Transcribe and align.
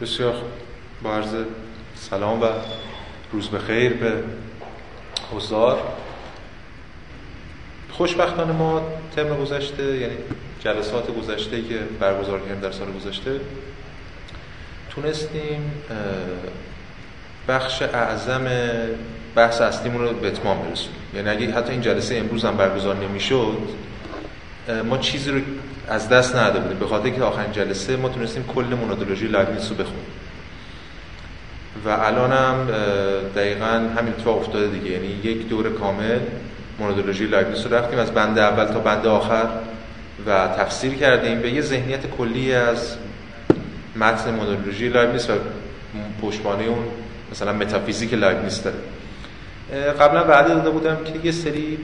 بسیار 0.00 0.34
با 1.02 1.14
عرض 1.14 1.34
سلام 1.94 2.42
و 2.42 2.46
روز 3.32 3.48
بخیر 3.48 3.92
به 3.92 4.12
حضار. 5.32 5.78
خوشبختانه 7.90 8.52
ما 8.52 8.82
ترم 9.16 9.36
گذشته 9.36 9.96
یعنی 9.96 10.14
جلسات 10.60 11.10
گذشته 11.16 11.62
که 11.62 11.78
برگزار 12.00 12.40
کردیم 12.40 12.60
در 12.60 12.70
سال 12.72 12.92
گذشته 12.92 13.40
تونستیم 14.90 15.72
بخش 17.48 17.82
اعظم 17.82 18.48
بحث 19.34 19.60
اصلیمون 19.60 20.02
رو 20.02 20.12
به 20.12 20.28
اتمام 20.28 20.62
برسونیم. 20.62 21.00
یعنی 21.14 21.28
اگه 21.28 21.52
حتی 21.52 21.72
این 21.72 21.80
جلسه 21.80 22.16
امروز 22.16 22.44
هم 22.44 22.56
برگزار 22.56 22.96
نمی‌شد 22.96 23.58
ما 24.84 24.98
چیزی 24.98 25.30
رو 25.30 25.40
از 25.90 26.08
دست 26.08 26.36
نداده 26.36 26.60
بودیم. 26.60 26.78
به 26.78 26.86
خاطر 26.86 27.10
که 27.10 27.22
آخرین 27.22 27.52
جلسه 27.52 27.96
ما 27.96 28.08
تونستیم 28.08 28.44
کل 28.44 28.64
مونادولوژی 28.80 29.26
لایبنیتس 29.26 29.70
رو 29.70 29.74
بخونیم. 29.74 30.04
و 31.84 31.88
الان 31.88 32.32
هم 32.32 32.68
دقیقا 33.36 33.66
همین 33.66 34.12
اتفاق 34.12 34.38
افتاده 34.38 34.66
دیگه. 34.66 34.90
یعنی 34.90 35.06
یک 35.06 35.48
دور 35.48 35.72
کامل 35.72 36.18
مونادولوژی 36.78 37.26
لایبنیتس 37.26 37.66
رو 37.66 37.74
رفتیم. 37.74 37.98
از 37.98 38.10
بند 38.10 38.38
اول 38.38 38.64
تا 38.64 38.78
بند 38.78 39.06
آخر 39.06 39.46
و 40.26 40.48
تفسیر 40.48 40.94
کردیم. 40.94 41.40
به 41.40 41.50
یه 41.50 41.62
ذهنیت 41.62 42.10
کلی 42.18 42.54
از 42.54 42.96
متن 43.96 44.30
مونادولوژی 44.34 44.88
لایبنیتس 44.88 45.30
و 45.30 45.32
پشتوانه 46.22 46.64
اون 46.64 46.84
مثلا 47.32 47.52
متافیزیک 47.52 48.14
لایبنیتس 48.14 48.62
داره. 48.62 48.78
قبلا 50.00 50.24
وعده 50.24 50.54
داده 50.54 50.70
بودم 50.70 50.96
که 51.04 51.26
یه 51.26 51.32
سری 51.32 51.78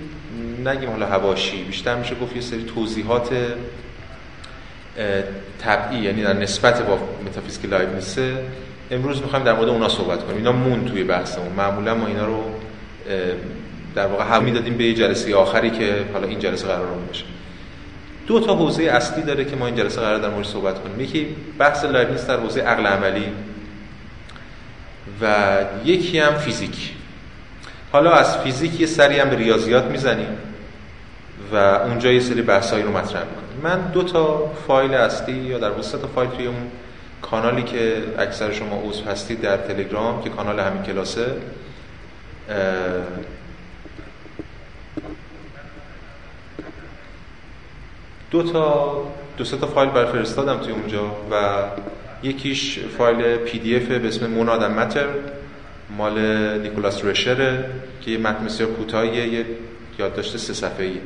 نگیم 0.64 0.90
حالا 0.90 1.06
حواشی 1.06 1.64
بیشتر 1.64 1.94
میشه 1.94 2.14
گفت 2.14 2.36
یه 2.36 2.42
سری 2.42 2.64
توضیحات 2.74 3.28
تبعی 5.62 5.98
یعنی 5.98 6.22
در 6.22 6.32
نسبت 6.32 6.82
با 6.82 6.98
متافیزیک 7.26 7.64
لایبنیتس 7.70 8.18
امروز 8.90 9.22
می‌خوایم 9.22 9.44
در 9.44 9.52
مورد 9.52 9.68
اونا 9.68 9.88
صحبت 9.88 10.24
کنیم. 10.24 10.36
اینام 10.36 10.52
اون 10.52 10.84
توی 10.84 11.04
بحثمون. 11.04 11.52
معمولا 11.52 11.94
ما 11.94 12.06
اینا 12.06 12.26
رو 12.26 12.42
در 13.94 14.06
واقع 14.06 14.24
هم 14.24 14.50
دادیم 14.50 14.76
به 14.76 14.94
جلسه 14.94 15.36
آخری 15.36 15.70
که 15.70 16.04
حالا 16.12 16.26
این 16.26 16.38
جلسه 16.38 16.66
قرار 16.66 16.86
بشه 17.10 17.24
دو 18.26 18.40
تا 18.40 18.54
حوزه 18.54 18.82
اصلی 18.82 19.22
داره 19.22 19.44
که 19.44 19.56
ما 19.56 19.66
این 19.66 19.76
جلسه 19.76 20.00
قرار 20.00 20.18
در 20.18 20.28
مورد 20.28 20.46
صحبت 20.46 20.82
کنیم. 20.82 21.00
یکی 21.00 21.26
بحث 21.58 21.84
لایبنیتس 21.84 22.26
در 22.26 22.36
حوزه 22.36 22.60
عقل 22.60 22.86
عملی. 22.86 23.32
و 25.22 25.56
یکی 25.84 26.18
هم 26.18 26.34
فیزیک. 26.34 26.92
حالا 27.92 28.12
از 28.12 28.38
فیزیک 28.38 28.80
یه 28.80 28.86
سری 28.86 29.18
هم 29.18 29.30
به 29.30 29.36
ریاضیات 29.36 29.84
می‌زنیم 29.84 30.38
و 31.52 31.56
اونجا 31.56 32.12
یه 32.12 32.20
سری 32.20 32.42
بحثایی 32.42 32.82
رو 32.82 32.90
مطرح 32.90 33.24
می‌کنیم. 33.24 33.45
من 33.62 33.90
دو 33.92 34.02
تا 34.02 34.52
فایل 34.66 34.94
اصلی 34.94 35.36
یا 35.36 35.58
در 35.58 35.70
واقع 35.70 35.82
تا 35.82 36.08
فایل 36.14 36.30
توی 36.30 36.46
اون 36.46 36.70
کانالی 37.22 37.62
که 37.62 38.02
اکثر 38.18 38.52
شما 38.52 38.82
عضو 38.88 39.04
هستید 39.04 39.40
در 39.40 39.56
تلگرام 39.56 40.22
که 40.22 40.30
کانال 40.30 40.60
همین 40.60 40.82
کلاسه 40.82 41.26
دو 48.30 48.42
تا 48.42 49.02
دو 49.36 49.44
سه 49.44 49.56
تا 49.56 49.66
فایل 49.66 49.90
بر 49.90 50.04
فرستادم 50.04 50.58
توی 50.58 50.72
اونجا 50.72 51.16
و 51.30 51.62
یکیش 52.22 52.78
فایل 52.98 53.36
پی 53.36 53.58
دی 53.58 53.76
اف 53.76 53.82
به 53.82 54.08
اسم 54.08 54.26
مونادم 54.26 54.72
متر 54.72 55.06
مال 55.96 56.18
نیکولاس 56.58 57.04
رشره 57.04 57.64
که 58.00 58.10
یه 58.10 58.18
متن 58.18 58.44
بسیار 58.44 58.70
کوتاهیه 58.70 59.28
یه 59.28 59.46
یادداشت 59.98 60.36
سه 60.36 60.52
صفحه‌ای 60.52 60.98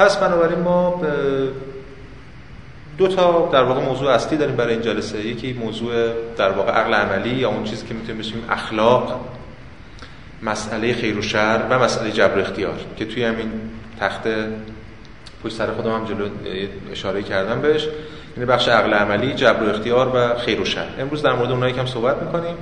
پس 0.00 0.16
بنابراین 0.16 0.58
ما 0.58 1.02
دو 2.98 3.08
تا 3.08 3.48
در 3.52 3.62
واقع 3.62 3.80
موضوع 3.80 4.10
اصلی 4.10 4.38
داریم 4.38 4.56
برای 4.56 4.72
این 4.72 4.82
جلسه. 4.82 5.26
یکی 5.26 5.52
موضوع 5.52 5.92
در 6.36 6.50
واقع 6.50 6.72
عقل 6.72 6.94
عملی 6.94 7.30
یا 7.30 7.48
اون 7.48 7.64
چیزی 7.64 7.86
که 7.86 7.94
می‌تونیم 7.94 8.18
بشیم 8.18 8.44
اخلاق 8.50 9.20
مسئله 10.42 10.94
خیر 10.94 11.18
و 11.18 11.22
شر 11.22 11.60
و 11.70 11.78
مسئله 11.78 12.10
جبر 12.10 12.40
اختیار 12.40 12.74
که 12.96 13.04
توی 13.04 13.24
همین 13.24 13.50
تخته 14.00 14.48
پشت 15.44 15.56
سر 15.56 15.72
خودم 15.72 15.90
هم 15.90 16.04
جلو 16.04 16.28
اشاره 16.92 17.22
کردم 17.22 17.60
بهش. 17.60 17.88
یعنی 18.36 18.46
بخش 18.46 18.68
عقل 18.68 18.94
عملی 18.94 19.34
جبر 19.34 19.62
و 19.62 19.70
اختیار 19.70 20.12
و 20.14 20.38
خیر 20.38 20.60
و 20.60 20.64
شر. 20.64 20.88
امروز 20.98 21.22
در 21.22 21.32
مورد 21.32 21.50
اونها 21.50 21.68
یکم 21.68 21.86
صحبت 21.86 22.22
می‌کنیم. 22.22 22.56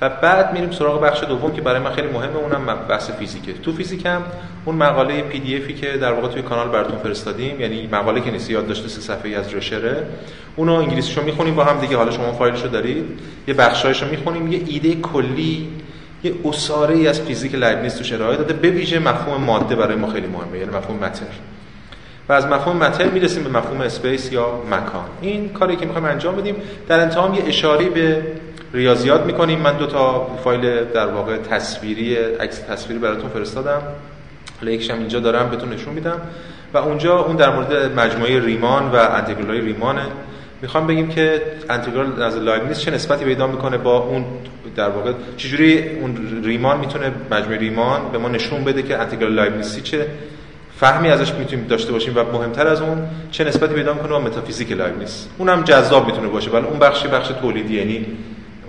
و 0.00 0.08
بعد 0.08 0.52
میریم 0.52 0.70
سراغ 0.70 1.00
بخش 1.02 1.24
دوم 1.24 1.52
که 1.52 1.60
برای 1.60 1.80
من 1.80 1.92
خیلی 1.92 2.08
مهمه 2.08 2.36
اونم 2.36 2.78
بحث 2.88 3.10
فیزیکه. 3.10 3.52
تو 3.52 3.72
فیزیک 3.72 4.06
هم 4.06 4.22
اون 4.64 4.76
مقاله 4.76 5.22
پی 5.22 5.38
دی 5.38 5.56
افی 5.56 5.74
که 5.74 5.86
در 5.86 6.12
واقع 6.12 6.28
توی 6.28 6.42
کانال 6.42 6.68
براتون 6.68 6.98
فرستادیم 6.98 7.60
یعنی 7.60 7.88
مقاله 7.92 8.20
که 8.20 8.30
نیست 8.30 8.50
یادداشت 8.50 8.88
سه 8.88 9.00
صفحه‌ای 9.00 9.34
از 9.34 9.54
رشره. 9.54 10.06
اونو 10.56 10.72
انگلیسیشو 10.72 11.22
می‌خونیم 11.22 11.54
با 11.54 11.64
هم 11.64 11.80
دیگه 11.80 11.96
حالا 11.96 12.10
شما 12.10 12.32
فایلشو 12.32 12.68
دارید 12.68 13.04
یه 13.48 13.54
بخشایشو 13.54 14.06
می‌خونیم 14.06 14.52
یه 14.52 14.62
ایده 14.66 14.94
کلی 14.94 15.68
یه 16.22 16.34
اشاره 16.44 16.94
ای 16.94 17.08
از 17.08 17.20
فیزیک 17.20 17.54
لایبنیتس 17.54 17.98
تو 17.98 18.14
ارائه 18.14 18.36
داده 18.36 18.54
به 18.54 18.70
ویژه 18.70 18.98
مفهوم 18.98 19.44
ماده 19.44 19.76
برای 19.76 19.96
ما 19.96 20.08
خیلی 20.08 20.26
مهمه 20.26 20.58
یعنی 20.58 20.70
مفهوم 20.76 20.98
matter. 20.98 21.26
و 22.28 22.32
از 22.32 22.46
مفهوم 22.46 22.76
matter 22.76 23.08
می‌رسیم 23.08 23.44
به 23.44 23.50
مفهوم 23.50 23.80
space 23.80 24.32
یا 24.32 24.62
مکان. 24.70 25.04
این 25.20 25.48
کاری 25.48 25.76
که 25.76 25.86
می‌خوایم 25.86 26.06
انجام 26.06 26.36
بدیم 26.36 26.56
در 26.88 27.00
انتها 27.00 27.34
یه 27.36 27.42
اشاره 27.46 27.84
به 27.84 28.22
ریاضیات 28.74 29.20
می‌کنیم. 29.20 29.58
من 29.58 29.76
دو 29.76 29.86
تا 29.86 30.26
فایل 30.44 30.84
در 30.84 31.06
واقع 31.06 31.36
تصویری 31.36 32.16
عکس 32.16 32.58
تصویری 32.58 32.98
براتون 32.98 33.30
فرستادم. 33.30 33.82
حالا 34.60 34.72
یکیشم 34.72 34.94
اینجا 34.94 35.20
دارم 35.20 35.50
بهتون 35.50 35.68
نشون 35.68 35.94
میدم. 35.94 36.20
و 36.74 36.78
اونجا 36.78 37.18
اون 37.18 37.36
در 37.36 37.54
مورد 37.54 38.00
مجموعه 38.00 38.40
ریمان 38.40 38.90
و 38.90 38.96
انتگرال 38.96 39.50
ریمانه. 39.50 40.06
می‌خوام 40.62 40.86
بگیم 40.86 41.08
که 41.08 41.42
انتگرال 41.70 42.22
از 42.22 42.36
لایبنیتس 42.36 42.80
چه 42.80 42.90
نسبتی 42.90 43.24
پیدا 43.24 43.46
می‌کنه 43.46 43.78
با 43.78 43.98
اون 43.98 44.24
در 44.76 44.88
واقع 44.88 45.12
چجوری 45.36 45.98
اون 46.00 46.42
ریمان 46.44 46.80
می‌تونه 46.80 47.12
مجموعه 47.30 47.58
ریمان 47.58 48.00
به 48.12 48.18
ما 48.18 48.28
نشون 48.28 48.64
بده 48.64 48.82
که 48.82 48.98
انتگرال 48.98 49.32
لایبنیتسی 49.32 49.80
چه 49.80 50.06
فهمی 50.76 51.08
ازش 51.08 51.32
می‌تونیم 51.32 51.66
داشته 51.66 51.92
باشیم 51.92 52.12
و 52.16 52.24
مهمتر 52.32 52.66
از 52.66 52.82
اون 52.82 53.02
چه 53.30 53.44
نسبتی 53.44 53.74
پیدا 53.74 53.94
می‌کنه 53.94 54.08
با 54.08 54.20
متافیزیک 54.20 54.72
لایبنیتس 54.72 55.26
اونم 55.38 55.62
جذاب 55.62 56.06
می‌تونه 56.06 56.28
باشه 56.28 56.50
ولی 56.50 56.66
اون 56.66 56.78
بخشی 56.78 57.08
بخش 57.08 57.28
تولیدی 57.28 57.74
یعنی 57.74 58.06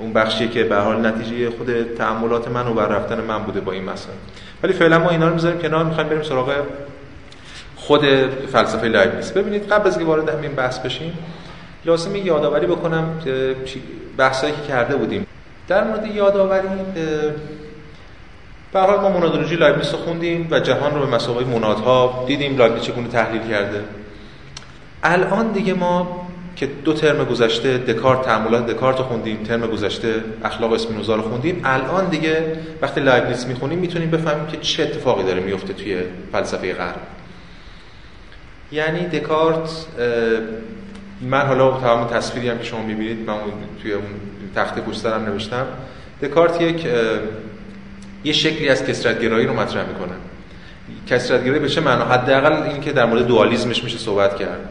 اون 0.01 0.13
بخشی 0.13 0.47
که 0.47 0.63
به 0.63 0.75
حال 0.75 1.06
نتیجه 1.06 1.50
خود 1.50 1.95
تعاملات 1.97 2.47
من 2.47 2.67
و 2.67 2.73
ور 2.73 2.88
رفتن 2.88 3.22
من 3.22 3.44
بوده 3.44 3.59
با 3.62 3.72
این 3.72 3.84
مسائل 3.84 4.17
ولی 4.63 4.73
فعلا 4.73 5.00
ما 5.00 5.09
اینا 5.09 5.28
رو 5.28 5.34
می‌ذاریم 5.34 5.62
کنار 5.62 5.85
می‌خوایم 5.85 6.09
بریم 6.09 6.23
سراغ 6.23 6.53
خود 7.75 8.06
فلسفه 8.53 8.88
لایبنیتس 8.88 9.31
ببینید 9.31 9.67
قبل 9.67 9.88
از 9.88 9.97
اینکه 9.97 10.09
وارد 10.09 10.29
همین 10.29 10.51
بحث 10.51 10.79
بشیم 10.79 11.13
لازمه 11.85 12.19
یادآوری 12.19 12.67
بکنم 12.67 13.19
بحثایی 14.17 14.53
که 14.53 14.62
کرده 14.67 14.95
بودیم. 14.95 15.28
در 15.67 15.84
مورد 15.84 16.06
یادآوری 16.06 16.68
به 18.73 18.79
حال 18.79 19.00
ما 19.00 19.09
مونادولوژی 19.09 19.56
لایبنیتس 19.56 19.94
رو 19.94 20.00
خوندیم 20.00 20.47
و 20.51 20.59
جهان 20.59 20.94
رو 20.94 21.00
به 21.00 21.16
مثابه 21.16 21.45
مونادها 21.45 22.23
دیدیم 22.28 22.57
لایبنیتس 22.57 22.85
چگونه 22.85 23.07
تحلیل 23.07 23.41
کرده. 23.50 23.83
الان 25.03 25.51
دیگه 25.51 25.73
ما 25.73 26.28
که 26.56 26.66
دو 26.66 26.94
ترم 26.94 27.23
گذشته 27.23 27.78
دکارت 27.78 28.22
تأملات 28.22 28.67
دکارت 28.67 28.97
رو 28.97 29.03
خوندیم 29.03 29.44
ترم 29.44 29.67
گذشته 29.67 30.16
اخلاق 30.44 30.73
اسپینوزا 30.73 31.16
رو 31.16 31.22
خوندیم. 31.22 31.62
الان 31.63 32.09
دیگه 32.09 32.57
وقتی 32.81 33.01
لایبنیتس 33.01 33.47
می‌خونیم 33.47 33.79
می‌تونیم 33.79 34.12
بفهمیم 34.12 34.47
که 34.47 34.57
چه 34.57 34.84
اتفاقی 34.84 35.23
داره 35.23 35.39
میفته 35.39 35.73
توی 35.73 35.97
فلسفه 36.31 36.73
غرب. 36.73 37.00
یعنی 38.72 39.06
دکارت 39.06 39.85
من 41.22 41.41
حالا 41.41 41.72
تمام 41.72 42.07
تصویری 42.07 42.50
هم 42.50 42.57
که 42.57 42.63
شما 42.63 42.81
می‌بینید 42.81 43.29
من 43.29 43.35
توی 43.81 43.94
اون 43.94 44.06
تخته 44.56 44.81
پشت 44.81 45.06
نوشتم. 45.06 45.66
دکارت 46.22 46.62
یک 46.62 46.88
یه 48.23 48.33
شکلی 48.33 48.69
از 48.69 48.85
کسرتگرایی 48.85 49.47
رو 49.47 49.53
مطرح 49.53 49.88
می‌کنه. 49.88 50.13
کسرتگرایی 51.07 51.59
به 51.59 51.69
چه 51.69 51.81
معنا؟ 51.81 52.06
حداقل 52.06 52.53
این 52.53 52.81
که 52.81 52.91
در 52.91 53.06
مورد 53.06 53.28
دوالیسمش 53.28 53.83
میشه 53.83 53.97
صحبت 53.97 54.35
کرد. 54.35 54.69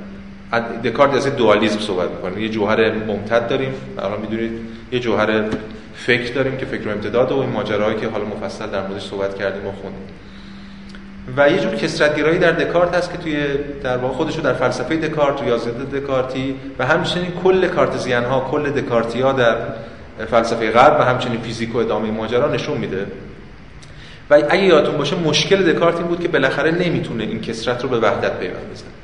دکارت 0.84 1.14
از 1.14 1.36
دوالیسم 1.36 1.78
صحبت 1.78 2.10
می‌کنه 2.10 2.42
یه 2.42 2.48
جوهر 2.48 2.92
ممتد 2.92 3.48
داریم. 3.48 3.74
الان 3.98 4.20
می‌دونید 4.20 4.52
یه 4.92 5.00
جوهر 5.00 5.44
فکر 5.94 6.32
داریم 6.34 6.56
که 6.56 6.66
فکر 6.66 6.88
و 6.88 6.90
امتداد 6.90 7.32
و 7.32 7.38
این 7.38 7.50
ماجراهایی 7.50 7.96
که 7.96 8.08
حالا 8.08 8.24
مفصل 8.24 8.66
در 8.66 8.86
موردش 8.86 9.02
صحبت 9.02 9.38
کردیم 9.38 9.66
و 9.66 9.72
خوندیم. 9.72 10.08
و 11.36 11.50
یه 11.50 11.58
جور 11.58 11.74
کسرتگرایی 11.74 12.38
در 12.38 12.52
دکارت 12.52 12.94
هست 12.94 13.12
که 13.12 13.18
توی 13.18 13.44
در 13.82 13.96
واقع 13.96 14.14
خودش 14.14 14.36
رو 14.36 14.42
در 14.42 14.52
فلسفه 14.52 14.96
دکارت 14.96 15.42
ریاضیات 15.42 15.90
دکارتی 15.90 16.54
و 16.78 16.86
همچنین 16.86 17.32
کل 17.44 17.68
کارتزیان 17.68 18.24
ها 18.24 18.40
کل 18.50 18.70
دکارتی 18.70 19.20
ها 19.20 19.32
در 19.32 19.56
فلسفه 20.30 20.70
غرب 20.70 21.00
و 21.00 21.02
همچنین 21.02 21.40
فیزیک 21.40 21.74
و 21.74 21.78
ادامه 21.78 22.10
ماجرا 22.10 22.52
نشون 22.52 22.78
میده. 22.78 23.06
و 24.30 24.34
اگه 24.34 24.64
یادتون 24.64 24.96
باشه 24.96 25.16
مشکل 25.16 25.72
دکارت 25.72 25.96
این 25.96 26.06
بود 26.06 26.20
که 26.20 26.28
بالاخره 26.28 26.70
نمی‌تونه 26.70 27.24
این 27.24 27.40
کسرت 27.40 27.82
رو 27.82 27.88
به 27.88 27.98
وحدت 27.98 28.38
پیوند 28.38 28.70
بزنه. 28.72 28.99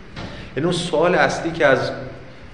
یعنی 0.56 0.64
اون 0.64 0.72
سوال 0.72 1.14
اصلی 1.14 1.52
که 1.52 1.66
از 1.66 1.90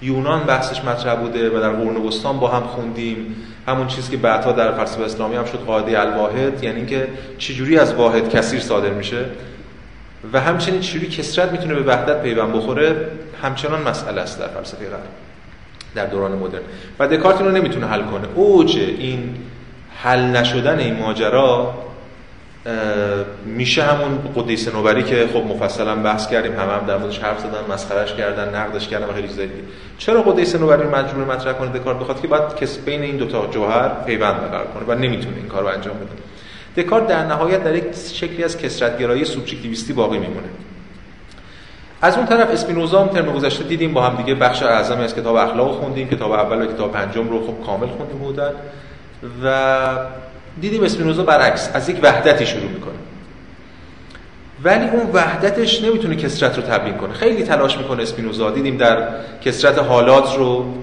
یونان 0.01 0.43
بحثش 0.43 0.83
مطرح 0.83 1.15
بوده 1.15 1.57
و 1.57 1.61
در 1.61 1.69
قرون 1.69 1.97
وسطا 1.97 2.33
با 2.33 2.47
هم 2.47 2.63
خوندیم 2.63 3.35
همون 3.67 3.87
چیزی 3.87 4.11
که 4.11 4.17
بعدها 4.17 4.51
در 4.51 4.71
فلسفه 4.71 5.03
اسلامی 5.03 5.35
هم 5.35 5.45
شد 5.45 5.59
قاعده 5.67 5.99
الواحد 5.99 6.63
یعنی 6.63 6.77
اینکه 6.77 7.07
چجوری 7.37 7.77
از 7.77 7.93
واحد 7.93 8.29
کثیر 8.29 8.59
صادر 8.59 8.89
میشه 8.89 9.25
و 10.33 10.41
همچنین 10.41 10.81
چجوری 10.81 11.07
کسرت 11.07 11.51
می‌تونه 11.51 11.73
به 11.75 11.81
وحدت 11.81 12.21
پیوند 12.21 12.53
بخوره 12.53 13.07
همچنان 13.43 13.81
مسئله 13.81 14.21
است 14.21 14.39
در 14.39 14.47
فلسفه 14.47 14.89
غرب 14.89 14.99
در 15.95 16.05
دوران 16.05 16.31
مدرن. 16.31 16.61
و 16.99 17.07
دکارت 17.07 17.41
رو 17.41 17.51
نمی‌تونه 17.51 17.87
حل 17.87 18.01
کنه. 18.01 18.27
اوج 18.35 18.77
این 18.77 19.35
حل 19.95 20.21
نشدن 20.21 20.79
این 20.79 20.99
ماجرا 20.99 21.73
میشه 23.45 23.83
همون 23.83 24.19
قدی 24.35 24.57
سنوبری 24.57 25.03
که 25.03 25.27
خب 25.33 25.39
مفصلا 25.39 25.95
بحث 25.95 26.27
کردیم 26.27 26.51
همه 26.51 26.71
هم 26.71 26.85
در 26.85 26.97
موردش 26.97 27.19
حرف 27.19 27.39
زدن 27.39 27.73
مسخرش 27.73 28.13
کردن 28.13 28.55
نقدش 28.55 28.87
کردن 28.87 29.05
و 29.05 29.13
خیلی 29.13 29.27
دیگه. 29.27 29.49
چرا 29.97 30.21
قدی 30.21 30.45
سنوبری 30.45 30.87
مجبور 30.87 31.25
مطرح 31.25 31.53
کنه 31.53 31.79
دکارت 31.79 31.99
بخواد؟ 31.99 32.21
که 32.21 32.27
بعد 32.27 32.55
کس 32.55 32.77
بین 32.77 33.01
این 33.01 33.17
دو 33.17 33.25
تا 33.25 33.47
جوهر 33.47 33.89
پیوند 34.05 34.41
برقرار 34.41 34.67
کنه 34.67 34.83
و 34.87 34.99
نمی‌تونه 34.99 35.37
این 35.37 35.47
کارو 35.47 35.67
انجام 35.67 35.95
بده. 35.95 36.83
دکارت 36.83 37.07
در 37.07 37.25
نهایت 37.25 37.63
در 37.63 37.75
یک 37.75 37.83
شکلی 38.13 38.43
از 38.43 38.57
کسرتگرایی 38.57 39.25
سوبژکتیویستی 39.25 39.93
باقی 39.93 40.17
میمونه. 40.19 40.47
از 42.01 42.17
اون 42.17 42.25
طرف 42.25 42.49
اسپینوزا 42.49 43.01
هم 43.01 43.07
ترم 43.07 43.33
گذشته 43.33 43.63
دیدیم 43.63 43.93
با 43.93 44.01
هم 44.01 44.15
دیگه 44.15 44.35
بخش 44.35 44.63
اعظمی 44.63 45.03
از 45.03 45.15
کتاب 45.15 45.35
اخلاق 45.35 45.71
خوندیم 45.71 46.07
کتاب 46.07 46.31
اول 46.31 46.61
و 46.61 46.65
کتاب 46.65 46.91
پنجم 46.91 47.29
رو 47.29 47.47
خب 47.47 47.65
کامل 47.65 47.87
خوندیم 47.87 48.17
بودن 48.17 48.51
و 49.43 49.87
دیدیم 50.61 50.83
اسپینوزا 50.83 51.23
برعکس 51.23 51.69
از 51.73 51.89
یک 51.89 51.97
وحدتی 52.03 52.45
شروع 52.45 52.69
می‌کنه. 52.69 52.93
ولی 54.63 54.87
اون 54.87 55.09
وحدتش 55.13 55.83
نمی‌تونه 55.83 56.15
کسرت 56.15 56.55
رو 56.55 56.61
تبیین 56.63 56.97
کنه. 56.97 57.13
خیلی 57.13 57.43
تلاش 57.43 57.77
می‌کنه 57.77 58.03
اسپینوزا. 58.03 58.51
دیدیم 58.51 58.77
در 58.77 59.07
کسرت 59.45 59.79
حالات 59.79 60.37
رو 60.37 60.73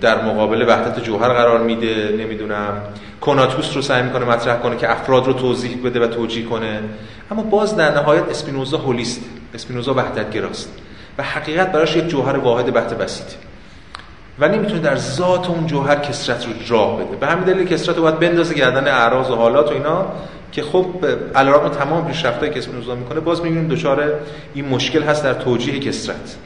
در 0.00 0.24
مقابل 0.24 0.64
وحدت 0.68 1.04
جوهر 1.04 1.28
قرار 1.28 1.60
میده 1.60 2.14
نمی‌دونم. 2.18 2.82
کناتوس 3.20 3.76
رو 3.76 3.82
سعی 3.82 4.02
می‌کنه 4.02 4.24
مطرح 4.24 4.56
کنه 4.56 4.76
که 4.76 4.90
افراد 4.92 5.26
رو 5.26 5.32
توضیح 5.32 5.78
بده 5.84 6.00
و 6.00 6.06
توجیه 6.06 6.46
کنه. 6.46 6.80
اما 7.30 7.42
باز 7.42 7.76
در 7.76 7.94
نهایت 7.94 8.28
اسپینوزا 8.28 8.78
هولیست. 8.78 9.20
اسپینوزا 9.54 9.94
وحدت 9.94 10.30
گراست 10.30 10.72
و 11.18 11.22
حقیقت 11.22 11.72
براش 11.72 11.96
یک 11.96 12.08
جوهر 12.08 12.36
واحد 12.36 12.72
بحت 12.72 12.94
بسیطه 12.94 13.36
و 14.38 14.48
نمی‌تونه 14.48 14.80
در 14.80 14.96
ذات 14.96 15.50
اون 15.50 15.66
جوهر 15.66 15.96
کسرت 15.96 16.46
رو 16.46 16.52
راه 16.68 16.96
بده. 16.96 17.16
به 17.16 17.26
همین 17.26 17.44
دلیل 17.44 17.66
کسرت 17.66 17.96
رو 17.96 18.02
باید 18.02 18.18
بندازه 18.18 18.54
گردن 18.54 18.88
اعراض 18.88 19.30
و 19.30 19.34
حالات 19.34 19.70
و 19.70 19.74
اینا 19.74 20.06
که 20.52 20.62
خب 20.62 20.86
علیرغم 21.34 21.68
تمام 21.68 22.06
پیشرفتایی 22.06 22.52
که 22.52 22.58
اسپینوزا 22.58 22.94
می‌کنه 22.94 23.20
باز 23.20 23.42
می‌بینیم 23.42 23.68
دچار 23.68 24.12
این 24.54 24.68
مشکل 24.68 25.02
هست 25.02 25.24
در 25.24 25.34
توجیه 25.34 25.78
کسرت. 25.78 26.36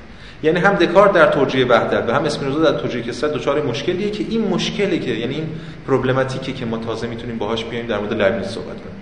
یعنی 0.42 0.60
هم 0.60 0.74
دکارت 0.74 1.12
در 1.12 1.26
توجیه 1.26 1.66
وحدت 1.66 2.08
و 2.08 2.12
هم 2.12 2.24
اسپینوزا 2.24 2.70
در 2.70 2.78
توجیه 2.78 3.02
کسرت 3.02 3.32
دچار 3.32 3.62
مشکلیه 3.62 4.10
که 4.10 4.24
این 4.28 4.48
مشکلی 4.48 4.98
که 4.98 5.10
یعنی 5.10 5.34
این 5.34 5.48
پروبلماتیکی 5.86 6.52
که 6.52 6.66
ما 6.66 6.78
تازه 6.78 7.06
می‌تونیم 7.06 7.38
باهاش 7.38 7.64
بیایم 7.64 7.86
در 7.86 7.98
مورد 7.98 8.12
لایبنیتس 8.12 8.54
صحبت 8.54 8.66
کنیم. 8.66 8.96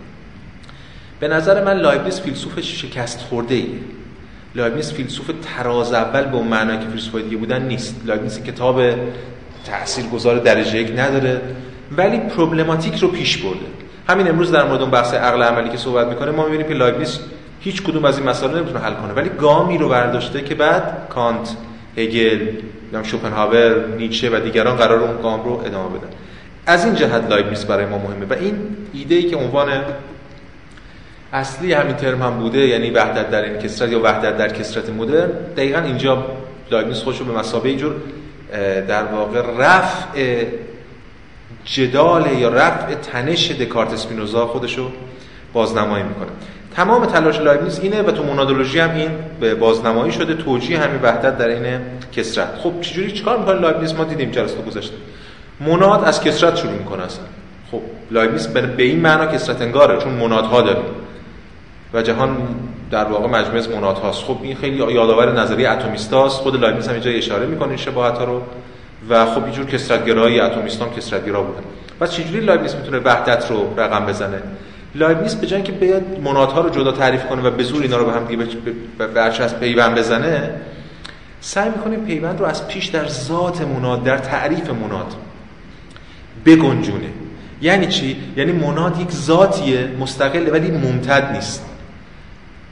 به 1.21 1.29
نظر 1.29 1.65
من 1.65 1.77
لایبنیتس 1.77 2.21
فیلسوف 2.21 2.61
شکست 2.61 3.21
خورده 3.21 3.55
ایه 3.55 3.69
لایبنیتس 4.57 4.93
فیلسوف 4.93 5.31
تراز 5.43 5.93
اول 5.93 6.25
به 6.25 6.37
اون 6.37 6.49
معنی 6.49 6.79
که 6.79 6.89
فیلسوفای 6.91 7.23
دیگه 7.23 7.37
بودن 7.37 7.63
نیست. 7.63 8.03
لایبنیتس 8.05 8.43
کتاب 8.43 8.81
تاثیرگذار 9.67 10.39
درجه 10.39 10.79
یک 10.79 10.93
نداره 10.99 11.41
ولی 11.97 12.19
پروبلماتیک 12.19 12.99
رو 12.99 13.09
پیش 13.09 13.37
برده. 13.37 13.67
همین 14.09 14.29
امروز 14.29 14.53
در 14.53 14.65
مورد 14.65 14.81
اون 14.81 14.91
بحث 14.91 15.15
عقل 15.15 15.43
عملی 15.43 15.69
که 15.69 15.77
صحبت 15.77 16.07
می‌کنه 16.07 16.31
ما 16.31 16.45
می‌بینیم 16.45 16.67
که 16.67 16.75
لایبنیتس 16.75 17.21
هیچ 17.61 17.83
کدوم 17.83 18.05
از 18.05 18.19
این 18.19 18.29
مسائل 18.29 18.57
نمی‌تونه 18.57 18.81
حل 18.81 18.95
کنه. 18.95 19.13
ولی 19.13 19.29
گامی 19.29 19.79
رو 19.79 19.89
برداشته 19.89 20.41
که 20.41 20.55
بعد 20.55 21.07
کانت 21.09 21.57
هگل 21.97 22.39
شوپنهاور 23.03 23.87
نیچه 23.99 24.31
و 24.31 24.41
دیگران 24.41 24.77
قرار 24.77 24.99
اون 24.99 25.23
گام 25.23 25.45
رو 25.45 25.63
ادامه 25.65 25.99
بدن. 25.99 26.09
از 26.67 26.85
این 26.85 26.95
جهت 26.95 27.31
لایبنیتس 27.31 27.65
برای 27.65 27.87
ما 27.87 27.99
مهمه 27.99 28.27
و 28.27 28.33
این 28.33 28.55
ایده 28.93 29.15
ای 29.15 29.23
که 29.23 29.37
عنوان 29.37 29.69
اصلی 31.35 31.73
همین 31.73 31.97
ترم 31.97 32.23
هم 32.23 32.39
بوده 32.39 32.59
یعنی 32.59 32.91
وحدت 32.91 33.31
در 33.31 33.43
این 33.43 33.59
کثرت 33.59 33.91
یا 33.91 34.01
وحدت 34.03 34.37
در 34.37 34.49
کثرت 34.49 34.91
مدرن 34.91 35.29
دقیقا 35.57 35.79
اینجا 35.79 36.27
لایبنیتس 36.71 37.03
خودش 37.03 37.19
رو 37.19 37.25
به 37.25 37.39
مثابه 37.39 37.77
جور 37.77 37.95
در 38.89 39.05
واقع 39.05 39.43
رفع 39.59 40.45
جدال 41.65 42.33
یا 42.33 42.49
رفع 42.49 42.95
تنش 42.95 43.51
دکارت 43.51 43.93
اسپینوزا 43.93 44.47
خودش 44.47 44.79
رو 44.79 44.91
بازنمایی 45.53 46.05
می‌کنه. 46.05 46.29
تمام 46.77 47.07
تلاش 47.07 47.39
لایبنیتس 47.39 47.81
اینه 47.81 48.03
و 48.03 48.11
تو 48.11 48.23
مونادولوژی 48.23 48.79
هم 48.79 48.95
این 48.95 49.11
به 49.41 49.55
بازنمایی 49.55 50.13
شده 50.13 50.35
توجیه 50.35 50.79
همین 50.79 51.03
وحدت 51.03 51.39
در 51.39 51.49
این 51.49 51.81
کثرت. 52.13 52.49
خب 52.63 52.73
چجوری 52.81 53.13
چیکار 53.13 53.39
می‌کنه 53.39 53.61
لایبنیتس 53.61 53.95
ما 53.95 54.05
دیدیم 54.05 54.31
جلسه 54.31 54.63
گذشته. 54.63 54.97
موناد 55.61 56.05
از 56.05 56.21
کثرت 56.21 56.57
شروع 56.57 56.73
می‌کنه 56.73 57.03
اصلا. 57.03 57.25
خب 57.71 57.81
لایبنیتس 58.11 58.47
به 58.47 58.83
این 58.83 59.01
معنا 59.01 59.27
کثرت 59.27 59.63
انگاره 59.63 59.99
چون 59.99 60.13
مونادها 60.13 60.63
داریم. 60.63 60.85
و 61.95 62.03
جهان 62.03 62.37
در 62.91 63.05
واقع 63.05 63.29
مجموعه 63.29 63.59
از 63.59 63.69
موناد 63.69 63.99
هاست. 63.99 64.23
خب 64.23 64.39
این 64.43 64.57
خیلی 64.57 64.77
یادآور 64.77 65.41
نظریه 65.41 65.71
اتمیستاست. 65.71 66.41
خود 66.41 66.57
لایبنیتس 66.57 66.89
هم 66.89 66.95
اینجا 66.95 67.11
اشاره 67.11 67.47
می‌کنه 67.47 67.69
این 67.69 67.77
شباهت 67.77 68.19
ها 68.19 68.25
رو. 68.25 68.43
و 69.09 69.27
خب 69.27 69.45
اینجور 69.45 69.67
کثرتگرایی 69.67 70.41
اتمیستان 70.41 70.91
کثرتگرا 70.91 71.43
بودن. 71.43 71.63
پس 72.01 72.11
چجوری 72.11 72.41
لایبنیتس 72.41 72.75
می‌تونه 72.75 72.99
وحدت 72.99 73.51
رو 73.51 73.75
رقم 73.77 74.07
بزنه؟ 74.07 74.43
لایبنیتس 74.95 75.35
به 75.35 75.47
جای 75.47 75.57
اینکه 75.57 75.73
بیاد 75.73 76.03
موناد 76.25 76.53
ها 76.53 76.61
رو 76.61 76.71
جدا 76.71 76.93
تعریف 76.93 77.27
کنه 77.27 77.43
و 77.43 77.51
به 77.51 77.63
زور 77.63 77.83
اینا 77.83 77.97
رو 77.97 78.05
به 78.05 78.13
هم 78.13 78.25
دیگه 78.25 79.43
از 79.43 79.61
پیوند 79.61 79.99
بزنه 79.99 80.51
سعی 81.41 81.71
می‌کنه 81.71 81.97
پیوند 81.97 82.41
رو 82.41 82.47
از 82.47 82.69
پیش 82.69 82.87
در 82.87 83.09
ذات 83.09 83.61
موناد 83.61 84.05
در 84.05 84.19
تعریف 84.19 84.71
موناد 84.71 85.15
بگنجونه. 86.47 87.09
یعنی 87.63 87.87
چی؟ 87.87 88.17
یعنی 88.37 88.53
موناد 88.53 89.01
یک 89.01 89.11
ذاتیه 89.11 89.89
مستقل 90.01 90.49
ولی 90.53 90.71
ممتد 90.71 91.33
نیست. 91.33 91.65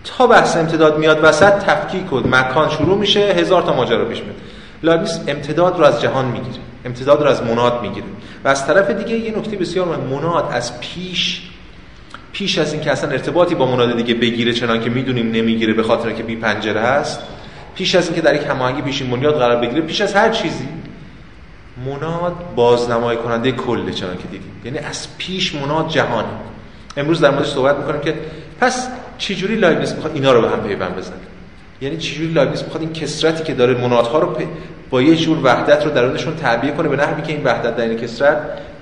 تا 0.05 0.27
بحث 0.27 0.57
امتداد 0.57 0.99
میاد 0.99 1.19
وسط 1.23 1.53
تفکیک 1.53 2.13
و 2.13 2.21
مکان 2.21 2.71
شروع 2.71 2.99
میشه 2.99 3.21
هزار 3.21 3.63
تا 3.63 3.77
ماجرا 3.77 4.05
پیش 4.05 4.21
میاد. 4.21 4.37
لایبنیتس 4.83 5.21
امتداد 5.29 5.79
رو 5.79 5.85
از 5.85 6.01
جهان 6.01 6.25
می‌گیره 6.25 6.63
امتداد 6.85 7.23
رو 7.23 7.29
از 7.29 7.43
موناد 7.43 7.83
می‌گیره. 7.83 8.07
و 8.45 8.49
از 8.49 8.67
طرف 8.67 8.91
دیگه 8.91 9.19
یه 9.19 9.39
نکته 9.39 9.57
بسیار 9.57 9.87
مهم 9.89 10.01
موناد 10.01 10.49
از 10.53 10.81
پیش 10.81 11.43
پیش 12.33 12.59
از 12.59 12.73
اینکه 12.73 12.91
اصلا 12.91 13.11
ارتباطی 13.11 13.55
با 13.55 13.67
موناد 13.67 13.97
دیگه 13.97 14.15
بگیره 14.15 14.53
چنان 14.53 14.81
که 14.81 14.91
می‌دونیم 14.91 15.31
نمی‌گیره 15.31 15.73
به 15.73 15.83
خاطر 15.83 16.13
که 16.13 16.23
بی 16.23 16.37
پنجره 16.37 16.81
هست 16.81 17.21
پیش 17.75 17.95
از 17.95 18.07
اینکه 18.07 18.21
در 18.21 18.35
یک 18.35 18.43
هماهنگی 18.49 18.83
پیشین 18.83 19.11
بنیاد 19.11 19.39
قرار 19.39 19.57
بگیره 19.57 19.81
پیش 19.81 20.01
از 20.01 20.15
هر 20.15 20.31
چیزی 20.31 20.69
موناد 21.87 22.35
بازنمایی 22.57 23.19
کننده 23.19 23.53
کله 23.53 23.93
چنان 23.93 24.17
که 24.17 24.29
دیدیم. 24.31 24.61
یعنی 24.65 24.79
از 24.79 25.19
پیش 25.19 25.55
موناد 25.55 25.89
جهانه. 25.89 26.29
امروز 26.97 27.21
در 27.21 27.31
موردش 27.31 27.49
صحبت 27.49 27.77
می‌کنیم 27.77 28.01
که 28.01 28.15
پس 28.61 28.89
چجوری 29.23 29.57
لایبنیتس 29.57 29.95
می‌خواد 29.95 30.15
اینا 30.15 30.33
رو 30.33 30.41
به 30.41 30.49
هم 30.49 30.63
پیوند 30.63 30.97
بزنه؟ 30.97 31.17
یعنی 31.81 31.97
چجوری 31.97 32.33
لایبنیتس 32.33 32.63
می‌خواد 32.63 32.83
این 32.83 32.93
کثرتی 32.93 33.45
که 33.45 33.55
داره 33.55 33.75
مونادها 33.75 34.19
رو 34.19 34.37
با 34.91 35.03
یه 35.03 35.17
جور 35.17 35.39
وحدت 35.43 35.85
رو 35.85 35.91
درونشون 35.91 36.37
تعبیه 36.37 36.73
کنه 36.73 36.89
به 36.89 36.97
نحوی 36.97 37.23
که 37.23 37.33
این 37.33 37.45
وحدت 37.45 37.77
در 37.77 37.85
این 37.85 37.99
کسرت 37.99 38.39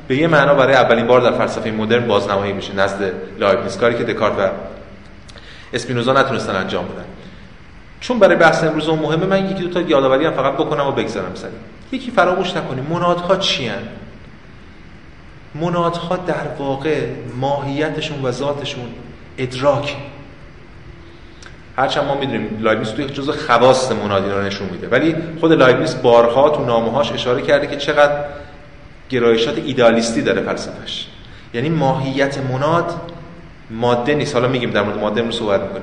به 0.08 0.16
یه 0.16 0.26
معنا 0.26 0.54
برای 0.54 0.74
اولین 0.74 1.06
بار 1.06 1.20
در 1.20 1.38
فلسفه 1.38 1.70
مدرن 1.70 2.06
بازنمایی 2.06 2.52
میشه 2.52 2.74
نزد 2.74 3.12
لایبنیتس 3.38 3.78
کاری 3.78 3.94
که 3.94 4.04
دکارت 4.04 4.38
و 4.38 4.50
اسپینوزا 5.72 6.12
نتونستن 6.12 6.56
انجام 6.56 6.84
بدن. 6.84 7.04
چون 8.00 8.18
برای 8.18 8.36
بحث 8.36 8.64
امروز 8.64 8.88
اون 8.88 8.98
مهمه 8.98 9.26
من 9.26 9.50
یکی 9.50 9.62
دو 9.62 9.70
تا 9.70 9.80
یادآوری 9.80 10.24
هم 10.24 10.32
فقط 10.32 10.52
بکنم 10.52 10.86
و 10.86 10.92
بگذارم 10.92 11.34
سری 11.34 11.50
یکی 11.92 12.10
فراموش 12.10 12.56
نکنیم 12.56 12.86
منادها 12.90 13.36
چی 13.36 13.66
هن؟ 13.66 13.82
منادها 15.54 16.16
در 16.16 16.46
واقع 16.58 17.06
ماهیتشون 17.40 18.24
و 18.24 18.30
ذاتشون 18.30 18.86
ادراک. 19.38 19.96
هرچند 21.76 22.04
ما 22.04 22.14
می‌دونیم 22.14 22.58
لایبنیتس 22.60 22.90
توی 22.90 23.04
جزء 23.04 23.32
خواص 23.32 23.92
مونادی 23.92 24.30
رو 24.30 24.42
نشون 24.42 24.68
میده. 24.68 24.88
ولی 24.88 25.14
خود 25.40 25.52
لایبنیتس 25.52 25.94
بارها 25.94 26.50
تو 26.50 26.64
نامه‌هاش 26.64 27.12
اشاره 27.12 27.42
کرده 27.42 27.66
که 27.66 27.76
چقدر 27.76 28.24
گرایشات 29.10 29.58
ایدالیستی 29.58 30.22
داره 30.22 30.42
فلسفهش. 30.42 31.06
یعنی 31.54 31.68
ماهیت 31.68 32.38
موناد 32.38 32.94
ماده 33.70 34.14
نیست. 34.14 34.34
حالا 34.34 34.48
میگیم 34.48 34.70
در 34.70 34.82
مورد 34.82 34.98
ماده 34.98 35.22
رو 35.22 35.30
صحبت 35.30 35.60
می‌کنیم. 35.60 35.82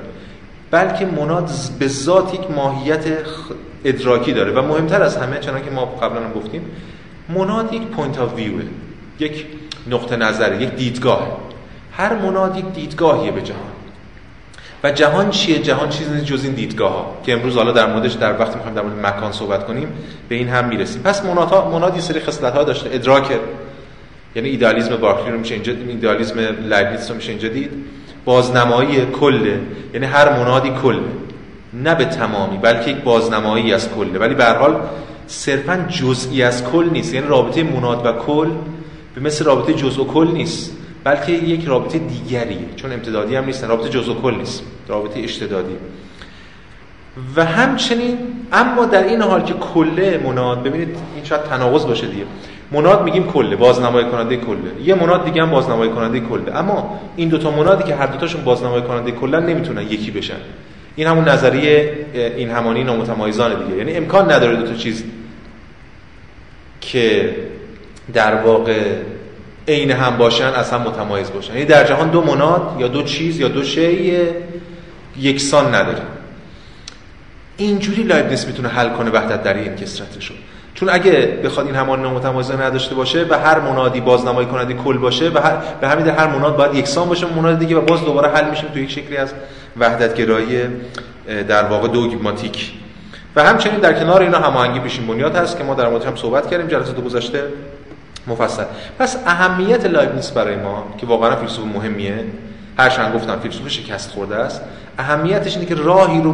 بلکه 0.70 1.06
موناد 1.06 1.50
به 1.78 1.88
ذات 1.88 2.34
یک 2.34 2.50
ماهیت 2.50 3.04
ادراکی 3.84 4.32
داره. 4.32 4.52
و 4.52 4.62
مهمتر 4.62 5.02
از 5.02 5.16
همه 5.16 5.38
چنانکه 5.38 5.64
که 5.64 5.74
ما 5.74 5.84
قبلا 5.84 6.20
هم 6.20 6.32
گفتیم 6.32 6.62
موناد 7.28 7.72
یک 7.72 7.82
point 7.82 8.18
of 8.18 8.23
view 8.23 8.34
ه 8.34 8.62
یک 9.18 9.46
نقطه 9.90 10.16
نظر 10.16 10.60
یک 10.60 10.70
دیدگاه. 10.70 11.38
هر 11.92 12.14
مناد 12.14 12.56
یک 12.56 12.64
دیدگاهیه 12.64 13.30
به 13.30 13.42
جهان. 13.42 13.77
و 14.84 14.90
جهان 14.90 15.30
چیه؟ 15.30 15.58
جهان 15.58 15.88
چیزی 15.88 16.10
نیست 16.10 16.24
جز 16.24 16.44
این 16.44 16.52
دیدگاه 16.52 16.92
ها 16.92 17.16
که 17.26 17.32
امروز 17.32 17.56
حالا 17.56 17.72
در 17.72 17.92
موردش 17.92 18.12
در 18.12 18.40
وقتی 18.40 18.54
می‌خوایم 18.54 18.74
در 18.74 18.82
مورد 18.82 19.06
مکان 19.06 19.32
صحبت 19.32 19.66
کنیم 19.66 19.88
به 20.28 20.34
این 20.34 20.48
هم 20.48 20.68
می‌رسیم. 20.68 21.02
پس 21.02 21.24
مناد 21.24 21.48
ها 21.48 21.70
مناد 21.70 21.94
یه 21.94 22.00
سری 22.00 22.20
خصلت 22.20 22.52
ها 22.52 22.64
داشته. 22.64 22.90
ادراک 22.92 23.30
یعنی 24.36 24.48
ایدالیسم 24.48 24.96
بارکلی 24.96 25.32
رو 25.32 25.38
میشه 25.38 25.54
اینجا 25.54 25.72
ایدالیسم 25.88 26.38
لایبنیتس 26.68 27.10
رو 27.10 27.16
میشه 27.16 27.30
اینجا 27.30 27.48
دید. 27.48 27.70
بازنمایی 28.24 29.06
کله 29.06 29.60
یعنی 29.94 30.06
هر 30.06 30.38
منادی 30.38 30.72
کله 30.82 31.00
نه 31.72 31.94
به 31.94 32.04
تمامی 32.04 32.58
بلکه 32.58 32.90
یک 32.90 32.96
بازنمایی 32.96 33.72
از 33.72 33.88
کله 33.94 34.18
ولی 34.18 34.34
به 34.34 34.44
هر 34.44 34.54
حال 34.54 34.76
صرفا 35.26 35.86
جزئی 35.88 36.42
از 36.42 36.64
کل 36.64 36.88
نیست. 36.92 37.14
یعنی 37.14 37.26
رابطه 37.26 37.62
مناد 37.62 38.06
و 38.06 38.12
کل 38.12 38.48
به 39.14 39.20
مثل 39.20 39.44
رابطه 39.44 39.72
جزء 39.72 40.02
و 40.02 40.06
کل 40.06 40.28
نیست. 40.28 40.77
بلکه 41.04 41.32
یک 41.32 41.64
رابطه 41.66 41.98
دیگریه 41.98 42.58
چون 42.76 42.92
امتدادی 42.92 43.36
هم 43.36 43.44
نیست 43.44 43.64
رابطه 43.64 43.88
جزء 43.88 44.14
کل 44.14 44.34
نیست 44.34 44.62
رابطه 44.88 45.20
اشتدادی. 45.20 45.76
و 47.36 47.44
همچنین 47.44 48.18
اما 48.52 48.84
در 48.84 49.02
این 49.02 49.22
حال 49.22 49.42
که 49.42 49.54
کله 49.54 50.20
مناد 50.24 50.62
ببینید 50.62 50.88
این 51.14 51.24
شاید 51.24 51.42
تناقض 51.42 51.86
باشه 51.86 52.06
دیگه. 52.06 52.24
مناد 52.72 53.04
میگیم 53.04 53.26
کله 53.26 53.56
بازنمایی 53.56 54.06
کننده 54.06 54.36
کله 54.36 54.84
یه 54.84 54.94
مناد 54.94 55.24
دیگه 55.24 55.42
هم 55.42 55.50
بازنمایی 55.50 55.90
کننده 55.90 56.20
کله 56.20 56.56
اما 56.56 57.00
این 57.16 57.28
دوتا 57.28 57.50
منادی 57.50 57.84
که 57.84 57.94
هر 57.94 58.06
دوتاشون 58.06 58.44
بازنمایی 58.44 58.82
کننده 58.82 59.10
کلا 59.10 59.40
نمی‌تونن 59.40 59.82
یکی 59.82 60.10
بشن. 60.10 60.34
این 60.96 61.06
همون 61.06 61.28
نظریه 61.28 62.06
این 62.14 62.50
همانی 62.50 62.84
نامتمایزان 62.84 63.64
دیگه. 63.64 63.76
یعنی 63.76 63.92
امکان 63.92 64.32
نداره 64.32 64.56
دو 64.56 64.66
تا 64.66 64.74
چیز 64.74 65.04
که 66.80 67.36
در 68.12 68.34
واقع 68.34 68.82
عین 69.68 69.90
هم 69.90 70.16
باشن 70.16 70.48
از 70.54 70.70
هم 70.70 70.80
متمایز 70.80 71.32
باشن. 71.32 71.52
یعنی 71.52 71.64
در 71.64 71.84
جهان 71.84 72.10
دو 72.10 72.22
مناد 72.22 72.76
یا 72.78 72.88
دو 72.88 73.02
چیز 73.02 73.40
یا 73.40 73.48
دو 73.48 73.64
شی 73.64 74.18
یکسان 75.18 75.74
نداره. 75.74 76.02
اینجوری 77.56 78.02
لایبنیس 78.02 78.46
می‌تونه 78.46 78.68
حل 78.68 78.88
کنه 78.88 79.10
وحدت 79.10 79.42
در 79.42 79.54
این 79.54 79.76
کسرتشو 79.76 80.34
چون 80.74 80.88
اگه 80.88 81.40
بخواد 81.44 81.66
این 81.66 81.74
همان 81.74 82.00
متمایزه 82.00 82.62
نداشته 82.62 82.94
باشه 82.94 83.26
و 83.30 83.38
هر 83.38 83.58
منادی 83.58 84.00
بازنمایی 84.00 84.46
کننده 84.46 84.74
کل 84.74 84.98
باشه 84.98 85.30
و 85.34 85.38
هر 85.38 85.56
به 85.80 85.88
همین 85.88 86.06
هر 86.08 86.26
مناد 86.26 86.56
باید 86.56 86.74
یکسان 86.74 87.08
باشه 87.08 87.26
مناد 87.26 87.58
دیگه 87.58 87.76
و 87.76 87.80
باز 87.80 88.04
دوباره 88.04 88.28
حل 88.28 88.50
میشیم 88.50 88.68
تو 88.68 88.78
یک 88.78 88.90
شکلی 88.90 89.16
از 89.16 89.32
وحدت 89.76 90.14
گرایی 90.14 90.62
در 91.48 91.64
واقع 91.64 91.88
دوگماتیک. 91.88 92.72
و 93.36 93.44
همچنین 93.44 93.80
در 93.80 93.92
کنار 93.92 94.20
اینا 94.22 94.38
هماهنگی 94.38 94.80
پیشین 94.80 95.06
بنیاد 95.06 95.36
هست 95.36 95.58
که 95.58 95.64
ما 95.64 95.74
در 95.74 95.88
موردش 95.88 96.06
هم 96.06 96.16
صحبت 96.16 96.50
کردیم 96.50 96.66
جلسه 96.66 96.92
دو 96.92 97.02
گذشته. 97.02 97.42
مفصل. 98.28 98.64
پس 98.98 99.16
اهمیت 99.26 99.86
لایبنیتس 99.86 100.30
برای 100.30 100.56
ما 100.56 100.84
که 100.98 101.06
واقعا 101.06 101.36
فیلسوف 101.36 101.66
مهمیه 101.66 102.24
هرچند 102.78 103.14
گفتم 103.14 103.38
فیلسوف 103.38 103.68
شکست 103.68 104.10
خورده 104.10 104.36
است 104.36 104.62
اهمیتش 104.98 105.56
اینه 105.56 105.66
که 105.66 105.74
راهی 105.74 106.22
رو 106.22 106.32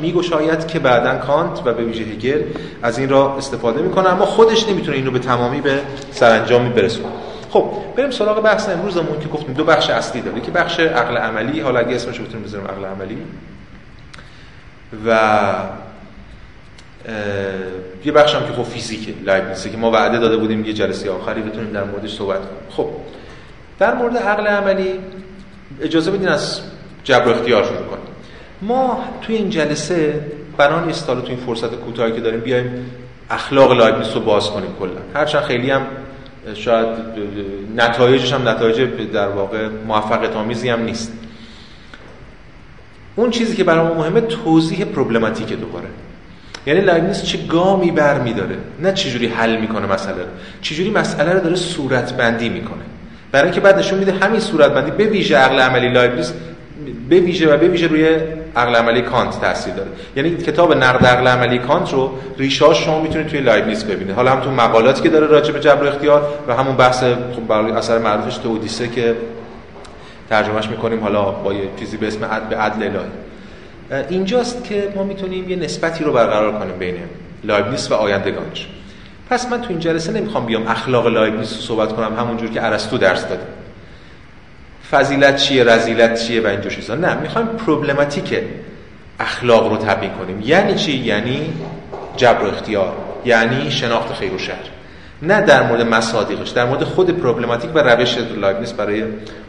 میگشاید 0.00 0.66
که 0.66 0.78
بعدا 0.78 1.18
کانت 1.18 1.60
و 1.64 1.72
به 1.72 1.84
ویژه 1.84 2.04
هگل 2.04 2.42
از 2.82 2.98
این 2.98 3.08
راه 3.08 3.38
استفاده 3.38 3.82
می‌کنه 3.82 4.08
اما 4.08 4.26
خودش 4.26 4.68
نمی‌تونه 4.68 4.96
اینو 4.96 5.10
به 5.10 5.18
تمامی 5.18 5.60
به 5.60 5.80
سرانجامی 6.10 6.68
برسونه. 6.68 7.08
خب 7.50 7.70
بریم 7.96 8.10
سراغ 8.10 8.42
بحث 8.42 8.68
امروزمون 8.68 9.20
که 9.20 9.28
گفتیم 9.28 9.54
دو 9.54 9.64
بخش 9.64 9.90
اصلی 9.90 10.20
داره. 10.20 10.40
که 10.40 10.50
بخش 10.50 10.80
عقل 10.80 11.16
عملی 11.16 11.60
حالا 11.60 11.80
اگه 11.80 11.94
اسمش 11.94 12.20
بتونیم 12.20 12.42
بذاریم 12.42 12.66
عقل 12.66 12.84
عملی. 12.84 13.18
و 15.06 15.18
یه 18.04 18.12
بخش 18.12 18.34
هم 18.34 18.46
که 18.46 18.52
خب 18.52 18.62
فیزیکه 18.62 19.14
لایبنیسه 19.24 19.70
که 19.70 19.76
ما 19.76 19.90
وعده 19.90 20.18
داده 20.18 20.36
بودیم 20.36 20.64
یه 20.64 20.72
جلسه 20.72 21.10
آخری 21.10 21.42
بتونیم 21.42 21.72
در 21.72 21.84
موردش 21.84 22.14
صحبت 22.14 22.38
کنیم. 22.38 22.70
خب 22.70 22.88
در 23.78 23.94
مورد 23.94 24.16
عقل 24.16 24.46
عملی 24.46 25.00
اجازه 25.80 26.10
بدین 26.10 26.28
از 26.28 26.60
جبر 27.04 27.28
اختیار 27.28 27.64
شروع 27.64 27.76
کنیم. 27.76 28.04
ما 28.62 29.04
توی 29.22 29.36
این 29.36 29.50
جلسه 29.50 30.20
برای 30.56 30.86
نیست 30.86 31.06
تو 31.06 31.22
این 31.26 31.36
فرصت 31.36 31.74
کوتاهی 31.74 32.12
که 32.12 32.20
داریم 32.20 32.40
بیایم 32.40 32.90
اخلاق 33.30 33.72
لایبنیس 33.72 34.14
رو 34.14 34.20
باز 34.20 34.50
کنیم 34.50 34.70
کلا. 34.80 34.90
هرچند 35.14 35.42
خیلی 35.42 35.70
هم 35.70 35.86
شاید 36.54 36.86
نتایجش 37.76 38.32
هم 38.32 38.48
نتایج 38.48 38.88
در 39.12 39.28
واقع 39.28 39.68
موفقیت 39.68 40.36
آمیزی 40.36 40.68
هم 40.68 40.82
نیست. 40.82 41.12
اون 43.16 43.30
چیزی 43.30 43.56
که 43.56 43.64
برای 43.64 43.86
ما 43.86 43.94
مهمه 43.94 44.20
توضیح 44.20 44.84
پروبلماتیک 44.84 45.52
دوباره. 45.52 45.86
یعنی 46.66 46.80
لایبنیتس 46.80 47.24
چه 47.24 47.38
گامی 47.38 47.90
برمیداره؟ 47.90 48.56
نه 48.80 48.92
چجوری 48.92 49.26
حل 49.26 49.56
می‌کنه 49.56 49.86
مسئله 49.86 50.16
رو 50.16 50.28
چجوری 50.62 50.90
مسئله 50.90 51.32
رو 51.32 51.40
داره 51.40 51.56
صورت 51.56 52.12
بندی 52.16 52.48
می‌کنه. 52.48 52.82
برای 53.32 53.44
اینکه 53.44 53.60
بعد 53.60 53.78
نشون 53.78 53.98
میده 53.98 54.12
همین 54.12 54.40
صورت 54.40 54.72
بندی 54.72 54.90
به 54.90 55.04
ویژه 55.04 55.36
عقل 55.36 55.60
عملی 55.60 55.88
لایبنیتس 55.88 56.32
به 57.08 57.20
ویژه 57.20 57.54
و 57.54 57.56
به 57.56 57.68
ویژه 57.68 57.86
روی 57.86 58.16
عقل 58.56 58.76
عملی 58.76 59.02
کانت 59.02 59.40
تاثیر 59.40 59.74
داره. 59.74 59.88
یعنی 60.16 60.36
کتاب 60.36 60.76
نقد 60.76 61.06
عقل 61.06 61.26
عملی 61.26 61.58
کانت 61.58 61.92
رو 61.92 62.12
ریشاش 62.38 62.84
شما 62.84 63.00
می‌تونید 63.00 63.26
توی 63.26 63.40
لایبنیتس 63.40 63.84
ببینید. 63.84 64.14
حالا 64.14 64.30
هم 64.30 64.40
تو 64.40 64.50
مقالاتی 64.50 65.02
که 65.02 65.08
داره 65.08 65.26
راجع 65.26 65.52
به 65.52 65.60
جبر 65.60 65.86
اختیار 65.86 66.28
و 66.48 66.54
همون 66.54 66.76
بحث 66.76 67.04
خب 67.04 67.52
اثر 67.52 67.98
معروفش 67.98 68.36
تئودیسه 68.36 68.88
که 68.88 69.16
ترجمهش 70.30 70.68
می‌کنیم 70.68 71.00
حالا 71.00 71.22
با 71.22 71.52
یه 71.52 71.60
چیزی 71.80 71.96
به 71.96 72.06
اسم 72.06 72.24
عدل 72.24 72.82
الهی. 72.82 73.10
اینجاست 73.92 74.64
که 74.64 74.92
ما 74.96 75.04
می‌تونیم 75.04 75.50
یه 75.50 75.56
نسبتی 75.56 76.04
رو 76.04 76.12
برقرار 76.12 76.58
کنیم 76.58 76.78
بین 76.78 76.96
لایبنیس 77.44 77.90
و 77.90 77.94
آیندگانش 77.94 78.68
پس 79.30 79.46
من 79.46 79.60
تو 79.60 79.66
این 79.68 79.78
جلسه 79.78 80.12
نمی‌خوام 80.12 80.46
بیام 80.46 80.66
اخلاق 80.66 81.06
لایبنیس 81.06 81.54
رو 81.54 81.60
صحبت 81.60 81.92
کنم 81.92 82.16
همونجور 82.18 82.50
که 82.50 82.66
ارسطو 82.66 82.98
درس 82.98 83.26
داده. 83.28 83.42
فضیلت 84.90 85.36
چیه 85.36 85.64
رذیلت 85.64 86.26
چیه 86.26 86.40
و 86.40 86.46
اینجور 86.46 86.72
چیزا. 86.72 86.94
نه 86.94 87.14
می‌خوایم 87.14 87.46
پروبلماتیک 87.46 88.38
اخلاق 89.20 89.68
رو 89.68 89.76
تبیین 89.76 90.12
کنیم. 90.12 90.40
یعنی 90.44 90.74
چی؟ 90.74 90.92
یعنی 90.92 91.52
جبر 92.16 92.44
و 92.44 92.46
اختیار. 92.46 92.92
یعنی 93.24 93.70
شناخت 93.70 94.12
خیر 94.14 94.32
و 94.32 94.38
شر. 94.38 94.54
نه 95.22 95.40
در 95.40 95.62
مورد 95.62 95.80
مصادیقش 95.80 96.50
در 96.50 96.64
مورد 96.64 96.84
خود 96.84 97.10
پروبلماتیک 97.10 97.70
و 97.74 97.78
روش 97.78 98.18
لایبنیس 98.18 98.72
برای 98.72 99.04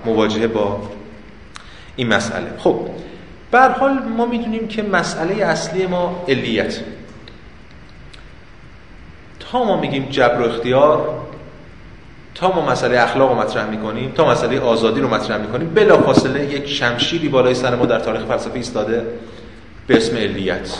مواجهه 0.05 0.47
با 0.47 0.81
این 1.95 2.07
مسئله. 2.07 2.47
خب 2.57 2.79
به 3.53 3.59
حال 3.59 3.99
ما 4.17 4.25
می‌دونیم 4.25 4.67
که 4.67 4.83
مسئله 4.83 5.45
اصلی 5.45 5.87
ما 5.87 6.25
علیت. 6.27 6.79
تا 9.39 9.63
ما 9.63 9.81
میگیم 9.81 10.07
جبر 10.11 10.41
و 10.41 10.45
اختیار 10.45 11.19
تا 12.35 12.51
ما 12.51 12.71
مسئله 12.71 13.01
اخلاق 13.01 13.29
رو 13.29 13.39
مطرح 13.39 13.69
می‌کنیم 13.69 14.11
تا 14.11 14.31
مسئله 14.31 14.59
آزادی 14.59 15.01
رو 15.01 15.13
مطرح 15.13 15.37
می‌کنیم 15.37 15.69
بلا 15.69 15.97
فاصله 16.01 16.53
یک 16.53 16.67
شمشیری 16.67 17.29
بالای 17.29 17.53
سر 17.53 17.75
ما 17.75 17.85
در 17.85 17.99
تاریخ 17.99 18.21
فلسفه 18.21 18.55
ایستاده 18.55 19.05
به 19.87 19.97
اسم 19.97 20.17
علیت. 20.17 20.77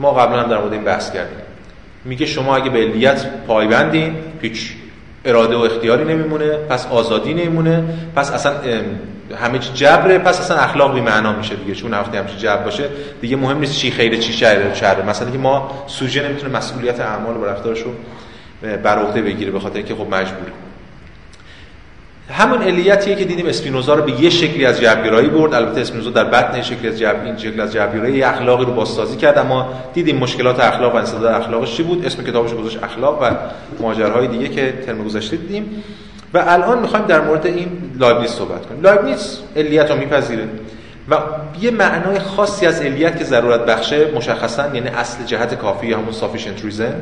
ما 0.00 0.12
قبلا 0.12 0.42
هم 0.42 0.48
در 0.50 0.58
مورد 0.58 0.72
این 0.72 0.84
بحث 0.84 1.12
کردیم. 1.12 1.38
میگه 2.04 2.26
شما 2.26 2.56
اگه 2.56 2.70
به 2.70 2.78
علیت 2.78 3.26
پایبندین 3.46 4.16
هیچ 4.42 4.72
اراده 5.24 5.56
و 5.56 5.60
اختیاری 5.60 6.04
نمیمونه 6.04 6.56
پس 6.56 6.86
آزادی 6.86 7.34
نمیمونه 7.34 7.84
پس 8.16 8.30
اصلا 8.30 8.52
همه 9.36 9.58
چی 9.58 9.70
جبره 9.74 10.18
پس 10.18 10.40
اصلا 10.40 10.56
اخلاق 10.56 10.94
بی 10.94 11.00
معنا 11.00 11.32
میشه 11.32 11.54
دیگه. 11.54 11.74
چون 11.74 11.90
وقتی 11.90 12.16
همچی 12.16 12.36
جبر 12.36 12.62
باشه 12.62 12.88
دیگه 13.20 13.36
مهم 13.36 13.58
نیست 13.58 13.74
چی 13.74 13.90
خیره 13.90 14.18
چی 14.18 14.32
شر 14.32 14.74
شر 14.74 15.02
مثلا 15.02 15.30
که 15.30 15.38
ما 15.38 15.84
سوژه 15.86 16.28
نمی‌تونه 16.28 16.56
مسئولیت 16.56 17.00
اعمال 17.00 17.36
و 17.36 17.44
رفتارش 17.44 17.80
رو 17.80 17.90
بر 18.82 18.98
عهده 18.98 19.22
بگیره 19.22 19.50
به 19.50 19.60
خاطر 19.60 19.76
اینکه 19.76 19.94
خب 19.94 20.14
مجبوره 20.14 20.52
همون 22.30 22.62
علیتیه 22.62 23.14
که 23.14 23.24
دیدیم 23.24 23.46
اسپینوزا 23.46 23.94
رو 23.94 24.02
به 24.02 24.20
یه 24.22 24.30
شکلی 24.30 24.66
از 24.66 24.80
جبرگرایی 24.80 25.28
برد. 25.28 25.54
البته 25.54 25.80
اسپینوزا 25.80 26.10
در 26.10 26.24
بطن 26.24 26.62
شکلی 26.62 26.88
از 26.88 26.98
جبر 26.98 27.24
این 27.24 27.36
شکل 27.36 27.60
از 27.60 27.72
جبرگرایی 27.72 28.22
اخلاقی 28.22 28.64
رو 28.64 28.72
بازسازی 28.72 29.16
کرد 29.16 29.38
اما 29.38 29.68
دیدیم 29.94 30.16
مشکلات 30.16 30.60
اخلاق 30.60 30.94
و 30.94 30.96
انسداد 30.96 31.24
اخلاقش 31.24 31.76
چی 31.76 31.82
بود؟ 31.82 32.06
اسم 32.06 32.22
کتابش 32.22 32.54
گذاشت 32.54 32.82
اخلاق 32.82 33.22
و 33.22 33.30
ماجراهای 33.80 34.26
دیگه 34.26 34.48
که 34.48 34.72
ترم 34.86 35.04
گذشته 35.04 35.36
دیدیم. 35.36 35.82
و 36.34 36.44
الان 36.46 36.78
می‌خوایم 36.78 37.06
در 37.06 37.20
مورد 37.20 37.46
این 37.46 37.68
لایبنیتس 37.98 38.34
صحبت 38.34 38.66
کنیم. 38.66 38.82
لایبنیتس 38.82 39.38
علیت 39.56 39.90
رو 39.90 39.96
میپذیره 39.96 40.48
و 41.10 41.16
یه 41.60 41.70
معنای 41.70 42.18
خاصی 42.18 42.66
از 42.66 42.80
علیت 42.80 43.18
که 43.18 43.24
ضرورت 43.24 43.60
بخشه 43.60 44.10
مشخصا 44.14 44.66
یعنی 44.74 44.88
اصل 44.88 45.24
جهت 45.24 45.54
کافی 45.54 45.86
یا 45.86 45.98
همون 45.98 46.12
sufficient 46.12 46.62
reason 46.62 46.94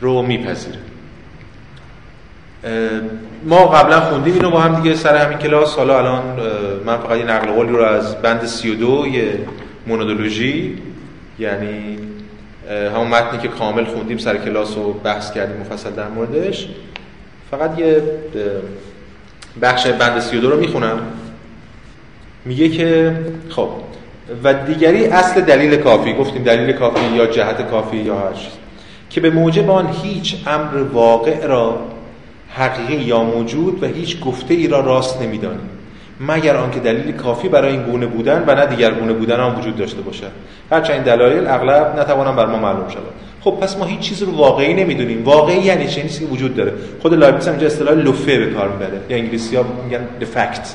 رو 0.00 0.22
میپذیره. 0.22 0.78
ما 3.44 3.66
قبلا 3.66 4.00
خوندیم 4.00 4.34
اینو 4.34 4.50
با 4.50 4.60
هم 4.60 4.82
دیگه 4.82 4.94
سر 4.94 5.16
همین 5.16 5.38
کلاس. 5.38 5.76
حالا 5.76 5.98
الان 5.98 6.22
من 6.86 6.98
فقط 6.98 7.18
یه 7.18 7.24
نقل 7.24 7.52
قولی 7.52 7.72
رو 7.72 7.82
از 7.82 8.22
بند 8.22 8.44
32 8.44 9.06
یه 9.06 9.38
مونودولوژی 9.86 10.78
یعنی 11.38 11.98
همون 12.94 13.08
متنی 13.08 13.38
که 13.38 13.48
کامل 13.48 13.84
خوندیم 13.84 14.18
سر 14.18 14.36
کلاس 14.36 14.76
رو 14.76 14.92
بحث 14.92 15.32
کردیم 15.32 15.56
مفصل 15.56 15.90
در 15.90 16.08
موردش. 16.08 16.68
فقط 17.52 17.78
یه 17.78 18.02
بخش 19.62 19.86
بند 19.86 20.20
32 20.20 20.50
رو 20.50 20.60
می‌خونم. 20.60 20.98
میگه 22.44 22.68
که 22.68 23.16
خب 23.48 23.68
و 24.44 24.54
دیگری 24.54 25.06
اصل 25.06 25.40
دلیل 25.40 25.76
کافی 25.76 26.14
گفتیم 26.14 26.42
دلیل 26.42 26.72
کافی 26.72 27.16
یا 27.16 27.26
جهت 27.26 27.70
کافی 27.70 27.96
یا 27.96 28.18
هر 28.18 28.32
چیز 28.32 28.52
که 29.10 29.20
به 29.20 29.30
موجب 29.30 29.70
آن 29.70 29.88
هیچ 30.02 30.36
امر 30.46 30.82
واقع 30.82 31.46
را 31.46 31.78
حقیقی 32.48 32.94
یا 32.94 33.22
موجود 33.22 33.82
و 33.82 33.86
هیچ 33.86 34.20
گفته 34.20 34.54
ای 34.54 34.68
را 34.68 34.80
راست 34.80 35.22
نمی‌دانیم 35.22 35.68
مگر 36.20 36.56
آنکه 36.56 36.80
دلیل 36.80 37.12
کافی 37.12 37.48
برای 37.48 37.72
این 37.72 37.82
گونه 37.82 38.06
بودن 38.06 38.44
و 38.46 38.54
نه 38.54 38.66
دیگر 38.66 38.90
گونه 38.90 39.12
بودن 39.12 39.40
هم 39.40 39.58
وجود 39.58 39.76
داشته 39.76 40.00
باشد. 40.00 40.30
هرچند 40.70 40.94
این 40.94 41.02
دلایل 41.02 41.46
اغلب 41.46 42.00
نتوانم 42.00 42.36
بر 42.36 42.46
ما 42.46 42.58
معلوم 42.58 42.88
شود 42.88 43.12
خب 43.44 43.50
پس 43.50 43.76
ما 43.76 43.84
هیچ 43.84 44.00
چیز 44.00 44.22
رو 44.22 44.32
واقعی 44.32 44.74
نمی‌دونیم. 44.74 45.24
واقعی 45.24 45.58
یعنی 45.58 45.88
چه؟ 45.88 46.02
چیزی 46.02 46.24
وجود 46.24 46.56
داره. 46.56 46.72
خود 47.02 47.14
لایبنیتس 47.14 47.46
هم 47.46 47.52
اینجا 47.52 47.66
اصطلاح 47.66 47.94
لوفه 47.94 48.38
به 48.38 48.46
کار 48.46 48.68
می‌بره. 48.68 49.00
یا 49.08 49.16
انگلیسی 49.16 49.56
ها 49.56 49.64
میگن 49.84 50.06
fact. 50.34 50.66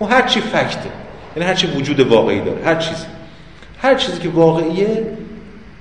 و 0.00 0.04
هر 0.04 0.22
چی 0.22 0.40
فکته 0.40 0.90
یعنی 1.36 1.48
هر 1.48 1.54
چی 1.54 1.66
وجود 1.66 2.00
واقعی 2.00 2.40
داره. 2.40 2.64
هر 2.64 2.74
چیزی. 2.74 3.06
هر 3.78 3.94
چیزی 3.94 4.18
که 4.18 4.28
واقعیه 4.28 5.06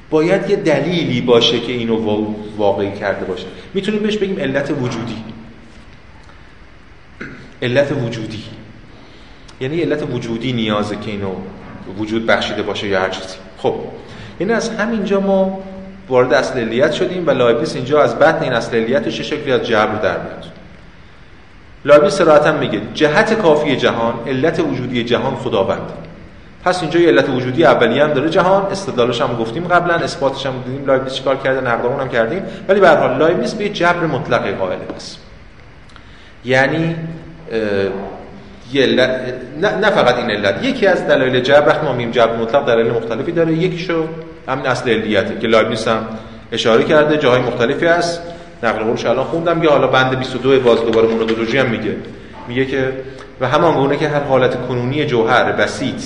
باید 0.10 0.50
یه 0.50 0.55
دلیلی 0.55 1.22
باشه 1.22 1.60
که 1.60 1.72
اینو 1.72 2.24
واقعی 2.58 2.91
کرده 2.91 3.25
باشه. 3.25 3.46
می‌تونیم 3.74 4.03
بهش 4.03 4.17
بگیم 4.17 4.39
علت 4.39 4.72
وجودی. 4.72 5.24
علت 7.62 7.91
وجودی. 7.91 8.43
یعنی 9.62 9.81
علت 9.81 10.03
وجودی 10.13 10.53
نیازه 10.53 10.96
که 10.96 11.12
اینو 11.12 11.31
وجود 12.00 12.25
بخشیده 12.25 12.63
باشه 12.63 12.88
یا 12.88 13.01
هر 13.01 13.10
چیزی. 13.10 13.36
خب. 13.58 13.75
این 14.39 14.51
از 14.51 14.69
همینجا 14.69 15.19
ما 15.19 15.60
وارد 16.10 16.34
اصل 16.34 16.60
علیت 16.60 16.92
شدیم 16.92 17.28
و 17.28 17.32
لایبنیس 17.32 17.75
اینجا 17.75 18.04
از 18.04 18.20
بطن 18.20 18.44
این 18.44 18.54
اصل 18.54 18.75
علیتش 18.78 19.22
شکلی 19.22 19.51
از 19.51 19.63
جبر 19.63 19.96
در 19.96 20.18
میاد. 20.18 20.46
لایبنیس 21.86 22.13
صراحتا 22.13 22.51
میگه 22.51 22.82
جهت 22.94 23.34
کافی 23.34 23.75
جهان 23.75 24.13
علت 24.28 24.60
وجودی 24.60 25.04
جهان 25.04 25.36
خداوند. 25.36 25.92
پس 26.66 26.82
اینجا 26.82 27.00
یه 27.00 27.08
علت 27.08 27.30
وجودی 27.30 27.66
اولیه 27.66 28.04
هم 28.04 28.13
داره 28.13 28.30
جهان 28.30 28.66
استدلالش 28.72 29.22
هم 29.22 29.38
گفتیم 29.39 29.68
قبلا 29.68 29.94
اثباتش 29.94 30.46
هم 30.46 30.54
دیدیم 30.66 30.86
لایبنیس 30.86 31.13
چیکار 31.13 31.36
کرده 31.36 31.62
نقدمون 31.62 32.00
هم 32.00 32.10
کردیم. 32.10 32.44
ولی 32.68 32.80
به 32.80 32.88
هر 32.88 32.96
حال 32.96 33.18
لایبنیس 33.18 33.54
به 33.54 33.70
جبر 33.70 34.06
مطلق 34.06 34.58
قائل 34.58 34.78
است. 34.96 35.20
یعنی 36.46 36.96
نه 39.62 39.89
فقط 39.89 40.16
این 40.16 40.32
علت. 40.32 40.63
یکی 40.63 40.88
از 40.88 41.08
دلایل 41.08 41.39
جبر 41.39 41.68
وقتی 41.68 41.86
ما 41.86 41.94
میگیم 41.94 42.12
جبر 42.12 42.36
مطلق 42.36 42.66
دلایل 42.66 42.92
مختلفی 42.92 43.32
داره. 43.32 43.54
یکیشو 43.54 44.08
همین 44.50 44.65
اصل 44.68 44.89
علیته 44.89 45.39
که 45.41 45.48
لایبنیس 45.48 45.88
هم 45.88 46.06
اشاره 46.51 46.84
کرده 46.84 47.18
جاهای 47.18 47.41
مختلفی 47.41 47.86
هست. 47.86 48.22
نقل 48.63 48.84
قولش 48.84 49.06
الان 49.06 49.25
خوندم 49.25 49.63
یا 49.63 49.72
حالا 49.72 49.88
بند 49.88 50.20
22 50.20 50.60
باز 50.60 50.79
دوباره 50.79 51.08
مونادولوژی 51.08 51.58
هم 51.58 51.70
میگه. 51.70 51.96
میگه 52.48 52.65
که 52.65 52.94
و 53.41 53.48
همان 53.48 53.74
گونه 53.74 53.98
که 53.98 54.10
هر 54.10 54.24
حالت 54.24 54.68
کنونی 54.68 55.06
جوهر 55.06 55.51
بسیط 55.51 56.03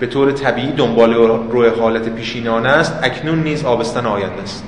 به 0.00 0.06
طور 0.06 0.32
طبیعی 0.32 0.72
دنباله‌روی 0.72 1.68
حالت 1.68 2.08
پیشین 2.08 2.51
آن 2.51 2.66
است 2.66 2.98
اکنون 3.02 3.42
نیز 3.42 3.64
آبستن 3.64 4.06
آینده 4.06 4.42
است. 4.42 4.64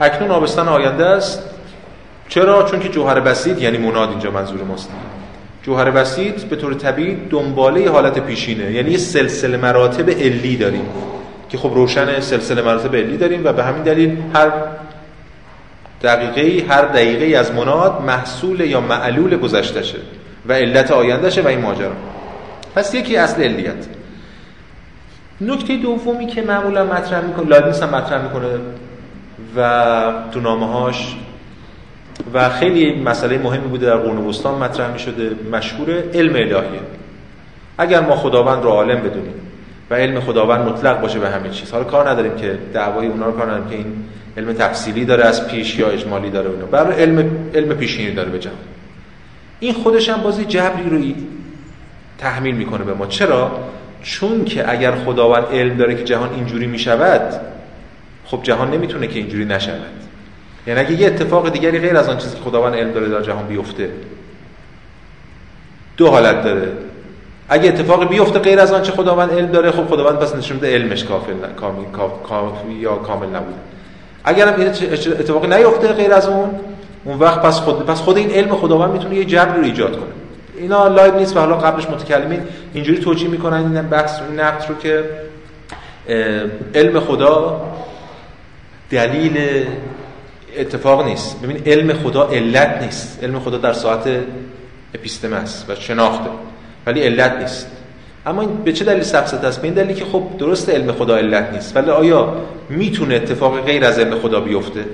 اکنون 0.00 0.30
آبستن 0.30 0.68
آینده 0.68 1.06
است. 1.06 1.42
چرا؟ 2.28 2.62
چون 2.62 2.80
که 2.80 2.88
جوهر 2.88 3.20
بسیط 3.20 3.62
یعنی 3.62 3.78
مناد 3.78 4.10
اینجا 4.10 4.30
منظور 4.30 4.62
ماست. 4.62 4.90
جوهر 5.62 5.90
بسیط 5.90 6.42
به 6.42 6.56
طور 6.56 6.74
طبیعی 6.74 7.16
دنباله 7.30 7.90
حالت 7.90 8.18
پیشینه. 8.18 8.72
یعنی 8.72 8.90
یه 8.90 8.98
سلسله 8.98 9.56
مراتب 9.56 10.10
علی 10.10 10.56
داریم 10.56 10.86
که 11.48 11.58
خب 11.58 11.74
روشن 11.74 12.20
سلسله 12.20 12.62
مراتب 12.62 12.96
علی 12.96 13.16
داریم 13.16 13.40
و 13.44 13.52
به 13.52 13.64
همین 13.64 13.82
دلیل 13.82 14.16
هر 14.34 14.52
دقیقه 16.02 16.74
هر 16.74 16.82
دقیقه 16.82 17.38
از 17.38 17.52
مناد 17.52 18.02
محصول 18.06 18.60
یا 18.60 18.80
معلول 18.80 19.36
گذشتشه 19.36 19.98
و 20.48 20.52
علت 20.52 20.90
آیندهشه 20.90 21.42
و 21.42 21.46
این 21.46 21.60
ماجرا. 21.60 21.92
پس 22.74 22.94
یکی 22.94 23.16
اصل 23.16 23.42
علیت 23.42 23.86
نکته 25.40 25.76
دومی 25.76 26.26
که 26.26 26.42
معمولا 26.42 26.84
مطرح 26.84 27.20
می‌کنه 27.20 27.46
لایبنیس 27.46 27.82
هم 27.82 27.88
مطرح 27.88 28.22
می‌کنه 28.22 28.48
و 29.56 30.12
تو 30.32 30.40
نامه 30.40 30.66
هاش 30.66 31.16
و 32.34 32.50
خیلی 32.50 33.02
مسئله 33.02 33.38
مهمی 33.38 33.68
بوده 33.68 33.86
در 33.86 33.96
قرون 33.96 34.16
وسطا 34.16 34.58
مطرح 34.58 34.92
می‌شده 34.92 35.30
مشهور 35.52 36.02
علم 36.14 36.34
الهیه 36.34 36.80
اگر 37.78 38.00
ما 38.00 38.16
خداوند 38.16 38.62
رو 38.62 38.70
عالم 38.70 39.00
بدونیم 39.00 39.34
و 39.90 39.94
علم 39.94 40.20
خداوند 40.20 40.68
مطلق 40.68 41.00
باشه 41.00 41.18
به 41.18 41.30
همه 41.30 41.50
چیز 41.50 41.72
حالا 41.72 41.84
کار 41.84 42.08
نداریم 42.08 42.36
که 42.36 42.58
دعوای 42.74 43.06
اونا 43.06 43.26
رو 43.26 43.32
کار 43.32 43.62
که 43.70 43.76
این 43.76 44.04
علم 44.36 44.52
تفصیلی 44.52 45.04
داره 45.04 45.24
از 45.24 45.48
پیش 45.48 45.78
یا 45.78 45.88
اجمالی 45.88 46.30
داره 46.30 46.50
اونا 46.50 46.66
برای 46.66 47.02
علم 47.02 47.30
علم 47.54 47.76
پیشینی 47.76 48.10
داره 48.10 48.30
به 48.30 48.38
جهان. 48.38 48.56
این 49.60 49.74
خودش 49.74 50.08
هم 50.08 50.22
بازی 50.22 50.44
جبری 50.44 50.90
رو 50.90 51.14
تحمیل 52.18 52.54
می‌کنه 52.54 52.84
به 52.84 52.94
ما. 52.94 53.06
چرا؟ 53.06 53.50
چون 54.02 54.44
که 54.44 54.70
اگر 54.70 54.92
خداوند 54.92 55.44
علم 55.52 55.76
داره 55.76 55.94
که 55.94 56.04
جهان 56.04 56.30
اینجوری 56.34 56.66
می‌شود 56.66 57.40
خب 58.24 58.40
جهان 58.42 58.70
نمی‌تونه 58.70 59.06
که 59.06 59.18
اینجوری 59.18 59.44
نشود. 59.44 60.02
یعنی 60.66 60.80
اگه 60.80 60.92
یه 60.92 61.06
اتفاق 61.06 61.48
دیگری 61.48 61.78
غیر 61.78 61.96
از 61.96 62.08
آن 62.08 62.18
چیزی 62.18 62.36
که 62.36 62.42
خداوند 62.42 62.74
علم 62.74 62.92
داره 62.92 63.08
در 63.08 63.20
جهان 63.20 63.46
بیفته 63.46 63.90
دو 65.96 66.10
حالت 66.10 66.44
داره. 66.44 66.72
اگه 67.48 67.68
اتفاق 67.68 68.08
بیفته 68.08 68.38
غیر 68.38 68.60
از 68.60 68.72
آنچه 68.72 68.92
خداوند 68.92 69.30
علم 69.32 69.46
داره 69.46 69.70
خب 69.70 69.86
خداوند 69.86 70.18
پس 70.18 70.34
نشون 70.34 70.54
میده 70.54 70.74
علمش 70.74 71.04
کافی 71.04 71.32
کامل 71.56 71.84
کافی 72.28 72.72
یا 72.72 72.94
کامل 72.94 73.26
نبوده. 73.26 73.58
اگر 74.24 74.48
هم 74.48 74.60
این 74.60 74.68
اتفاقی 74.68 75.48
نیفته 75.48 75.92
غیر 75.92 76.12
از 76.12 76.28
اون 76.28 76.50
اون 77.04 77.18
وقت 77.18 77.42
پس 77.42 77.60
خود 77.60 77.86
پس 77.86 78.00
خود 78.00 78.16
این 78.16 78.30
علم 78.30 78.56
خداوند 78.56 78.92
می‌تونه 78.92 79.14
یه 79.14 79.24
جبری 79.24 79.58
رو 79.58 79.64
ایجاد 79.64 79.92
کنه. 79.92 80.10
اینا 80.56 80.88
لایبنیتس 80.88 81.36
و 81.36 81.40
حالا 81.40 81.56
قبلش 81.56 81.90
متکلمین 81.90 82.40
اینجوری 82.74 82.98
توجیه 82.98 83.28
می‌کنن 83.28 83.56
این 83.56 83.82
بحث 83.82 84.20
این 84.20 84.40
نقد 84.40 84.64
رو 84.68 84.74
که 84.74 85.04
علم 86.74 87.00
خدا 87.00 87.60
دلیل 88.90 89.66
اتفاق 90.56 91.04
نیست. 91.04 91.42
ببین 91.42 91.62
علم 91.66 91.92
خدا 91.92 92.28
علت 92.28 92.82
نیست. 92.82 93.24
علم 93.24 93.40
خدا 93.40 93.58
در 93.58 93.72
ساحت 93.72 94.08
اپیستمه 94.94 95.36
است 95.36 95.70
و 95.70 95.74
شناخته. 95.74 96.30
ولی 96.86 97.00
علت 97.00 97.32
نیست. 97.32 97.66
اما 98.26 98.40
این 98.40 98.56
به 98.56 98.72
چه 98.72 98.84
دلیل 98.84 99.02
سفسطه 99.02 99.44
است؟ 99.44 99.60
به 99.60 99.64
این 99.64 99.74
دلیلی 99.74 99.94
که 99.94 100.04
خب 100.04 100.22
درست 100.38 100.70
علم 100.70 100.92
خدا 100.92 101.16
علت 101.16 101.52
نیست. 101.52 101.76
ولی 101.76 101.90
آیا 101.90 102.34
می‌تونه 102.68 103.14
اتفاق 103.14 103.60
غیر 103.60 103.84
از 103.84 103.98
علم 103.98 104.18
خدا 104.18 104.40
بیفته؟ 104.40 104.84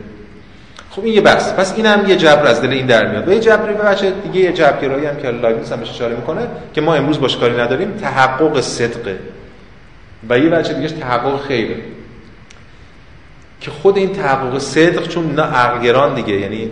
خب 0.90 1.04
این 1.04 1.14
یه 1.14 1.20
بحث. 1.20 1.52
پس 1.52 1.74
اینم 1.76 2.04
یه 2.08 2.16
جبر 2.16 2.46
از 2.46 2.62
دل 2.62 2.70
این 2.70 2.86
در 2.86 3.10
میاد. 3.10 3.28
و 3.28 3.32
یه 3.32 3.40
جبری 3.40 3.74
به 3.74 3.82
بچه 3.82 4.10
دیگه 4.10 4.40
یه 4.40 4.52
جبرگرایی 4.52 5.06
هم 5.06 5.16
که 5.16 5.30
لایبنیتس 5.30 5.72
هم 5.72 5.82
اشاره 5.82 6.16
می‌کنه 6.16 6.48
که 6.74 6.80
ما 6.80 6.94
امروز 6.94 7.20
باش 7.20 7.36
کاری 7.36 7.56
نداریم 7.56 7.90
تحقق 7.90 8.60
صدقه. 8.60 9.18
و 10.28 10.38
یه 10.38 10.48
بچه 10.48 10.74
دیگه 10.74 10.88
تحقق 10.88 11.40
خیره. 11.40 11.76
که 13.60 13.70
خود 13.70 13.96
این 13.96 14.12
تحقق 14.12 14.58
صدق 14.58 15.08
چون 15.08 15.34
نه 15.34 15.42
عقلگران 15.42 16.14
دیگه 16.14 16.40
یعنی 16.40 16.70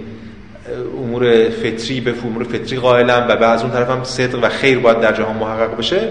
امور 1.03 1.51
فطری 1.51 2.01
به 2.01 2.14
امور 2.25 2.44
فطری 2.44 2.79
قائلم 2.79 3.27
و 3.29 3.37
بعض 3.37 3.62
اون 3.62 3.70
طرف 3.70 3.90
هم 3.90 4.05
صدق 4.05 4.38
و 4.44 4.49
خیر 4.49 4.79
باید 4.79 5.01
در 5.01 5.12
جهان 5.12 5.37
محقق 5.37 5.79
بشه. 5.79 6.09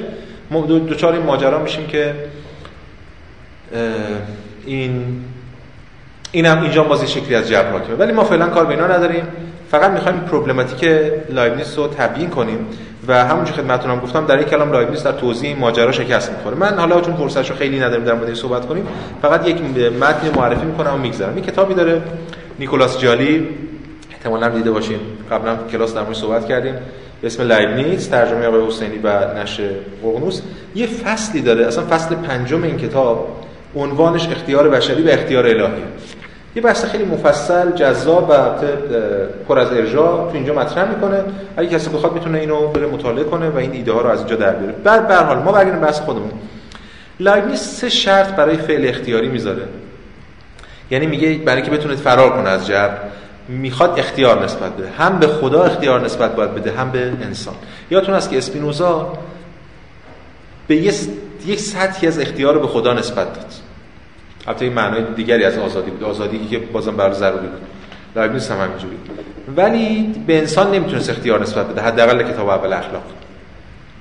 ما 0.51 0.65
دوچار 0.65 1.13
این 1.13 1.21
ماجرا 1.21 1.59
میشیم 1.59 1.87
که 1.87 2.13
این 4.65 5.05
این 6.31 6.45
هم 6.45 6.61
اینجا 6.61 6.83
باز 6.83 6.95
یه 6.95 7.07
شکلی 7.07 7.35
از 7.35 7.49
جبر 7.49 7.95
ولی 7.99 8.11
ما 8.11 8.23
فعلا 8.23 8.47
کار 8.47 8.65
به 8.65 8.73
اینا 8.73 8.87
نداریم. 8.87 9.23
فقط 9.71 9.91
می‌خوایم 9.91 10.19
پروبلماتیک 10.19 10.89
لایبنیس 11.29 11.77
رو 11.77 11.87
تبیین 11.87 12.29
کنیم. 12.29 12.67
و 13.07 13.25
همونجا 13.25 13.53
خدمتتون 13.53 13.91
هم 13.91 13.99
گفتم 13.99 14.25
در 14.25 14.35
این 14.37 14.45
کلام 14.45 14.71
لایبنیس 14.71 15.03
در 15.03 15.11
توضیح 15.11 15.49
این 15.49 15.59
ماجرا 15.59 15.91
شکست 15.91 16.31
می‌خوره. 16.31 16.55
من 16.55 16.79
حالا 16.79 17.01
چون 17.01 17.15
فرصتشو 17.15 17.55
خیلی 17.55 17.79
نداریم 17.79 18.05
در 18.05 18.13
مورد 18.13 18.33
صحبت 18.33 18.65
کنیم 18.65 18.87
فقط 19.21 19.47
یک 19.47 19.61
متن 20.01 20.29
معرفی 20.35 20.65
می‌کنم 20.65 20.93
و 20.93 20.97
میگذرم. 20.97 21.35
این 21.35 21.45
کتابی 21.45 21.73
داره 21.73 22.01
نیکولاس 22.59 22.99
جالی 22.99 23.47
احتمالاً 24.11 24.49
دیده 24.49 24.71
باشین. 24.71 24.99
قبلا 25.31 25.57
کلاس 25.71 25.95
در 25.95 26.01
موردش 26.01 26.17
صحبت 26.17 26.47
کردیم. 26.47 26.73
به 27.21 27.27
اسم 27.27 27.43
لایبنیز 27.43 28.09
ترجمه 28.09 28.47
آقای 28.47 28.67
حسینی 28.67 28.97
و 29.03 29.33
نشر 29.37 29.69
قرنوس. 30.03 30.41
یه 30.75 30.87
فصلی 30.87 31.41
داره 31.41 31.67
اصلا 31.67 31.83
فصل 31.85 32.15
پنجم 32.15 32.63
این 32.63 32.77
کتاب 32.77 33.27
عنوانش 33.75 34.27
اختیار 34.27 34.69
بشری 34.69 35.03
و 35.03 35.09
اختیار 35.09 35.45
الهی. 35.45 35.83
یه 36.55 36.61
بحث 36.61 36.85
خیلی 36.85 37.05
مفصل 37.05 37.71
جذاب 37.71 38.29
و 38.29 38.33
پر 39.47 39.59
از 39.59 39.71
ارجاع 39.71 40.29
تو 40.29 40.31
اینجا 40.33 40.53
مطرح 40.53 40.89
می‌کنه. 40.89 41.23
اگه 41.57 41.69
کسی 41.69 41.89
بخواد 41.89 42.13
می‌تونه 42.13 42.37
اینو 42.37 42.67
بره 42.67 42.87
مطالعه 42.87 43.23
کنه 43.23 43.49
و 43.49 43.57
این 43.57 43.71
ایده 43.71 43.91
ها 43.91 44.01
رو 44.01 44.09
از 44.09 44.19
اینجا 44.19 44.35
در 44.35 44.51
بیاره. 44.51 44.73
بعد 44.73 45.07
به 45.07 45.15
حال 45.15 45.37
ما 45.37 45.51
برگردیم 45.51 45.81
بحث 45.81 45.99
خودمون. 45.99 46.31
لایبنیز 47.19 47.59
سه 47.59 47.89
شرط 47.89 48.35
برای 48.35 48.57
فعل 48.57 48.89
اختیاری 48.89 49.27
می‌ذاره. 49.27 49.63
یعنی 50.91 51.05
میگه 51.05 51.33
برای 51.33 51.61
اینکه 51.61 51.77
بتونه 51.77 51.95
فرار 51.95 52.29
کنه 52.29 52.49
از 52.49 52.67
جبر 52.67 52.97
می‌خواد 53.47 53.99
اختیار 53.99 54.43
نسبت 54.43 54.71
بده. 54.71 54.89
هم 54.97 55.19
به 55.19 55.27
خدا 55.27 55.63
اختیار 55.63 56.05
نسبت 56.05 56.35
باید 56.35 56.55
بده 56.55 56.71
هم 56.71 56.91
به 56.91 56.99
انسان. 56.99 57.55
یادتون 57.91 58.15
هست 58.15 58.29
که 58.29 58.37
اسپینوزا 58.37 59.13
به 60.67 60.75
یک 61.45 61.59
سطحی 61.59 62.07
از 62.07 62.19
اختیار 62.19 62.59
به 62.59 62.67
خدا 62.67 62.93
نسبت 62.93 63.33
داد. 63.33 63.64
البته 64.47 64.65
این 64.65 64.73
معنای 64.73 65.03
دیگری 65.15 65.43
از 65.43 65.57
آزادی 65.57 65.91
بود. 65.91 66.03
آزادی 66.03 66.47
که 66.47 66.59
بازم 66.59 66.97
برای 66.97 67.13
ضروری 67.13 67.47
بود. 67.47 67.61
لایبنیز 68.15 68.49
هم 68.49 68.61
همینجوری. 68.61 68.95
ولی 69.57 70.15
به 70.27 70.37
انسان 70.37 70.71
نمی‌تونست 70.71 71.09
اختیار 71.09 71.41
نسبت 71.41 71.67
بده. 71.67 71.81
حداقل 71.81 72.23
کتاب 72.23 72.49
اول 72.49 72.73
اخلاق. 72.73 73.03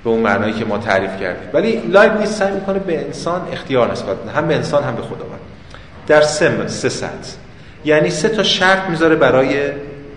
به 0.03 0.09
اون 0.09 0.19
معنایی 0.19 0.53
که 0.53 0.65
ما 0.65 0.77
تعریف 0.77 1.19
کردیم. 1.19 1.49
ولی 1.53 1.81
لایبنیز 1.89 2.29
سعی 2.29 2.53
می‌کنه 2.53 2.79
به 2.79 3.05
انسان 3.05 3.41
اختیار 3.53 3.91
نسبت 3.91 4.15
بده. 4.15 4.31
هم 4.31 4.47
به 4.47 4.55
انسان 4.55 4.83
هم 4.83 4.95
به 4.95 5.01
خداوند 5.01 5.39
در 6.07 6.21
سه 6.21 6.67
سه 6.67 6.89
سطح. 6.89 7.33
یعنی 7.85 8.09
سه 8.09 8.29
تا 8.29 8.43
شرط 8.43 8.89
می‌ذاره 8.89 9.15
برای 9.15 9.55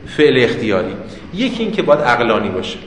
فعل 0.06 0.44
اختیاری. 0.44 0.96
یکی 1.34 1.62
این 1.62 1.72
که 1.72 1.82
باید 1.82 2.00
عقلانی 2.00 2.48
باشه. 2.48 2.78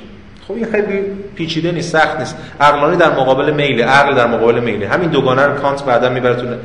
خب 0.48 0.54
این 0.54 0.66
خیلی 0.72 1.02
پیچیده 1.36 1.72
نیست 1.72 1.98
سخت 1.98 2.20
نیست. 2.20 2.38
عقلانی 2.60 2.98
در 2.98 3.12
مقابل 3.12 3.52
میل 3.52 3.82
عقل 3.82 4.16
در 4.16 4.28
مقابل 4.28 4.60
میل. 4.60 4.84
همین 4.84 5.10
دوگانه 5.10 5.46
رو 5.46 5.54
کانت 5.54 5.86
بعدا 5.86 6.10
می‌بره 6.10 6.58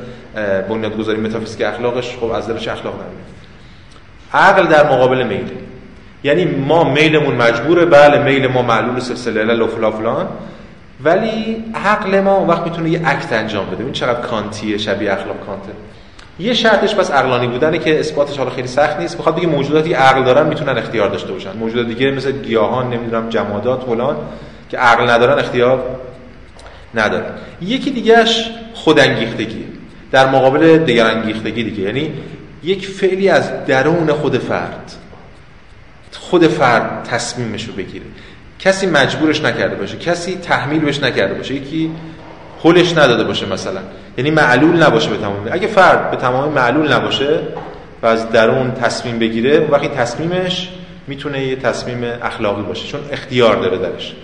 بنیادگذاری 0.69 1.21
متافیزیک 1.21 1.61
اخلاقش 1.61 2.17
خب 2.21 2.31
از 2.31 2.47
دلش 2.47 2.67
اخلاق 2.67 2.93
نمیاد 2.93 3.27
عقل 4.33 4.67
در 4.67 4.85
مقابل 4.85 5.23
میل. 5.23 5.51
یعنی 6.23 6.45
ما 6.45 6.83
میلمون 6.83 7.35
مجبوره 7.35 7.85
بله 7.85 8.23
میل 8.23 8.47
ما 8.47 8.61
معلول 8.61 8.99
سلسله 8.99 9.41
علل 9.41 9.67
فلان 9.67 10.27
ولی 11.03 11.63
عقل 11.75 12.19
ما 12.21 12.45
وقت 12.45 12.63
می‌تونه 12.63 12.89
یه 12.89 13.01
اکت 13.05 13.33
انجام 13.33 13.65
بده. 13.65 13.83
این 13.83 13.93
چقدر 13.93 14.21
کانتیه 14.21 14.77
شبیه 14.77 15.13
اخلاق 15.13 15.45
کانته. 15.45 15.71
یه 16.39 16.53
شرطش 16.53 16.95
بس 16.95 17.11
عقلانی 17.11 17.47
بودنه 17.47 17.77
که 17.77 17.99
اثباتش 17.99 18.37
حالا 18.37 18.49
خیلی 18.49 18.67
سخت 18.67 18.99
نیست. 18.99 19.17
بخواد 19.17 19.35
بگه 19.35 19.47
موجوداتی 19.47 19.93
عقل 19.93 20.23
دارن 20.23 20.47
می‌تونن 20.47 20.77
اختیار 20.77 21.09
داشته 21.09 21.31
باشن. 21.31 21.57
موجودات 21.57 21.87
دیگه 21.87 22.11
مثل 22.11 22.31
گیاهان 22.31 22.89
نمی‌دونم 22.89 23.29
جمادات 23.29 23.83
فلان 23.83 24.15
که 24.69 24.77
عقل 24.77 25.09
ندارن 25.09 25.39
اختیار 25.39 25.83
نداره 26.95 27.25
یکی 27.61 27.91
دیگهش 27.91 28.49
خودانگیختگی 28.73 29.65
در 30.11 30.29
مقابل 30.29 30.77
دگرانگیختگی 30.77 31.63
دیگه. 31.63 31.81
یعنی 31.81 32.13
یک 32.63 32.87
فعلی 32.87 33.29
از 33.29 33.65
درون 33.65 34.13
خود 34.13 34.37
فرد 34.37 34.91
خود 36.11 36.47
فرد 36.47 37.03
تصمیمش 37.03 37.65
رو 37.65 37.73
بگیره. 37.73 38.05
کسی 38.59 38.87
مجبورش 38.87 39.41
نکرده 39.41 39.75
باشه 39.75 39.97
کسی 39.97 40.35
تحمیل 40.35 40.79
بهش 40.79 40.99
نکرده 40.99 41.33
باشه 41.33 41.53
یکی 41.53 41.91
حلش 42.63 42.91
نداده 42.91 43.23
باشه 43.23 43.45
مثلا. 43.45 43.79
یعنی 44.17 44.31
معلول 44.31 44.83
نباشه 44.83 45.09
به 45.09 45.17
تمامی 45.17 45.49
اگه 45.49 45.67
فرد 45.67 46.11
به 46.11 46.17
تمامی 46.17 46.53
معلول 46.53 46.93
نباشه 46.93 47.39
و 48.01 48.05
از 48.05 48.31
درون 48.31 48.71
تصمیم 48.71 49.19
بگیره 49.19 49.55
اون 49.55 49.69
وقتی 49.71 49.87
تصمیمش 49.87 50.69
می‌تونه 51.07 51.45
یه 51.45 51.55
تصمیم 51.55 52.03
اخلاقی 52.21 52.61
باشه 52.61 52.87
چون 52.87 52.99
اختیار 53.11 53.55
داره 53.55 53.77
درش. 53.77 54.15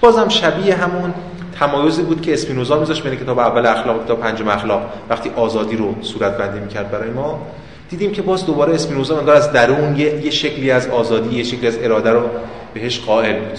بازم 0.00 0.28
شبیه 0.28 0.74
همون 0.74 1.14
تمایزی 1.60 2.02
بود 2.02 2.22
که 2.22 2.32
اسپینوزا 2.32 2.80
میذاشت 2.80 3.02
بین 3.02 3.14
کتاب 3.14 3.38
اول 3.38 3.66
اخلاق 3.66 4.00
و 4.00 4.04
کتاب 4.04 4.20
پنجم 4.20 4.48
اخلاق. 4.48 4.92
وقتی 5.10 5.30
آزادی 5.36 5.76
رو 5.76 5.94
صورت 6.02 6.38
بندی 6.38 6.60
می‌کرد 6.60 6.90
برای 6.90 7.10
ما 7.10 7.46
دیدیم 7.90 8.12
که 8.12 8.22
باز 8.22 8.46
دوباره 8.46 8.74
اسپینوزا 8.74 9.18
انگار 9.18 9.36
از 9.36 9.52
درون 9.52 9.96
یه،, 9.96 10.24
یه 10.24 10.30
شکلی 10.30 10.70
از 10.70 10.88
آزادی 10.88 11.36
یه 11.36 11.44
شکلی 11.44 11.66
از 11.66 11.78
اراده 11.82 12.10
رو 12.10 12.22
بهش 12.74 13.00
قائل 13.00 13.38
بود. 13.38 13.58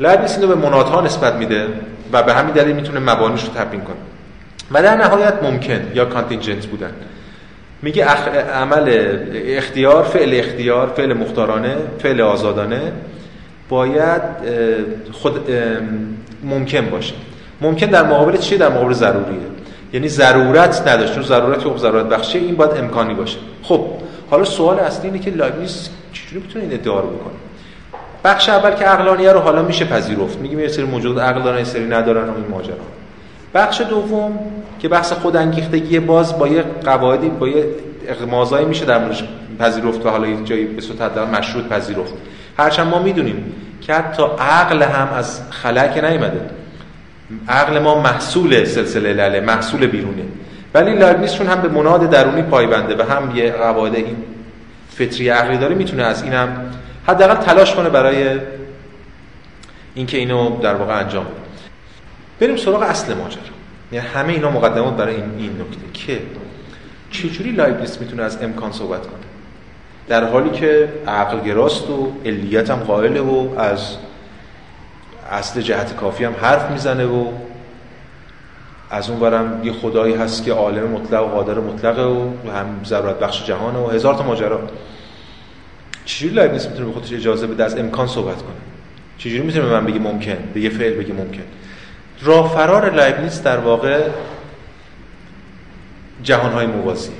لایبنیس 0.00 0.34
اینو 0.34 0.48
به 0.48 0.54
مونادها 0.54 1.00
نسبت 1.00 1.34
میده 1.34 1.66
و 2.12 2.22
به 2.22 2.34
همین 2.34 2.54
دلیل 2.54 2.76
می‌تونه 2.76 3.00
مبانیش 3.00 3.44
رو 3.44 3.48
تبیین 3.48 3.82
کنه. 3.82 3.96
و 4.70 4.82
در 4.82 4.96
نهایت 4.96 5.42
ممکن 5.42 5.80
یا 5.94 6.04
contingent 6.04 6.66
بودن. 6.66 6.92
میگه 7.82 8.10
اخ... 8.10 8.28
عمل 8.54 9.16
اختیار 9.34 10.02
فعل 10.02 10.34
اختیار 10.34 10.92
فعل 10.96 11.12
مختارانه 11.12 11.76
فعل 11.98 12.20
آزادانه 12.20 12.92
باید 13.68 14.22
خود 15.12 15.50
ممکن 16.44 16.90
باشه. 16.90 17.14
ممکن 17.60 17.86
در 17.86 18.02
مقابل 18.02 18.36
چیه 18.36 18.58
در 18.58 18.68
مقابل 18.68 18.92
ضروریه. 18.92 19.38
یعنی 19.92 20.08
ضرورت 20.08 20.88
نداشت. 20.88 21.14
چون 21.14 21.22
ضرورت 21.22 21.60
خب 21.60 21.76
ضرورت 21.76 22.06
بخشه 22.06 22.38
این 22.38 22.56
باید 22.56 22.70
امکانی 22.70 23.14
باشه. 23.14 23.38
خب 23.62 23.86
حالا 24.30 24.44
سوال 24.44 24.78
اصلی 24.78 25.06
اینه 25.06 25.18
که 25.18 25.30
لایبنیز 25.30 25.88
چجوری 26.12 26.42
می‌تونه 26.46 26.64
این 26.64 26.74
ادعا 26.74 27.00
رو 27.00 27.08
بکنه؟ 27.08 27.34
بخش 28.24 28.48
اول 28.48 28.70
که 28.70 28.84
عقلانیه 28.84 29.32
رو 29.32 29.40
حالا 29.40 29.62
میشه 29.62 29.84
پذیرفت. 29.84 30.38
میگیم 30.38 30.60
یه 30.60 30.68
سری 30.68 30.84
موجود 30.84 31.20
عقل 31.20 31.42
دارن 31.42 31.58
یه 31.58 31.64
سری 31.64 31.84
ندارن 31.88 32.28
و 32.28 32.34
این 32.36 32.46
ماجرا. 32.50 32.74
بخش 33.54 33.80
دوم 33.80 34.38
که 34.78 34.88
بحث 34.88 35.12
خود 35.12 35.36
انگیختگی 35.36 36.00
باز 36.00 36.38
با 36.38 36.48
یه 36.48 36.64
قواعدی 36.84 37.28
با 37.28 37.48
یه 37.48 37.66
اغمازایی 38.08 38.66
میشه 38.66 38.84
در 38.84 38.98
موردش 38.98 39.24
پذیرفت 39.58 40.06
و 40.06 40.10
حالا 40.10 40.26
یه 40.26 40.44
جایی 40.44 40.64
به 40.64 40.80
صورت 40.80 41.18
مشروط 41.18 41.64
پذیرفت. 41.64 42.14
هرچند 42.58 42.86
ما 42.86 42.98
می‌دونیم 43.02 43.54
که 43.80 43.94
حتی 43.94 44.22
عقل 44.38 44.82
هم 44.82 45.08
از 45.14 45.40
خلق 45.50 46.04
نیومده 46.04 46.40
عقل 47.48 47.78
ما 47.78 48.00
محصول 48.00 48.64
سلسله 48.64 49.12
لله 49.12 49.40
محصول 49.40 49.86
بیرونه. 49.86 50.22
ولی 50.74 50.94
لایبنیز 50.94 51.32
چون 51.34 51.46
هم 51.46 51.60
به 51.60 51.68
مناد 51.68 52.10
درونی 52.10 52.42
پایبنده 52.42 52.96
و 52.96 53.02
هم 53.02 53.36
یه 53.36 53.52
قواعد 53.52 53.94
این 53.94 54.16
فطری 54.90 55.28
عقلی 55.28 55.58
داره 55.58 55.74
می‌تونه 55.74 56.02
از 56.02 56.22
اینم 56.22 56.72
حداقل 57.06 57.34
تلاش 57.34 57.74
کنه 57.74 57.88
برای 57.88 58.40
اینکه 59.94 60.18
اینو 60.18 60.60
در 60.60 60.74
واقع 60.74 61.00
انجام 61.00 61.24
بده. 61.24 61.34
بریم 62.40 62.56
سراغ 62.56 62.82
اصل 62.82 63.14
ماجرا. 63.14 63.40
یعنی 63.92 64.06
همه 64.06 64.32
اینا 64.32 64.50
مقدمات 64.50 64.96
برای 64.96 65.14
این 65.14 65.50
نکته. 65.60 65.92
که 65.92 66.20
چجوری 67.10 67.50
لایبنیز 67.50 67.98
می‌تونه 68.00 68.22
از 68.22 68.42
امکان 68.42 68.72
صحبت 68.72 69.00
کنه؟ 69.00 69.25
در 70.08 70.24
حالی 70.24 70.50
که 70.50 70.88
عقل 71.06 71.40
گراست 71.40 71.90
و 71.90 72.12
علیت 72.24 72.70
هم 72.70 72.78
قائله 72.78 73.20
و 73.20 73.58
از 73.58 73.96
اصل 75.30 75.60
جهت 75.60 75.96
کافی 75.96 76.24
هم 76.24 76.34
حرف 76.40 76.70
می‌زنه 76.70 77.06
و 77.06 77.26
از 78.90 79.10
اون 79.10 79.20
برم 79.20 79.60
یه 79.64 79.72
خدایی 79.72 80.14
هست 80.14 80.44
که 80.44 80.52
عالم 80.52 80.90
مطلق 80.90 81.22
و 81.22 81.26
قادر 81.26 81.58
مطلقه 81.58 82.02
و 82.02 82.30
هم 82.50 82.80
ضرورت 82.84 83.18
بخش 83.18 83.44
جهانه 83.46 83.78
و 83.78 83.90
هزار 83.90 84.14
تا 84.14 84.22
ماجرا. 84.22 84.60
چجوری 86.04 86.34
لایبنیز 86.34 86.66
می‌تونه 86.66 86.86
به 86.86 86.92
خودش 86.92 87.12
اجازه 87.12 87.46
بده 87.46 87.64
از 87.64 87.78
امکان 87.78 88.06
صحبت 88.06 88.36
کنه؟ 88.36 88.56
چجوری 89.18 89.42
می‌تونه 89.42 89.64
به 89.64 89.72
من 89.72 89.86
بگه 89.86 89.98
ممکن 89.98 90.36
به 90.54 90.60
یه 90.60 90.70
فعل 90.70 90.92
بگه 90.92 91.14
ممکن؟ 91.14 91.42
راه 92.22 92.54
فرار 92.54 92.94
لایبنیز 92.94 93.42
در 93.42 93.58
واقع 93.58 94.08
جهانهای 96.22 96.66
موازی 96.66 97.10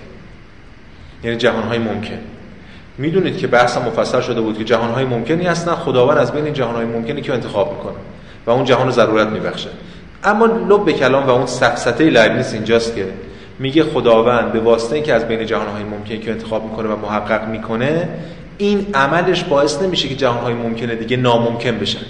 یعنی 1.25 1.37
جهانهای 1.37 1.79
ممکن. 1.79 2.19
می‌دونید 2.99 3.39
که 3.39 3.47
بحث 3.47 3.77
مفصل 3.77 4.21
شده 4.21 4.41
بود 4.41 4.59
که 4.59 4.65
جهانهای 4.65 5.05
ممکنی 5.05 5.47
هستن 5.47 5.75
خداوند 5.75 6.19
از 6.19 6.33
بین 6.33 6.45
این 6.45 6.55
جهانهای 6.55 6.85
ممکنی 6.85 7.21
که 7.21 7.33
انتخاب 7.33 7.73
می‌کنه 7.73 7.97
و 8.47 8.51
اون 8.51 8.65
جهان 8.65 8.87
رو 8.87 8.93
ضرورت 8.93 9.29
میبخشه. 9.29 9.69
اما 10.25 10.47
لب 10.47 10.91
کلام 10.91 11.27
و 11.27 11.31
اون 11.31 11.47
سفسطه 11.47 12.11
لایبنیز 12.11 12.53
اینجاست 12.53 12.97
که 12.97 13.07
میگه 13.59 13.85
خداوند 13.85 14.53
به 14.53 14.61
واسطه 14.61 14.95
اینکه 14.95 15.15
از 15.15 15.29
بین 15.29 15.47
جهانهای 15.47 15.85
ممکنی 15.85 16.19
که 16.19 16.31
انتخاب 16.31 16.65
می‌کنه 16.65 16.89
و 16.89 16.97
محقق 16.97 17.49
می‌کنه 17.49 18.09
این 18.59 18.87
عملش 18.95 19.45
باعث 19.45 19.83
نمیشه 19.83 20.09
که 20.09 20.15
جهانهای 20.15 20.55
ممکنه 20.55 20.95
دیگه 20.95 21.17
ناممکن 21.17 21.79
بشن. 21.79 22.07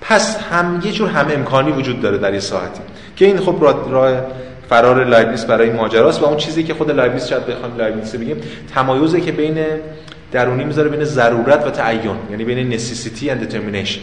پس 0.00 0.38
هم 0.50 0.82
یه 0.84 0.92
جور 0.92 1.08
هم 1.08 1.26
امکانی 1.30 1.72
وجود 1.72 2.00
داره 2.00 2.18
در 2.18 2.34
یه 2.34 2.40
ساحتی 2.40 2.80
که 3.16 3.24
این 3.24 3.38
خب 3.38 3.56
راه 3.90 4.20
فرار 4.68 5.04
لایبنیس 5.04 5.44
برای 5.44 5.70
ماجراست 5.70 6.22
و 6.22 6.24
اون 6.24 6.36
چیزی 6.36 6.62
که 6.62 6.74
خود 6.74 6.90
لایبنیس 6.90 7.28
شاید 7.28 7.46
بخوام 7.46 7.78
لایبنیس 7.78 8.14
بگیم 8.14 8.36
تمایزی 8.74 9.20
که 9.20 9.32
بین 9.32 9.64
درونی 10.32 10.64
می‌ذاره 10.64 10.88
بین 10.88 11.04
ضرورت 11.04 11.66
و 11.66 11.70
تعین 11.70 12.16
یعنی 12.30 12.44
بین 12.44 12.78
necessity 12.78 13.22
and 13.22 13.52
determination. 13.52 14.00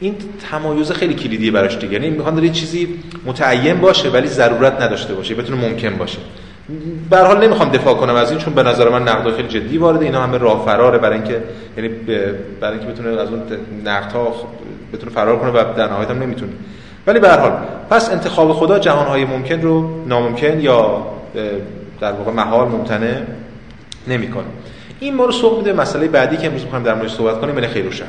این 0.00 0.14
تمایز 0.50 0.92
خیلی 0.92 1.14
کلیدیه 1.14 1.50
براش 1.50 1.76
دیگه. 1.76 1.92
یعنی 1.92 2.10
می‌خوان 2.10 2.34
داره 2.34 2.48
چیزی 2.48 2.88
متعین 3.26 3.80
باشه 3.80 4.10
ولی 4.10 4.26
ضرورت 4.26 4.82
نداشته 4.82 5.14
باشه 5.14 5.34
بتونه 5.34 5.68
ممکن 5.68 5.96
باشه. 5.96 6.18
به 7.10 7.18
حال 7.18 7.44
نمی‌خوام 7.44 7.70
دفاع 7.70 7.94
کنم 7.94 8.14
از 8.14 8.30
این 8.30 8.40
چون 8.40 8.54
به 8.54 8.62
نظر 8.62 8.88
من 8.88 9.02
نقد 9.02 9.36
خیلی 9.36 9.48
جدی 9.48 9.78
وارد 9.78 10.02
اینا 10.02 10.22
همه 10.22 10.38
راه 10.38 10.64
فراره 10.64 10.98
برای 10.98 11.14
اینکه 11.14 11.42
یعنی 11.76 11.88
برای 12.60 12.78
اینکه 12.78 12.92
بتونه 12.92 13.20
از 13.20 13.28
اون 13.28 13.42
نقدها 13.84 14.34
بتونه 14.92 15.12
فرار 15.12 15.38
کنه 15.38 15.50
و 15.50 15.74
در 15.76 15.86
نهایت 15.86 16.10
هم 16.10 16.22
نمی‌تونه. 16.22 16.52
ولی 17.06 17.20
به 17.20 17.28
هر 17.28 17.38
حال 17.38 17.52
پس 17.90 18.10
انتخاب 18.10 18.52
خدا 18.52 18.78
جهانهای 18.78 19.24
ممکن 19.24 19.62
رو 19.62 20.04
ناممکن 20.06 20.60
یا 20.60 21.06
در 22.00 22.12
واقع 22.12 22.32
محال 22.32 22.68
ممتنع 22.68 23.14
نمی‌کنه. 24.08 24.44
این 25.00 25.14
ما 25.14 25.24
رو 25.24 25.32
سوق 25.32 25.58
میده 25.58 25.72
مسئله 25.72 26.08
بعدی 26.08 26.36
که 26.36 26.46
امروز 26.46 26.62
می‌خوایم 26.62 26.84
در 26.84 26.94
موردش 26.94 27.12
صحبت 27.12 27.40
کنیم 27.40 27.54
بین 27.54 27.66
خیر 27.66 27.86
و 27.86 27.90
شر. 27.90 28.04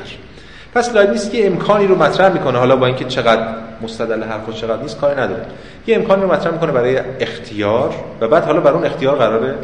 پس 0.74 0.94
که 1.32 1.46
امکانی 1.46 1.86
رو 1.86 2.02
مطرح 2.02 2.32
می‌کنه 2.32 2.58
حالا 2.58 2.76
با 2.76 2.86
اینکه 2.86 3.04
چقدر 3.04 3.42
مستدل 3.82 4.22
و 4.48 4.52
چقدر 4.52 4.82
نیست 4.82 5.00
کاری 5.00 5.20
نداره. 5.20 5.46
یه 5.86 5.96
امکانی 5.96 6.22
رو 6.22 6.32
مطرح 6.32 6.52
می‌کنه 6.52 6.72
برای 6.72 7.00
اختیار 7.20 7.94
و 8.20 8.28
بعد 8.28 8.44
حالا 8.44 8.60
بر 8.60 8.70
اون 8.70 8.84
اختیار 8.84 9.16
قراره 9.16 9.54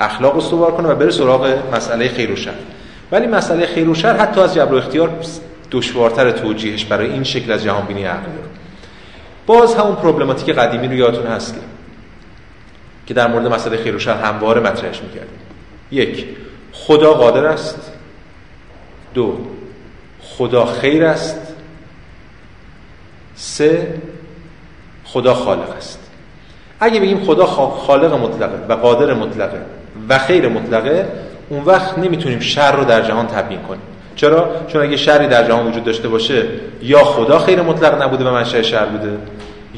اخلاق 0.00 0.36
استوار 0.36 0.70
کنه 0.70 0.88
و 0.88 0.94
بره 0.94 1.10
سراغ 1.10 1.54
مسئله 1.74 2.08
خیر 2.08 2.32
و 2.32 2.36
شر. 2.36 2.50
ولی 3.12 3.26
مسئله 3.26 3.66
خیر 3.66 3.88
و 3.88 3.94
شر 3.94 4.16
حتی 4.16 4.40
از 4.40 4.54
جبر 4.54 4.74
و 4.74 4.76
اختیار 4.76 5.10
دشوارتر 5.70 6.30
توجیهش 6.30 6.84
برای 6.84 7.10
این 7.10 7.24
شکل 7.24 7.52
از 7.52 7.62
جهان 7.62 7.86
بینی 7.86 8.04
عقلی 8.04 8.32
باز 9.50 9.74
همون 9.74 9.94
پروبلماتیک 9.94 10.54
قدیمی 10.54 10.88
رو 10.88 10.94
یادتون 10.94 11.26
هست 11.26 11.54
که 13.06 13.14
در 13.14 13.28
مورد 13.28 13.46
مسئله 13.46 13.76
خیر 13.76 13.96
و 13.96 13.98
شر 13.98 14.16
همواره 14.16 14.60
مطرحش 14.60 15.02
می‌کردیم. 15.02 15.38
یک 15.90 16.26
خدا 16.72 17.14
قادر 17.14 17.46
است. 17.46 17.92
دو 19.14 19.38
خدا 20.22 20.64
خیر 20.64 21.04
است. 21.04 21.54
سه 23.34 23.94
خدا 25.04 25.34
خالق 25.34 25.70
است. 25.70 26.10
اگه 26.80 27.00
بگیم 27.00 27.24
خدا 27.24 27.46
خالق 27.86 28.14
مطلقه 28.14 28.66
و 28.68 28.72
قادر 28.72 29.14
مطلقه 29.14 29.60
و 30.08 30.18
خیر 30.18 30.48
مطلقه 30.48 31.08
اون 31.48 31.64
وقت 31.64 31.98
نمی‌تونیم 31.98 32.40
شر 32.40 32.72
رو 32.72 32.84
در 32.84 33.02
جهان 33.02 33.26
تبیین 33.26 33.62
کنیم. 33.62 33.82
چرا؟ 34.20 34.48
چون 34.68 34.82
اگه 34.82 34.96
شری 34.96 35.26
در 35.26 35.48
جهان 35.48 35.66
وجود 35.66 35.84
داشته 35.84 36.08
باشه 36.08 36.42
یا 36.82 37.04
خدا 37.04 37.38
خیر 37.38 37.62
مطلق 37.62 38.02
نبوده 38.02 38.24
و 38.24 38.32
منشأ 38.32 38.62
شر 38.62 38.84
بوده 38.84 39.18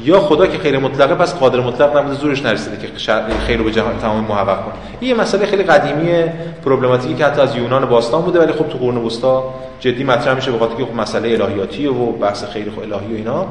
یا 0.03 0.19
خدا 0.19 0.47
که 0.47 0.57
خیر 0.57 0.79
مطلقه 0.79 1.15
پس 1.15 1.35
قادر 1.35 1.59
مطلق 1.59 1.97
نبوده 1.97 2.15
زورش 2.15 2.45
نرسیده 2.45 2.77
که 2.77 3.13
خیر 3.47 3.57
رو 3.57 3.63
به 3.63 3.71
جهان 3.71 3.97
تمام 3.97 4.23
محقق 4.23 4.63
کنه. 4.63 4.73
این 4.99 5.09
یه 5.09 5.21
مسئله 5.21 5.45
خیلی 5.45 5.63
قدیمی 5.63 6.23
پروبلماتیکی 6.65 7.13
که 7.13 7.25
حتی 7.25 7.41
از 7.41 7.55
یونان 7.55 7.85
باستان 7.85 8.21
بوده 8.21 8.39
ولی 8.39 8.53
خب 8.53 8.69
تو 8.69 8.77
قرون 8.77 8.97
وسطا 8.97 9.53
جدی 9.79 10.03
مطرح 10.03 10.33
میشه 10.33 10.51
به 10.51 10.59
خاطر 10.59 10.75
که 10.75 10.85
خب 10.85 10.95
مسئله 10.95 11.43
الهیاتی 11.43 11.87
و 11.87 11.93
بحث 12.05 12.43
خیر 12.43 12.71
الهی 12.77 13.13
و 13.13 13.15
اینا. 13.15 13.47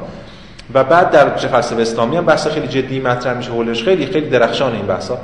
و 0.73 0.83
بعد 0.83 1.11
در 1.11 1.29
فلسفه 1.29 1.81
اسلامی 1.81 2.17
هم 2.17 2.25
بحث 2.25 2.47
خیلی 2.47 2.67
جدی 2.67 2.99
مطرح 2.99 3.37
میشه 3.37 3.51
حولش 3.51 3.83
خیلی 3.83 4.05
خیلی 4.05 4.29
درخشان 4.29 4.73
این 4.73 4.85
بحثا. 4.85 5.17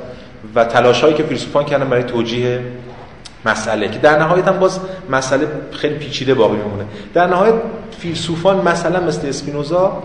و 0.54 0.64
تلاش 0.64 1.00
هایی 1.00 1.14
که 1.14 1.22
فیلسوفان 1.22 1.64
کردن 1.64 1.88
برای 1.88 2.02
توجیه 2.02 2.60
مسئله 3.44 3.88
که 3.88 3.98
در 3.98 4.18
نهایت 4.18 4.48
هم 4.48 4.58
باز 4.58 4.80
مسئله 5.10 5.46
خیلی 5.72 5.94
پیچیده 5.94 6.34
باقی 6.34 6.56
میمونه. 6.56 6.84
در 7.14 7.26
نهایت 7.26 7.54
فیلسوفان 7.98 8.68
مثلا 8.68 9.00
مثل 9.00 9.28
اسپینوزا 9.28 10.02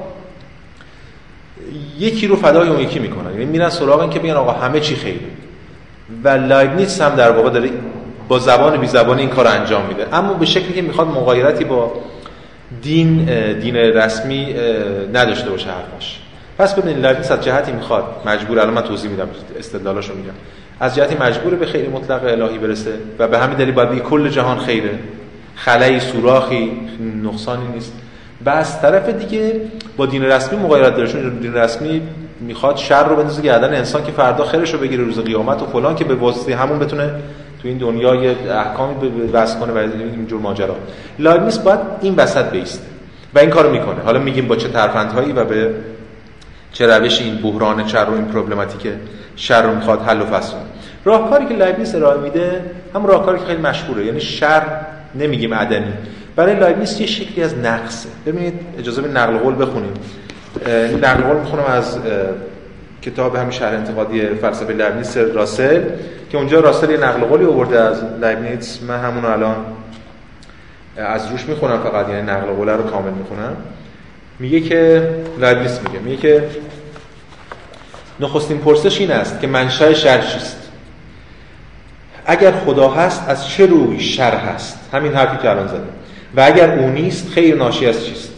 یکی 1.99 2.27
رو 2.27 2.35
فدای 2.35 2.69
اون 2.69 2.79
یکی 2.79 2.99
می‌کنن. 2.99 3.31
یعنی 3.31 3.45
میرن 3.45 3.69
سراغ 3.69 3.99
این 3.99 4.09
که 4.09 4.19
بگن 4.19 4.33
آقا 4.33 4.51
همه 4.51 4.79
چی 4.79 4.95
خیره 4.95 5.19
و 6.23 6.29
لایبنیتس 6.29 7.01
هم 7.01 7.15
در 7.15 7.31
واقع 7.31 7.49
داره 7.49 7.69
با 8.27 8.39
زبان 8.39 8.77
بی 8.77 8.87
زبان 8.87 9.19
این 9.19 9.29
کار 9.29 9.47
انجام 9.47 9.85
میده. 9.85 10.15
اما 10.15 10.33
به 10.33 10.45
شکلی 10.45 10.73
که 10.73 10.81
می‌خواد 10.81 11.07
مغایرتی 11.07 11.63
با 11.63 11.93
دین 12.81 13.25
دین 13.53 13.75
رسمی 13.75 14.55
نداشته 15.13 15.49
باشه 15.49 15.69
حرفش 15.69 16.19
پس 16.57 16.75
ببینید 16.75 17.03
لایبنیتس 17.03 17.31
از 17.31 17.41
جهتی 17.41 17.71
می‌خواد. 17.71 18.03
مجبور 18.25 18.59
الان 18.59 18.73
من 18.73 18.81
توضیح 18.81 19.11
میدم 19.11 19.29
استدلالاشو 19.59 20.15
میگم. 20.15 20.33
از 20.79 20.95
جهتی 20.95 21.15
مجبور 21.23 21.55
به 21.55 21.65
خیر 21.65 21.89
مطلق 21.89 22.23
الهی 22.23 22.57
برسه 22.57 22.91
و 23.19 23.27
به 23.27 23.39
همین 23.39 23.57
دلیل 23.57 23.71
باید 23.71 23.99
کل 23.99 24.29
جهان 24.29 24.59
خیره. 24.59 24.99
خلایی 25.55 25.99
سوراخی 25.99 26.71
نقصانی 27.23 27.67
نیست. 27.73 27.93
از 28.45 28.81
طرف 28.81 29.09
دیگه 29.09 29.61
با 29.97 30.05
دین 30.05 30.23
رسمی 30.23 30.59
مغایرت 30.59 30.95
داره 30.95 31.07
چون 31.07 31.29
دین 31.29 31.53
رسمی 31.53 32.01
می‌خواد 32.39 32.77
شر 32.77 33.03
رو 33.03 33.15
بندازه 33.15 33.41
گردن 33.41 33.73
انسان 33.73 34.03
که 34.03 34.11
فردا 34.11 34.45
خیرش 34.45 34.73
رو 34.73 34.79
بگیره 34.79 35.03
روز 35.03 35.19
قیامت 35.19 35.61
و 35.61 35.65
فلان 35.65 35.95
که 35.95 36.03
به 36.03 36.15
واسطه 36.15 36.55
همون 36.55 36.79
بتونه 36.79 37.11
تو 37.61 37.67
این 37.67 37.77
دنیا 37.77 38.15
یه 38.15 38.35
احکامی 38.49 38.95
وضع 39.33 39.59
کنه 39.59 39.73
و 39.73 39.77
اینجور 39.77 40.41
ماجرا. 40.41 40.75
لایبنیتس 41.19 41.59
باید 41.59 41.79
این 42.01 42.15
وسط 42.15 42.45
بایسته 42.45 42.85
و 43.33 43.39
این 43.39 43.49
کارو 43.49 43.71
می‌کنه. 43.71 44.01
حالا 44.05 44.19
میگیم 44.19 44.47
با 44.47 44.55
چه 44.55 44.67
ترفندهایی 44.67 45.31
و 45.31 45.43
به 45.43 45.73
چه 46.75 46.87
روش 46.87 47.21
این 47.21 47.35
بحران 47.35 47.87
شر 47.87 48.05
و 48.09 48.13
این 48.13 48.25
پروبلماتیک 48.25 48.93
شر 49.35 49.61
رو 49.61 49.75
می‌خواد 49.75 50.01
حل 50.01 50.21
و 50.21 50.25
فصل. 50.25 50.55
راهکاری 51.05 51.45
که 51.45 51.53
لایبنیتس 51.53 51.95
ارائه 51.95 52.21
میده 52.21 52.61
هم 52.95 53.05
راهکاری 53.05 53.39
که 53.39 53.45
خیلی 53.45 53.61
مشهوره. 53.61 54.05
یعنی 54.05 54.19
شر 54.19 54.63
نمیگیم 55.15 55.53
عدمی. 55.53 55.93
برای 56.35 56.55
لایبنیتس 56.55 57.01
یه 57.01 57.07
شکلی 57.07 57.43
از 57.43 57.57
نقصه. 57.57 58.09
ببینید 58.25 58.53
اجازه 58.77 59.01
به 59.01 59.07
نقل 59.07 59.37
قول 59.37 59.61
بخونیم. 59.61 59.93
نقل 61.01 61.23
قول 61.23 61.37
می‌خونم 61.37 61.63
از 61.63 61.99
کتاب 63.01 63.35
همین 63.35 63.51
شرح 63.51 63.75
انتقادی 63.75 64.27
فلسفه 64.27 64.73
لایبنیتس 64.73 65.17
راسل 65.17 65.83
که 66.29 66.37
اونجا 66.37 66.59
راسل 66.59 66.89
یه 66.89 66.97
نقل 66.97 67.19
قولی 67.19 67.45
آورده 67.45 67.79
از 67.79 68.03
لایبنیتس 68.21 68.83
من 68.83 68.99
همون 68.99 69.25
الان 69.25 69.55
از 70.97 71.31
روش 71.31 71.45
می‌خونم 71.45 71.79
فقط 71.79 72.09
یعنی 72.09 72.21
نقل 72.21 72.47
قوله 72.47 72.71
رو 72.71 72.83
کامل 72.83 73.11
می‌خونم. 73.11 73.55
میگه 74.39 74.59
که 74.59 75.09
لایبنیتس 75.39 75.79
میگه 75.87 75.99
میگه 75.99 76.17
که 76.17 76.43
نخستین 78.19 78.57
پرسش 78.57 78.99
این 78.99 79.11
است 79.11 79.41
که 79.41 79.47
منشأ 79.47 79.93
شر 79.93 80.21
چیست؟ 80.21 80.69
اگر 82.25 82.51
خدا 82.51 82.89
هست 82.89 83.29
از 83.29 83.47
چه 83.47 83.65
روی 83.65 83.99
شر 83.99 84.37
هست؟ 84.37 84.89
همین 84.93 85.13
حرفی 85.13 85.37
که 85.37 85.49
الان 85.49 85.67
زدم 85.67 85.79
و 86.35 86.41
اگر 86.41 86.79
او 86.79 86.89
نیست 86.89 87.29
خیر 87.29 87.55
ناشی 87.55 87.87
از 87.87 88.05
چیست؟ 88.05 88.31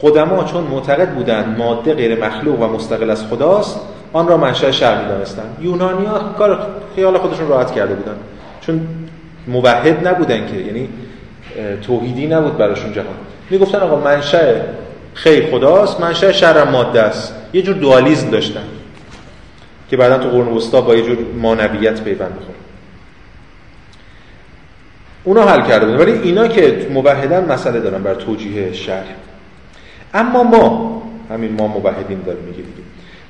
قدما 0.00 0.44
چون 0.44 0.64
معتقد 0.64 1.14
بودند 1.14 1.58
ماده 1.58 1.94
غیر 1.94 2.24
مخلوق 2.24 2.60
و 2.60 2.66
مستقل 2.66 3.10
از 3.10 3.24
خداست 3.24 3.80
آن 4.12 4.28
را 4.28 4.36
منشأ 4.36 4.70
شر 4.70 5.02
می‌دانستند. 5.02 5.56
یونانیا 5.60 6.18
کار 6.38 6.66
خیال 6.96 7.18
خودشون 7.18 7.48
راحت 7.48 7.74
کرده 7.74 7.94
بودن 7.94 8.16
چون 8.60 8.88
موحد 9.46 10.08
نبودن 10.08 10.46
که 10.46 10.56
یعنی 10.56 10.88
توحیدی 11.82 12.26
نبود 12.26 12.58
براشون 12.58 12.92
جهان. 12.92 13.06
می‌گفتن 13.50 13.78
آقا 13.78 13.96
منشأ 13.96 14.54
خیر 15.14 15.50
خداست 15.50 16.00
منشأ 16.00 16.32
شر 16.32 16.64
ماده 16.64 17.02
است. 17.02 17.34
یه 17.52 17.62
جور 17.62 17.74
دوالیسم 17.76 18.30
داشتن 18.30 18.64
که 19.90 19.96
بعدا 19.96 20.18
تو 20.18 20.28
قرون 20.28 20.56
وسطا 20.56 20.80
با 20.80 20.94
یه 20.94 21.02
جور 21.02 21.18
مانویت 21.42 22.02
پیوند 22.02 22.30
بخوره 22.30 22.58
اونا 25.24 25.42
حل 25.42 25.62
کرده 25.62 25.86
بودن. 25.86 25.98
ولی 25.98 26.12
اینا 26.12 26.48
که 26.48 26.86
موحدن 26.90 27.52
مسئله 27.52 27.80
دارن 27.80 28.02
بر 28.02 28.14
توجیه 28.14 28.72
شر 28.72 29.04
اما 30.14 30.42
ما 30.42 31.02
همین 31.30 31.52
ما 31.52 31.66
موحدین 31.66 32.20
داریم 32.26 32.44
میگه 32.44 32.56
دیگه. 32.56 32.82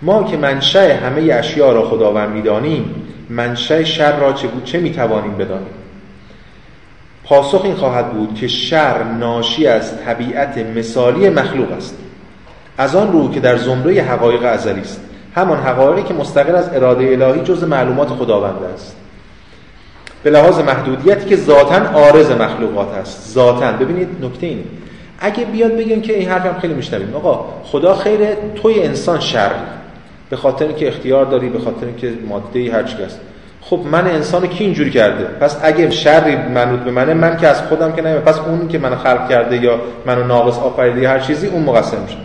ما 0.03 0.25
که 0.25 0.37
منشأ 0.37 0.97
همه 0.97 1.33
اشیاء 1.33 1.73
را 1.73 1.89
خداوند 1.89 2.31
می‌دانیم 2.31 2.95
منشأ 3.31 3.85
شر 3.85 4.17
را 4.17 4.33
چه 4.33 4.49
بود 4.49 4.65
چه 4.65 4.81
می‌توانیم 4.81 5.37
بدانیم؟ 5.37 5.78
پاسخ 7.29 7.65
این 7.65 7.75
خواهد 7.75 8.13
بود 8.13 8.35
که 8.35 8.49
شر 8.49 9.03
ناشی 9.03 9.67
از 9.67 10.05
طبیعت 10.05 10.59
مثالی 10.59 11.29
مخلوق 11.29 11.73
است. 11.73 11.99
از 12.79 12.97
آن 12.97 13.13
رو 13.13 13.31
که 13.31 13.41
در 13.41 13.57
زمره 13.57 14.03
حقایق 14.03 14.45
ازلی 14.45 14.81
است. 14.81 15.01
همان 15.35 15.59
حقایقی 15.59 16.03
که 16.03 16.15
مستقل 16.15 16.55
از 16.55 16.69
اراده 16.75 17.05
الهی 17.05 17.41
جز 17.41 17.65
معلومات 17.65 18.09
خداوند 18.09 18.63
است. 18.75 18.97
به 20.23 20.31
لحاظ 20.31 20.59
محدودیتی 20.59 21.29
که 21.29 21.37
ذاتا 21.37 21.77
عارض 21.77 22.31
مخلوقات 22.31 22.95
است. 22.95 23.33
ذاتا. 23.33 23.73
ببینید 23.73 24.09
نکته 24.23 24.47
اینه. 24.47 24.65
اگه 25.19 25.45
بیاد 25.45 25.77
بگیم 25.77 26.03
که 26.03 26.19
این 26.19 26.29
حرفم 26.29 26.61
خیلی 26.61 26.75
میشنویم. 26.75 27.15
آقا 27.15 27.45
خدا 27.65 27.95
خیر 27.95 28.21
توی 28.55 28.83
انسان 28.83 29.21
شر. 29.21 29.51
به 30.31 30.37
خاطر 30.37 30.67
اینکه 30.67 30.89
اختیار 30.89 31.25
داری 31.25 31.49
به 31.49 31.59
خاطر 31.59 31.87
اینکه 31.87 32.13
ماده 32.29 32.59
ای 32.59 32.71
چی 32.71 33.03
هست 33.05 33.21
خب 33.71 33.81
من 33.93 34.07
انسان 34.07 34.47
کی 34.47 34.65
اینجوری 34.65 34.91
کرده؟ 34.91 35.25
پس 35.25 35.57
اگه 35.63 35.91
شری 35.91 36.37
منوط 36.37 36.81
به 36.81 36.91
منه 36.91 37.15
من 37.15 37.37
که 37.37 37.49
از 37.49 37.63
خودم 37.63 37.93
که 37.93 38.03
نمیام 38.03 38.21
پس 38.21 38.39
اون 38.39 38.69
که 38.69 38.79
منو 38.79 38.97
خلق 38.97 39.29
کرده 39.29 39.57
یا 39.57 39.81
منو 40.07 40.25
ناقص 40.25 40.59
آفریده 40.59 41.09
هر 41.09 41.19
چیزی 41.19 41.47
اون 41.47 41.63
مقصر 41.63 41.97
میشه. 41.97 42.17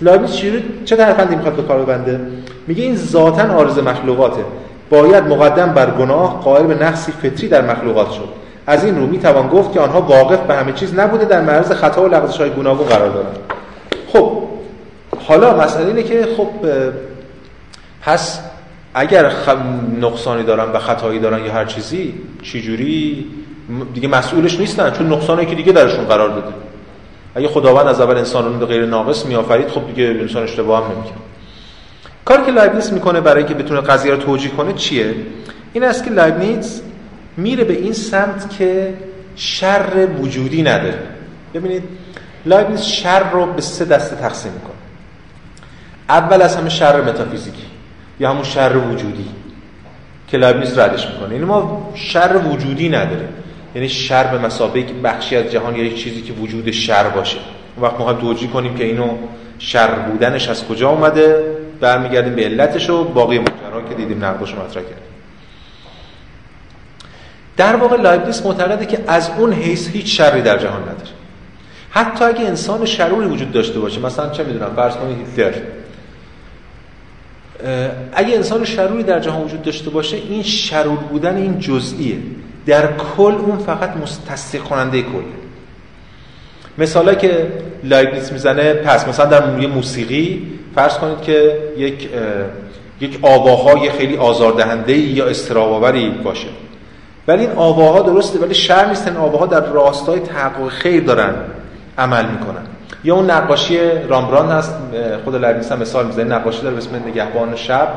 لایبنیتس 0.00 0.36
چجوری 0.36 0.64
چه 0.84 0.96
طرفندی 0.96 1.36
می‌خواد 1.36 1.54
به 1.56 1.62
کار 1.62 1.82
ببنده 1.82 2.20
میگه 2.66 2.82
این 2.82 2.96
ذاتا 2.96 3.42
عارض 3.42 3.78
مخلوقاته. 3.78 4.44
باید 4.90 5.24
مقدم 5.24 5.72
بر 5.72 5.90
گناه 5.90 6.40
قائل 6.40 6.66
به 6.66 6.84
نقصی 6.84 7.12
فطری 7.12 7.48
در 7.48 7.62
مخلوقات 7.62 8.10
شد. 8.10 8.28
از 8.66 8.84
این 8.84 8.96
رو 8.96 9.06
می‌توان 9.06 9.48
گفت 9.48 9.72
که 9.72 9.80
آنها 9.80 10.00
واقف 10.00 10.38
به 10.38 10.54
همه 10.54 10.72
چیز 10.72 10.94
نبوده 10.94 11.24
در 11.24 11.40
معرض 11.40 11.72
خطا 11.72 12.04
و 12.04 12.08
لغزش 12.08 12.40
های 12.40 12.50
گوناگون 12.50 12.86
قرار 12.86 13.08
دارند. 13.08 13.36
خب 14.12 14.42
حالا 15.28 15.56
مسئله 15.56 15.86
اینه 15.86 16.02
که 16.02 16.26
خب 16.36 16.48
پس 18.02 18.40
اگر 18.94 19.32
نقصانی 20.00 20.42
دارن 20.42 20.72
و 20.72 20.78
خطایی 20.78 21.18
دارن 21.18 21.44
یا 21.44 21.52
هر 21.52 21.64
چیزی 21.64 22.14
چجوری؟ 22.42 23.26
دیگه 23.94 24.08
مسئولش 24.08 24.60
نیستن 24.60 24.90
چون 24.90 25.12
نقصانی 25.12 25.46
که 25.46 25.54
دیگه 25.54 25.72
درشون 25.72 26.04
قرار 26.04 26.28
داده 26.28 26.54
اگه 27.34 27.48
خداوند 27.48 27.86
از 27.86 28.00
اول 28.00 28.16
انسان 28.16 28.60
رو 28.60 28.66
غیر 28.66 28.86
ناقص 28.86 29.26
میآفرید 29.26 29.68
خب 29.68 29.86
دیگه 29.86 30.04
انسان 30.04 30.42
اشتباه 30.42 30.84
هم 30.84 30.92
نمی‌کنه. 30.92 31.12
کاری 32.24 32.44
که 32.44 32.52
لایبنیتس 32.52 32.92
می‌کنه 32.92 33.20
برای 33.20 33.44
اینکه 33.44 33.54
بتونه 33.54 33.80
قضیه 33.80 34.12
رو 34.12 34.16
توجیه 34.16 34.50
کنه 34.50 34.72
چیه؟ 34.72 35.14
این 35.72 35.84
است 35.84 36.04
که 36.04 36.10
لایبنیتس 36.10 36.80
میره 37.36 37.64
به 37.64 37.72
این 37.72 37.92
سمت 37.92 38.58
که 38.58 38.94
شر 39.36 40.06
وجودی 40.20 40.62
نداره. 40.62 40.98
ببینید 41.54 41.82
لایبنیتس 42.46 42.84
شر 42.84 43.30
رو 43.30 43.46
به 43.46 43.62
سه 43.62 43.84
دسته 43.84 44.16
تقسیم 44.16 44.52
می‌کنه. 44.52 44.72
اول 46.08 46.42
از 46.42 46.56
همه 46.56 46.68
شر 46.68 47.00
متافیزیکی. 47.00 47.69
یا 48.20 48.30
همون 48.30 48.44
شر 48.44 48.76
وجودی. 48.76 49.28
که 50.28 50.36
لایبنیتس 50.36 50.78
ردش 50.78 51.06
می‌کنه. 51.06 51.34
یعنی 51.34 51.44
ما 51.44 51.92
شر 51.94 52.36
وجودی 52.36 52.88
نداره 52.88 53.28
یعنی 53.74 53.88
شر 53.88 54.24
به 54.24 54.38
مثابه 54.38 54.82
بخشی 55.04 55.36
از 55.36 55.50
جهان 55.52 55.76
یا 55.76 55.84
یک 55.84 56.02
چیزی 56.02 56.22
که 56.22 56.32
وجود 56.32 56.70
شر 56.70 57.08
باشه. 57.08 57.38
اون 57.76 57.86
وقت 57.86 58.00
ما 58.00 58.12
توجیه 58.12 58.48
کنیم 58.50 58.74
که 58.74 58.84
اینو 58.84 59.16
شر 59.58 59.94
بودنش 59.94 60.48
از 60.48 60.66
کجا 60.66 60.90
اومده. 60.90 61.44
برمیگردیم 61.80 62.34
به 62.34 62.44
علتش 62.44 62.90
و 62.90 63.04
باقی 63.04 63.38
ماجرا 63.38 63.88
که 63.88 63.94
دیدیم 63.94 64.24
نقدش 64.24 64.54
مطرح 64.54 64.82
کردیم. 64.82 64.96
در 67.56 67.76
واقع 67.76 67.96
لایبنیتس 67.96 68.46
معتقده 68.46 68.86
که 68.86 69.04
از 69.08 69.30
اون 69.38 69.52
حیث 69.52 69.88
هیچ 69.88 70.16
شری 70.16 70.42
در 70.42 70.58
جهان 70.58 70.82
نداره. 70.82 71.10
حتی 71.90 72.24
اگه 72.24 72.40
انسان 72.40 72.84
شروری 72.84 73.26
وجود 73.26 73.52
داشته 73.52 73.80
باشه 73.80 74.00
مثلا 74.00 74.30
چه 74.30 74.44
می‌دونم 74.44 74.72
فرض 74.76 74.96
کنید 74.96 75.18
هیتلر. 75.18 75.79
اگه 78.12 78.34
انسان 78.34 78.64
شروری 78.64 79.02
در 79.02 79.20
جهان 79.20 79.44
وجود 79.44 79.62
داشته 79.62 79.90
باشه 79.90 80.16
این 80.16 80.42
شرور 80.42 80.96
بودن 80.96 81.36
این 81.36 81.58
جزئیه. 81.58 82.18
در 82.66 82.88
کل 83.16 83.22
اون 83.22 83.58
فقط 83.58 83.90
تصدیق 84.28 84.62
کننده 84.62 85.02
کل. 85.02 85.22
مثالی 86.78 87.14
که 87.14 87.52
لایبنیتس 87.84 88.32
می‌زنه 88.32 88.72
پس 88.72 89.08
مثلا 89.08 89.26
در 89.26 89.66
موسیقی 89.66 90.46
فرض 90.74 90.98
کنید 90.98 91.20
که 91.20 91.58
یک 91.76 92.08
یک 93.00 93.18
آواهای 93.22 93.90
خیلی 93.90 94.16
آزاردهنده 94.16 94.92
یا 94.92 95.26
اضطراب‌آوری 95.26 96.10
باشه. 96.10 96.48
ولی 97.28 97.40
این 97.46 97.56
آواها 97.56 98.02
درسته 98.02 98.38
ولی 98.38 98.54
شر 98.54 98.88
نیستن 98.88 99.16
آواها 99.16 99.46
در 99.46 99.66
راستای 99.66 100.20
تحقق 100.20 100.68
خیر 100.68 101.02
دارن 101.04 101.34
عمل 101.98 102.26
می‌کنن. 102.26 102.66
یا 103.04 103.14
اون 103.14 103.30
نقاشی 103.30 103.78
رامبراند 104.08 104.48
هست 104.48 104.74
خود 105.24 105.34
لایبنیتس 105.34 105.72
هم 105.72 105.78
مثال 105.78 106.06
می‌زنه 106.06 106.24
نقاشی 106.24 106.62
داره 106.62 106.74
به 106.74 106.78
اسم 106.78 106.96
نگهبان 107.06 107.56
شب 107.56 107.88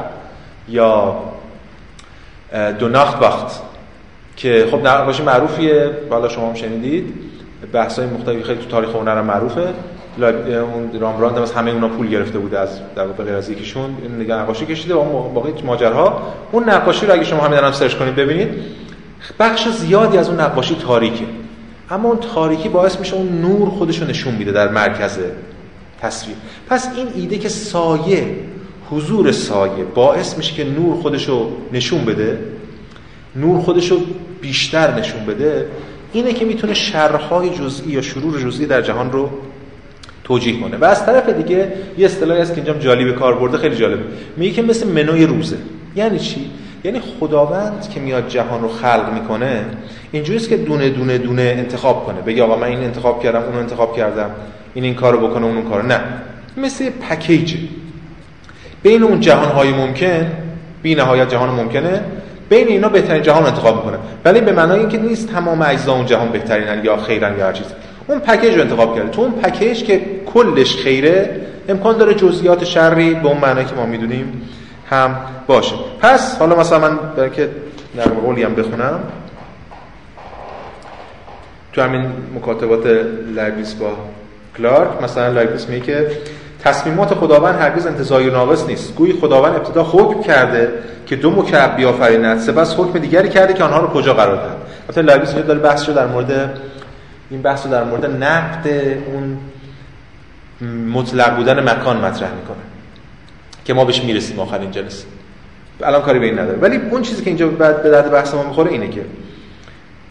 یا 0.69 1.15
دو 2.79 2.89
ناخت 2.89 3.21
وقت 3.21 3.61
که 4.35 4.67
خب 4.71 4.87
نقاشی 4.87 5.23
معروفیه 5.23 5.89
بالا 6.09 6.29
شما 6.29 6.47
هم 6.47 6.53
شنیدید. 6.53 7.13
بحث 7.73 7.99
های 7.99 8.07
مختلفی 8.07 8.43
خیلی 8.43 8.59
تو 8.59 8.69
تاریخ 8.69 8.89
هنر 8.95 9.21
معروفه. 9.21 9.67
اون 10.17 10.99
رامبراند 10.99 11.37
هم 11.37 11.43
از 11.43 11.51
همه 11.51 11.71
اونا 11.71 11.87
پول 11.87 12.09
گرفته 12.09 12.39
بوده 12.39 12.59
از 12.59 12.79
در 12.95 13.07
واقع 13.07 13.23
غیر 13.23 13.35
از 13.35 13.49
یکیشون. 13.49 13.97
نقاشی 14.29 14.65
کشیده 14.65 14.93
و 14.93 14.97
اون 14.97 15.33
باقی 15.33 15.53
ماجرها 15.65 16.21
اون 16.51 16.69
نقاشی 16.69 17.05
رو 17.05 17.13
اگه 17.13 17.23
شما 17.23 17.43
همین 17.43 17.57
الان 17.57 17.71
سرچ 17.71 17.95
کنید 17.95 18.15
ببینید 18.15 18.49
بخش 19.39 19.67
زیادی 19.67 20.17
از 20.17 20.29
اون 20.29 20.39
نقاشی 20.39 20.75
تاریکه. 20.75 21.25
اما 21.93 22.09
اون 22.09 22.19
تاریکی 22.19 22.69
باعث 22.69 22.99
میشه 22.99 23.15
اون 23.15 23.41
نور 23.41 23.69
خودش 23.69 24.01
رو 24.01 24.07
نشون 24.07 24.35
میده 24.35 24.51
در 24.51 24.71
مرکز 24.71 25.17
تصویر. 26.01 26.35
پس 26.69 26.87
این 26.97 27.07
ایده 27.15 27.37
که 27.37 27.49
سایه 27.49 28.35
حضور 28.89 29.31
سایه 29.31 29.83
باعث 29.83 30.37
میشه 30.37 30.53
که 30.53 30.63
نور 30.63 31.01
خودش 31.01 31.29
رو 31.29 31.51
نشون 31.73 32.05
بده 32.05 32.39
نور 33.35 33.61
خودش 33.61 33.91
رو 33.91 33.97
بیشتر 34.41 34.99
نشون 34.99 35.25
بده 35.25 35.67
اینه 36.13 36.33
که 36.33 36.45
می‌تونه 36.45 36.73
شرهای 36.73 37.49
جزئی 37.49 37.91
یا 37.91 38.01
شرور 38.01 38.39
جزئی 38.39 38.65
در 38.65 38.81
جهان 38.81 39.11
رو 39.11 39.29
توجیه 40.23 40.59
کنه. 40.59 40.77
و 40.77 40.85
از 40.85 41.05
طرف 41.05 41.29
دیگه 41.29 41.73
یه 41.97 42.05
اصطلاحی 42.05 42.41
هست 42.41 42.55
که 42.55 42.61
اینجا 42.61 42.73
جالب 42.79 43.15
کار 43.15 43.39
برده 43.39 43.57
خیلی 43.57 43.75
جالبه. 43.75 44.03
میگه 44.37 44.53
که 44.53 44.61
مثل 44.61 44.87
منوی 44.87 45.25
روزه. 45.25 45.57
یعنی 45.95 46.19
چی؟ 46.19 46.49
یعنی 46.83 46.99
خداوند 47.19 47.89
که 47.93 47.99
میاد 47.99 48.27
جهان 48.27 48.61
رو 48.61 48.67
خلق 48.67 49.13
می‌کنه 49.13 49.65
اینجوریه 50.11 50.47
که 50.47 50.57
دونه 50.57 50.89
دونه 50.89 51.17
دونه 51.17 51.55
انتخاب 51.57 52.05
کنه. 52.05 52.21
بگه 52.21 52.43
آقا 52.43 52.55
من 52.55 52.67
این 52.67 52.79
انتخاب 52.79 53.23
کردم 53.23 53.41
اون 53.41 53.55
انتخاب 53.55 53.97
کردم. 53.97 54.29
این 54.73 54.83
این 54.83 54.95
کارو 54.95 55.27
بکنه 55.27 55.45
اون 55.45 55.57
اون 55.57 55.69
کارو. 55.69 55.87
نه. 55.87 55.99
مثل 56.57 56.89
پکیج 56.89 57.55
بین 58.83 59.03
اون 59.03 59.19
جهان 59.19 59.49
های 59.49 59.71
ممکن 59.71 60.31
بی 60.83 60.95
نهایت 60.95 61.29
جهان 61.29 61.49
ممکنه 61.49 62.01
بین 62.49 62.67
اینا 62.67 62.89
بهترین 62.89 63.23
جهان 63.23 63.45
انتخاب 63.45 63.75
می‌کنه. 63.75 63.97
ولی 64.25 64.41
به 64.41 64.51
معنای 64.51 64.79
اینکه 64.79 64.97
نیست 64.97 65.29
تمام 65.29 65.61
اجزا 65.61 65.93
اون 65.93 66.05
جهان 66.05 66.29
بهترینن 66.29 66.85
یا 66.85 66.97
خیرن 66.97 67.37
یا 67.39 67.45
هر 67.45 67.53
چیز. 67.53 67.67
اون 68.07 68.19
پکیج 68.19 68.55
رو 68.55 68.61
انتخاب 68.61 68.95
کرده. 68.95 69.09
تو 69.09 69.21
اون 69.21 69.31
پکیج 69.31 69.83
که 69.83 70.01
کلش 70.25 70.75
خیره 70.75 71.41
امکان 71.69 71.97
داره 71.97 72.13
جزئیات 72.13 72.63
شری 72.63 73.13
به 73.13 73.27
اون 73.27 73.37
معنی 73.37 73.65
که 73.65 73.75
ما 73.75 73.85
می‌دونیم 73.85 74.41
هم 74.89 75.15
باشه. 75.47 75.75
پس 76.01 76.37
حالا 76.37 76.55
مثلا 76.55 76.79
من 76.79 76.97
برای 77.15 77.29
که 77.29 77.49
نرم 77.95 78.13
قولی 78.13 78.43
هم 78.43 78.55
بخونم 78.55 78.99
تو 81.73 81.81
همین 81.81 82.11
مکاتبات 82.35 82.85
لایبنیتس 83.35 83.73
با 83.73 83.91
کلارک 84.57 85.03
مثلا 85.03 85.27
لایبنیتس 85.27 85.69
میگه 85.69 85.85
که 85.85 86.11
تصمیمات 86.63 87.13
خداوند 87.13 87.59
هرگز 87.59 87.87
انتزاعی 87.87 88.24
و 88.24 88.31
ناقص 88.31 88.65
نیست. 88.67 88.95
گویی 88.95 89.13
خداوند 89.13 89.55
ابتدا 89.55 89.83
حکم 89.83 90.21
کرده 90.21 90.73
که 91.05 91.15
دو 91.15 91.31
مکعب 91.31 91.75
بیافریند. 91.75 92.39
سپس 92.39 92.75
حکم 92.79 92.99
دیگری 92.99 93.29
کرده 93.29 93.53
که 93.53 93.63
آنها 93.63 93.79
رو 93.79 93.87
کجا 93.87 94.13
قرار 94.13 94.35
دهد 94.35 94.57
البته 94.81 95.01
لایبنیتس 95.01 95.29
اینجا 95.29 95.43
داره 95.47 95.59
بحث 95.59 95.89
در 95.89 96.05
مورد 96.05 96.59
این 97.29 97.41
بحث 97.41 97.65
رو 97.65 97.71
در 97.71 97.83
مورد 97.83 98.23
نقد 98.23 98.67
اون 99.07 99.37
مطلق 100.93 101.35
بودن 101.35 101.69
مکان 101.69 101.97
مطرح 101.97 102.29
می‌کنه. 102.33 102.72
که 103.65 103.73
ما 103.73 103.85
بهش 103.85 104.03
می‌رسیم 104.03 104.39
آخرین 104.39 104.71
جلسه. 104.71 105.05
الان 105.83 106.01
کاری 106.01 106.19
به 106.19 106.25
این 106.25 106.39
نداره 106.39 106.57
ولی 106.57 106.79
اون 106.91 107.01
چیزی 107.01 107.23
که 107.23 107.29
اینجا 107.29 107.47
بعد 107.47 107.83
به 107.83 107.89
درد 107.89 108.11
بحث 108.11 108.33
ما 108.33 108.43
می‌خوره 108.43 108.71
اینه 108.71 108.87
که 108.87 109.01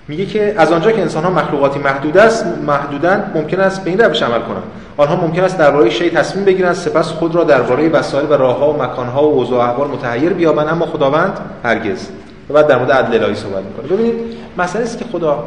میگه 0.08 0.26
که 0.26 0.54
از 0.58 0.72
آنجا 0.72 0.92
که 0.92 1.00
انسان 1.00 1.24
ها 1.24 1.30
مخلوقاتی 1.30 1.80
محدود 1.80 2.18
است 2.18 2.46
محدودن 2.66 3.30
ممکن 3.34 3.60
است 3.60 3.84
به 3.84 3.90
این 3.90 4.00
روش 4.00 4.22
عمل 4.22 4.40
کنند. 4.40 4.62
آنها 4.96 5.16
ممکن 5.16 5.44
است 5.44 5.58
درباره 5.58 5.90
شی 5.90 6.10
تصمیم 6.10 6.44
بگیرند 6.44 6.74
سپس 6.74 7.08
خود 7.08 7.34
را 7.34 7.44
درباره 7.44 7.88
وسایل 7.88 8.30
و 8.30 8.32
راهها 8.32 8.72
و 8.72 8.82
مکانها 8.82 9.28
و 9.28 9.32
اوضاع 9.34 9.58
و 9.58 9.70
احوال 9.70 9.88
متحیر 9.88 10.32
بیابند 10.32 10.68
اما 10.68 10.86
خداوند 10.86 11.38
هرگز. 11.64 12.08
و 12.50 12.54
بعد 12.54 12.66
در 12.66 12.78
مورد 12.78 12.92
عدل 12.92 13.22
الهی 13.22 13.34
صحبت 13.34 13.62
می‌کنه. 13.64 13.86
ببینید 13.86 14.14
مسئله 14.58 14.82
است 14.82 14.98
که 14.98 15.04
خدا 15.12 15.44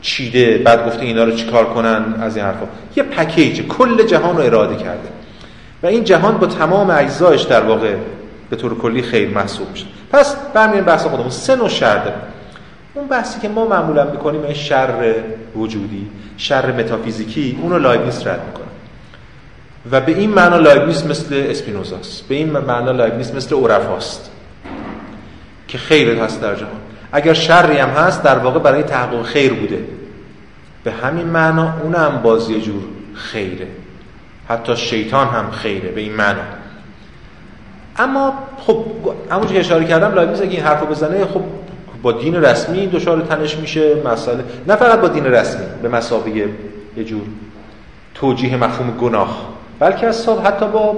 چیده 0.00 0.58
بعد 0.58 0.86
گفته 0.86 1.02
اینا 1.02 1.24
رو 1.24 1.32
چیکار 1.32 1.64
کنن 1.64 2.14
از 2.20 2.36
این 2.36 2.44
حرفا. 2.44 2.66
یه 2.96 3.02
پکیج 3.02 3.62
کل 3.66 4.02
جهان 4.02 4.36
رو 4.36 4.42
اراده 4.42 4.76
کرده. 4.76 5.08
و 5.82 5.86
این 5.86 6.04
جهان 6.04 6.38
با 6.38 6.46
تمام 6.46 6.90
اجزایش 6.90 7.42
در 7.42 7.60
واقع 7.60 7.94
به 8.50 8.56
طور 8.56 8.78
کلی 8.78 9.02
خیر 9.02 9.28
محسوب 9.28 9.70
میشه. 9.70 9.86
پس 10.12 10.36
برمی‌گردیم 10.54 10.79
به 10.79 10.84
بحث 10.84 11.06
خودمون. 11.06 11.30
سه 11.30 11.56
نوع 11.56 11.68
شر 11.68 12.12
اون 12.94 13.06
بحثی 13.06 13.40
که 13.40 13.48
ما 13.48 13.66
معمولا 13.66 14.10
می‌کنیم 14.10 14.42
این 14.42 14.54
شر 14.54 15.14
وجودی 15.56 16.06
شر 16.36 16.72
متافیزیکی 16.72 17.58
اون 17.62 17.70
رو 17.70 17.78
لایبنیتس 17.78 18.26
رد 18.26 18.40
می‌کنه. 18.46 18.66
و 19.90 20.00
به 20.00 20.12
این 20.12 20.30
معنا 20.30 20.56
لایبنیتس 20.56 21.06
مثل 21.06 21.46
اسپینوزاست 21.48 22.28
به 22.28 22.34
این 22.34 22.50
معنا 22.50 22.90
لایبنیتس 22.90 23.34
مثل 23.34 23.54
عرفاست 23.54 24.30
که 25.68 25.78
خیریت 25.78 26.18
هست 26.18 26.40
در 26.40 26.54
جهان. 26.54 26.80
اگر 27.12 27.32
شری 27.32 27.78
هم 27.78 27.88
هست 27.88 28.22
در 28.22 28.38
واقع 28.38 28.58
برای 28.58 28.82
تحقق 28.82 29.22
خیر 29.22 29.54
بوده. 29.54 29.84
به 30.84 30.92
همین 30.92 31.26
معنا 31.26 31.74
اونم 31.82 32.20
باز 32.22 32.50
یه 32.50 32.60
جور 32.60 32.82
خیره. 33.14 33.66
حتی 34.48 34.76
شیطان 34.76 35.26
هم 35.26 35.50
خیره 35.50 35.90
به 35.90 36.00
این 36.00 36.12
معنا. 36.12 36.42
اما 37.96 38.34
خب 38.66 38.84
همونجور 39.30 39.52
که 39.52 39.60
اشاره 39.60 39.84
کردم 39.84 40.14
لایبنیس 40.14 40.40
اگه 40.40 40.50
این 40.50 40.62
حرفو 40.62 40.86
بزنه 40.86 41.24
خب 41.24 41.42
با 42.02 42.12
دین 42.12 42.34
رسمی 42.34 42.86
دچار 42.86 43.20
تنش 43.20 43.56
میشه 43.56 44.02
مسئله 44.04 44.44
نه 44.68 44.76
فقط 44.76 45.00
با 45.00 45.08
دین 45.08 45.24
رسمی 45.24 45.64
به 45.82 45.88
مسابقه 45.88 46.48
یه 46.96 47.04
جور 47.04 47.22
توجیه 48.14 48.56
مفهوم 48.56 48.90
گناه. 48.90 49.52
بلکه 49.78 50.06
از 50.06 50.28
حتی 50.28 50.66
با 50.66 50.96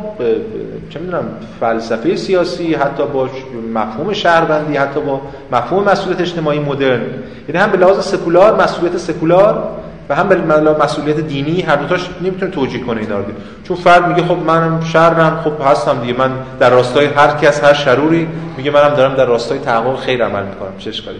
چه 0.90 1.00
می‌دونم 1.00 1.24
فلسفه 1.60 2.16
سیاسی 2.16 2.74
حتی 2.74 3.06
با 3.06 3.28
مفهوم 3.74 4.12
شهروندی 4.12 4.76
حتی 4.76 5.00
با 5.00 5.20
مفهوم 5.52 5.84
مسئولیت 5.84 6.20
اجتماعی 6.20 6.58
مدرن. 6.58 7.00
یعنی 7.48 7.60
هم 7.60 7.70
به 7.70 7.78
لحاظ 7.78 8.06
سکولار 8.06 8.62
مسئولیت 8.62 8.96
سکولار 8.96 9.68
و 10.08 10.14
هم 10.14 10.28
به 10.28 10.36
مسئولیت 10.84 11.20
دینی 11.20 11.60
هر 11.60 11.76
دوتاش 11.76 12.08
نمی‌تونه 12.22 12.50
توجیه 12.50 12.80
کنه 12.80 13.00
اینا 13.00 13.18
رو. 13.18 13.24
چون 13.68 13.76
فرد 13.76 14.08
میگه 14.08 14.22
خب 14.22 14.36
منم 14.46 14.80
شرم 14.80 15.40
خب 15.44 15.52
هستم 15.66 16.00
دیگه. 16.00 16.18
من 16.18 16.30
در 16.60 16.70
راستای 16.70 17.06
هر 17.06 17.28
کس 17.28 17.64
هر 17.64 17.74
شروری 17.74 18.28
میگه 18.56 18.70
منم 18.70 18.94
دارم 18.94 19.14
در 19.14 19.26
راستای 19.26 19.58
تحقق 19.58 20.00
خیر 20.00 20.24
عمل 20.24 20.42
می‌کنم. 20.42 20.72
چه 20.78 20.90
اشکالی 20.90 21.18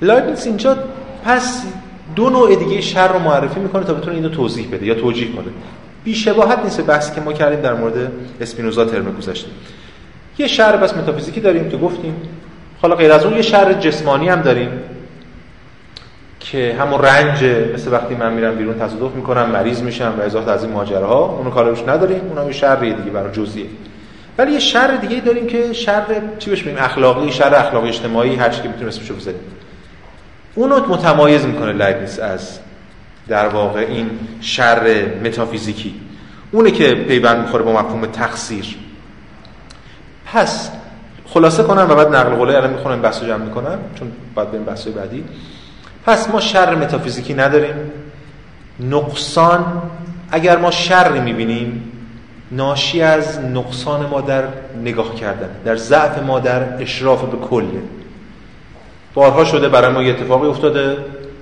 داره؟ 0.00 0.36
اینجا 0.44 0.76
پس 1.24 1.64
دو 2.16 2.30
نوع 2.30 2.54
دیگه 2.54 2.80
شر 2.80 3.08
رو 3.08 3.18
معرفی 3.18 3.60
می‌کنه 3.60 3.84
تا 3.84 3.94
بتونه 3.94 4.16
اینو 4.16 4.28
توضیح 4.28 4.68
بده 4.72 4.86
یا 4.86 4.94
توجیه 4.94 5.32
کنه. 5.32 5.46
بی 6.04 6.14
شباهت 6.14 6.58
نیست 6.64 6.80
بحثی 6.80 7.14
که 7.14 7.20
ما 7.20 7.32
کردیم 7.32 7.60
در 7.60 7.74
مورد 7.74 8.12
اسپینوزا 8.40 8.84
ترم 8.84 9.16
گذاشته 9.18 9.48
یه 10.38 10.46
شر 10.46 10.76
بس 10.76 10.94
متافیزیکی 10.94 11.40
داریم 11.40 11.70
که 11.70 11.76
گفتیم. 11.76 12.16
حالا 12.82 12.94
غیر 12.94 13.12
از 13.12 13.24
اون 13.24 13.34
یه 13.34 13.42
شر 13.42 13.72
جسمانی 13.72 14.28
هم 14.28 14.42
داریم. 14.42 14.68
که 16.42 16.76
همون 16.80 17.02
رنج 17.02 17.44
مثل 17.74 17.92
وقتی 17.92 18.14
من 18.14 18.32
میرم 18.32 18.56
بیرون 18.56 18.78
تصادف 18.78 19.14
می‌کنم 19.14 19.50
مریض 19.50 19.82
میشم 19.82 20.14
و 20.18 20.22
ازات 20.22 20.48
از 20.48 20.64
این 20.64 20.72
ماجراها 20.72 21.26
اونو 21.26 21.50
کارش 21.50 21.82
نداریم 21.88 22.20
اونم 22.20 22.46
یه 22.46 22.52
شر 22.52 22.76
دیگه 22.76 23.10
برای 23.10 23.32
جزئیه. 23.32 23.66
ولی 24.38 24.52
یه 24.52 24.58
شر 24.58 24.86
دیگه 24.86 25.20
داریم 25.20 25.46
که 25.46 25.72
شر 25.72 26.04
چی 26.38 26.50
بهش 26.50 26.64
میگیم؟ 26.64 26.82
اخلاقی 26.82 27.32
شر 27.32 27.54
اخلاقی 27.54 27.88
اجتماعی 27.88 28.34
هر 28.36 28.48
چی 28.48 28.62
که 28.62 28.68
می‌تونیم 28.68 28.88
اسمشو 28.88 29.16
بزنیم 29.16 29.40
اونو 30.54 30.86
متمایز 30.86 31.44
می‌کنه 31.44 31.72
لایبنیس 31.72 32.20
از 32.20 32.58
در 33.28 33.48
واقع 33.48 33.80
این 33.80 34.10
شر 34.40 35.06
متافیزیکی. 35.24 35.94
اونه 36.52 36.70
که 36.70 36.94
پیوند 36.94 37.40
می‌خوره 37.40 37.62
با 37.62 37.72
مفهوم 37.72 38.06
تقصیر. 38.06 38.76
پس 40.32 40.70
خلاصه 41.26 41.62
کنم 41.62 41.86
و 41.90 41.94
بعد 41.94 42.16
نقل 42.16 42.34
قوله 42.34 42.56
الان 42.56 42.70
می‌خونم 42.70 43.02
بحثو 43.02 43.26
جمع 43.26 43.44
می‌کنم 43.44 43.78
چون 43.94 44.12
بعد 44.34 44.50
بریم 44.50 44.64
بحث 44.64 44.88
بعدی. 44.88 45.24
پس 46.06 46.30
ما 46.30 46.40
شر 46.40 46.74
متافیزیکی 46.74 47.34
نداریم. 47.34 47.74
نقصان 48.80 49.82
اگر 50.30 50.56
ما 50.56 50.70
شر 50.70 51.12
می‌بینیم 51.12 51.92
ناشی 52.52 53.02
از 53.02 53.40
نقصان 53.40 54.06
ما 54.06 54.20
در 54.20 54.42
نگاه 54.84 55.14
کردن 55.14 55.48
در 55.64 55.76
ضعف 55.76 56.22
ما 56.22 56.40
در 56.40 56.82
اشراف 56.82 57.24
به 57.24 57.36
کله 57.36 57.82
بارها 59.14 59.44
شده 59.44 59.68
برای 59.68 59.92
ما 59.92 60.02
یه 60.02 60.10
اتفاقی 60.10 60.48
افتاده 60.48 60.96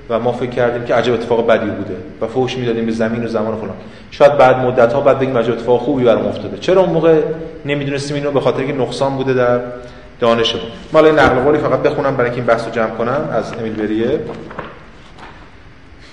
و 0.08 0.18
ما 0.18 0.32
فکر 0.32 0.50
کردیم 0.50 0.84
که 0.84 0.94
عجب 0.94 1.12
اتفاق 1.12 1.46
بدی 1.46 1.70
بوده 1.70 1.96
و 2.20 2.26
فوش 2.26 2.56
می‌دادیم 2.56 2.86
به 2.86 2.92
زمین 2.92 3.24
و 3.24 3.28
زمان 3.28 3.54
و 3.54 3.56
فلان. 3.56 3.76
شاید 4.10 4.38
بعد 4.38 4.56
مدت 4.56 4.92
ها 4.92 5.00
بعد 5.00 5.18
بگیم 5.18 5.38
عجب 5.38 5.52
اتفاق 5.52 5.80
خوبی 5.80 6.04
برام 6.04 6.26
افتاده. 6.26 6.58
چرا 6.58 6.80
اون 6.80 6.90
موقع 6.90 7.20
نمی‌دونستیم 7.64 8.16
اینو؟ 8.16 8.30
به 8.30 8.40
خاطر 8.40 8.64
که 8.64 8.72
نقصان 8.72 9.16
بوده 9.16 9.34
در 9.34 9.60
دانش 10.20 10.52
بود 10.52 10.72
مال 10.92 11.10
نقل 11.10 11.40
قولی 11.40 11.58
فقط 11.58 11.82
بخونم 11.82 12.16
برای 12.16 12.30
اینکه 12.30 12.36
این 12.36 12.46
بحث 12.46 12.64
رو 12.64 12.70
جمع 12.70 12.90
کنم 12.90 13.28
از 13.32 13.52
امیل 13.52 13.72
بریه. 13.72 14.20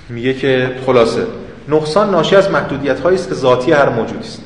میگه 0.10 0.34
که 0.34 0.72
خلاصه 0.86 1.22
نقصان 1.70 2.10
ناشی 2.10 2.36
از 2.36 2.52
محدودیت 2.52 3.00
هایی 3.00 3.18
است 3.18 3.30
که 3.30 3.36
ذاتی 3.36 3.72
هر 3.72 3.90
موجودی 3.90 4.20
است. 4.20 4.42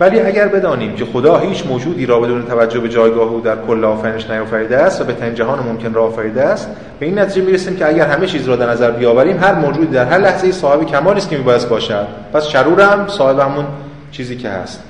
ولی 0.00 0.20
اگر 0.20 0.48
بدانیم 0.48 0.94
که 0.94 1.04
خدا 1.04 1.38
هیچ 1.38 1.66
موجودی 1.66 2.06
را 2.06 2.20
بدون 2.20 2.46
توجه 2.46 2.80
به 2.80 2.88
جایگاه 2.88 3.28
او 3.28 3.40
در 3.40 3.56
کل 3.66 3.84
آفرینش 3.84 4.30
نیافریده 4.30 4.76
است 4.76 5.00
و 5.00 5.04
به 5.04 5.12
تن 5.12 5.34
جهان 5.34 5.58
ممکن 5.58 5.94
را 5.94 6.04
آفریده 6.04 6.42
است 6.42 6.68
به 7.00 7.06
این 7.06 7.18
نتیجه 7.18 7.46
می‌رسیم 7.46 7.76
که 7.76 7.88
اگر 7.88 8.06
همه 8.06 8.26
چیز 8.26 8.48
را 8.48 8.56
در 8.56 8.70
نظر 8.70 8.90
بیاوریم 8.90 9.38
هر 9.38 9.54
موجودی 9.54 9.86
در 9.86 10.04
هر 10.04 10.18
لحظه 10.18 10.52
صاحب 10.52 10.86
کمالی 10.86 11.18
است 11.18 11.30
که 11.30 11.36
میبایست 11.36 11.68
باشد. 11.68 12.06
پس 12.32 12.46
شرور 12.46 12.80
هم 12.80 13.08
صاحب 13.08 13.38
همون 13.38 13.66
چیزی 14.12 14.36
که 14.36 14.48
هست. 14.48 14.82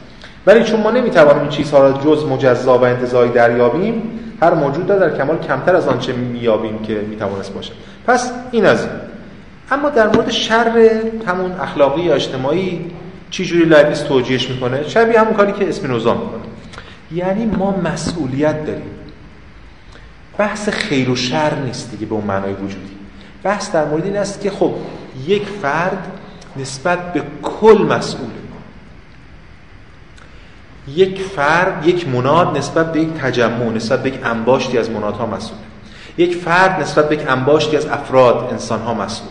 ولی 0.46 0.64
چون 0.64 0.80
ما 0.80 0.90
نمی‌توانیم 0.90 1.40
این 1.42 1.50
چیزها 1.50 1.88
را 1.88 1.92
جز 1.92 2.24
مجزا 2.24 2.78
و 2.78 2.84
انتزاعی 2.84 3.30
دریابیم 3.30 4.02
هر 4.40 4.54
موجود 4.54 4.86
در 4.86 5.16
کمال 5.16 5.38
کمتر 5.38 5.76
از 5.76 5.88
آنچه 5.88 6.12
مییابیم 6.12 6.78
که 6.78 6.94
می‌توانست 6.94 7.54
باشد. 7.54 7.72
پس 8.06 8.32
این 8.50 8.66
از 8.66 8.80
این. 8.80 8.90
اما 9.70 9.90
در 9.90 10.06
مورد 10.06 10.30
شر 10.30 10.90
همون 11.26 11.52
اخلاقی 11.52 12.02
یا 12.02 12.14
اجتماعی 12.14 12.90
چی 13.30 13.44
جوری 13.44 13.64
لایبیس 13.64 14.00
توجیهش 14.00 14.50
می‌کنه؟ 14.50 14.88
شبیه 14.88 15.20
همون 15.20 15.34
کاری 15.34 15.52
که 15.52 15.68
اسپینوزا 15.68 16.14
می‌کنه. 16.14 16.42
یعنی 17.12 17.46
ما 17.46 17.76
مسئولیت 17.84 18.66
داریم. 18.66 18.90
بحث 20.38 20.68
خیر 20.68 21.10
و 21.10 21.16
شر 21.16 21.54
نیست 21.54 21.90
دیگه 21.90 22.06
به 22.06 22.14
اون 22.14 22.24
معنای 22.24 22.52
وجودی. 22.52 22.96
بحث 23.42 23.72
در 23.72 23.84
مورد 23.84 24.04
این 24.04 24.16
است 24.16 24.40
که 24.40 24.50
خب 24.50 24.74
یک 25.26 25.46
فرد 25.62 26.06
نسبت 26.56 27.12
به 27.12 27.22
کل 27.42 27.82
مسئوله. 27.82 28.41
یک 30.88 31.20
فرد 31.20 31.88
یک 31.88 32.08
مناد 32.08 32.58
نسبت 32.58 32.92
به 32.92 33.00
یک 33.00 33.08
تجمع 33.08 33.72
نسبت 33.74 34.02
به 34.02 34.08
یک 34.08 34.26
انباشتی 34.26 34.78
از 34.78 34.90
منادها 34.90 35.26
مسئوله 35.26 35.60
یک 36.18 36.36
فرد 36.36 36.80
نسبت 36.80 37.08
به 37.08 37.14
یک 37.14 37.30
انباشتی 37.30 37.76
از 37.76 37.86
افراد 37.86 38.48
انسان 38.50 38.80
ها 38.80 38.94
مسئول. 38.94 39.28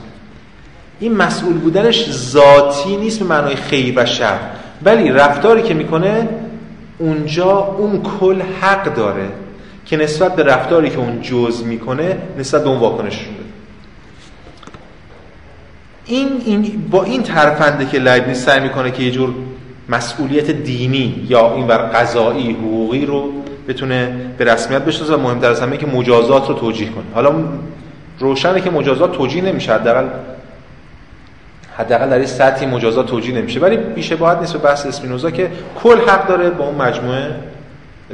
این 0.99 1.15
مسئول 1.15 1.53
بودنش 1.53 2.11
ذاتی 2.11 2.97
نیست 2.97 3.19
به 3.19 3.25
معنای 3.25 3.55
خیر 3.55 3.93
و 3.99 4.05
شر. 4.05 4.39
ولی 4.83 5.11
رفتاری 5.11 5.61
که 5.63 5.73
می‌کنه 5.73 6.29
اونجا 6.97 7.57
اون 7.57 8.03
کل 8.19 8.41
حق 8.61 8.93
داره 8.93 9.29
که 9.85 9.97
نسبت 9.97 10.35
به 10.35 10.43
رفتاری 10.43 10.89
که 10.89 10.97
اون 10.97 11.21
جز 11.21 11.63
می‌کنه 11.63 12.17
نسبت 12.37 12.63
به 12.63 12.69
اون 12.69 12.79
واکنششون 12.79 13.33
بده. 13.33 13.43
این, 16.05 16.41
این 16.45 16.87
با 16.91 17.03
این 17.03 17.23
ترفنده 17.23 17.85
که 17.85 17.99
لایبنیز 17.99 18.43
سعی 18.43 18.59
می‌کنه 18.59 18.91
که 18.91 19.03
یه 19.03 19.11
جور 19.11 19.33
مسئولیت 19.91 20.51
دینی 20.51 21.25
یا 21.29 21.53
این 21.55 21.67
بر 21.67 21.77
قضایی 21.77 22.51
حقوقی 22.51 23.05
رو 23.05 23.31
بتونه 23.67 24.15
به 24.37 24.45
رسمیت 24.45 24.81
بشناسه 24.81 25.15
و 25.15 25.19
مهمتر 25.19 25.49
از 25.49 25.61
همه 25.61 25.77
که 25.77 25.87
مجازات 25.87 26.47
رو 26.47 26.53
توجیه 26.53 26.89
کنه. 26.89 27.03
حالا 27.13 27.33
روشنه 28.19 28.61
که 28.61 28.69
مجازات 28.69 29.11
توجیه 29.11 29.41
نمیشه 29.41 29.73
حداقل 29.73 30.07
حداقل 31.77 32.09
در 32.09 32.17
این 32.17 32.25
سطحی 32.25 32.65
مجازات 32.65 33.05
توجیه 33.05 33.35
نمیشه. 33.35 33.59
ولی 33.59 33.77
بیشه 33.77 34.15
باید 34.15 34.39
نیست 34.39 34.53
به 34.53 34.59
بحث 34.59 34.85
اسپینوزا 34.85 35.31
که 35.31 35.51
کل 35.83 35.97
حق 35.97 36.27
داره 36.27 36.49
با 36.49 36.65
اون 36.65 36.75
مجموعه 36.75 37.35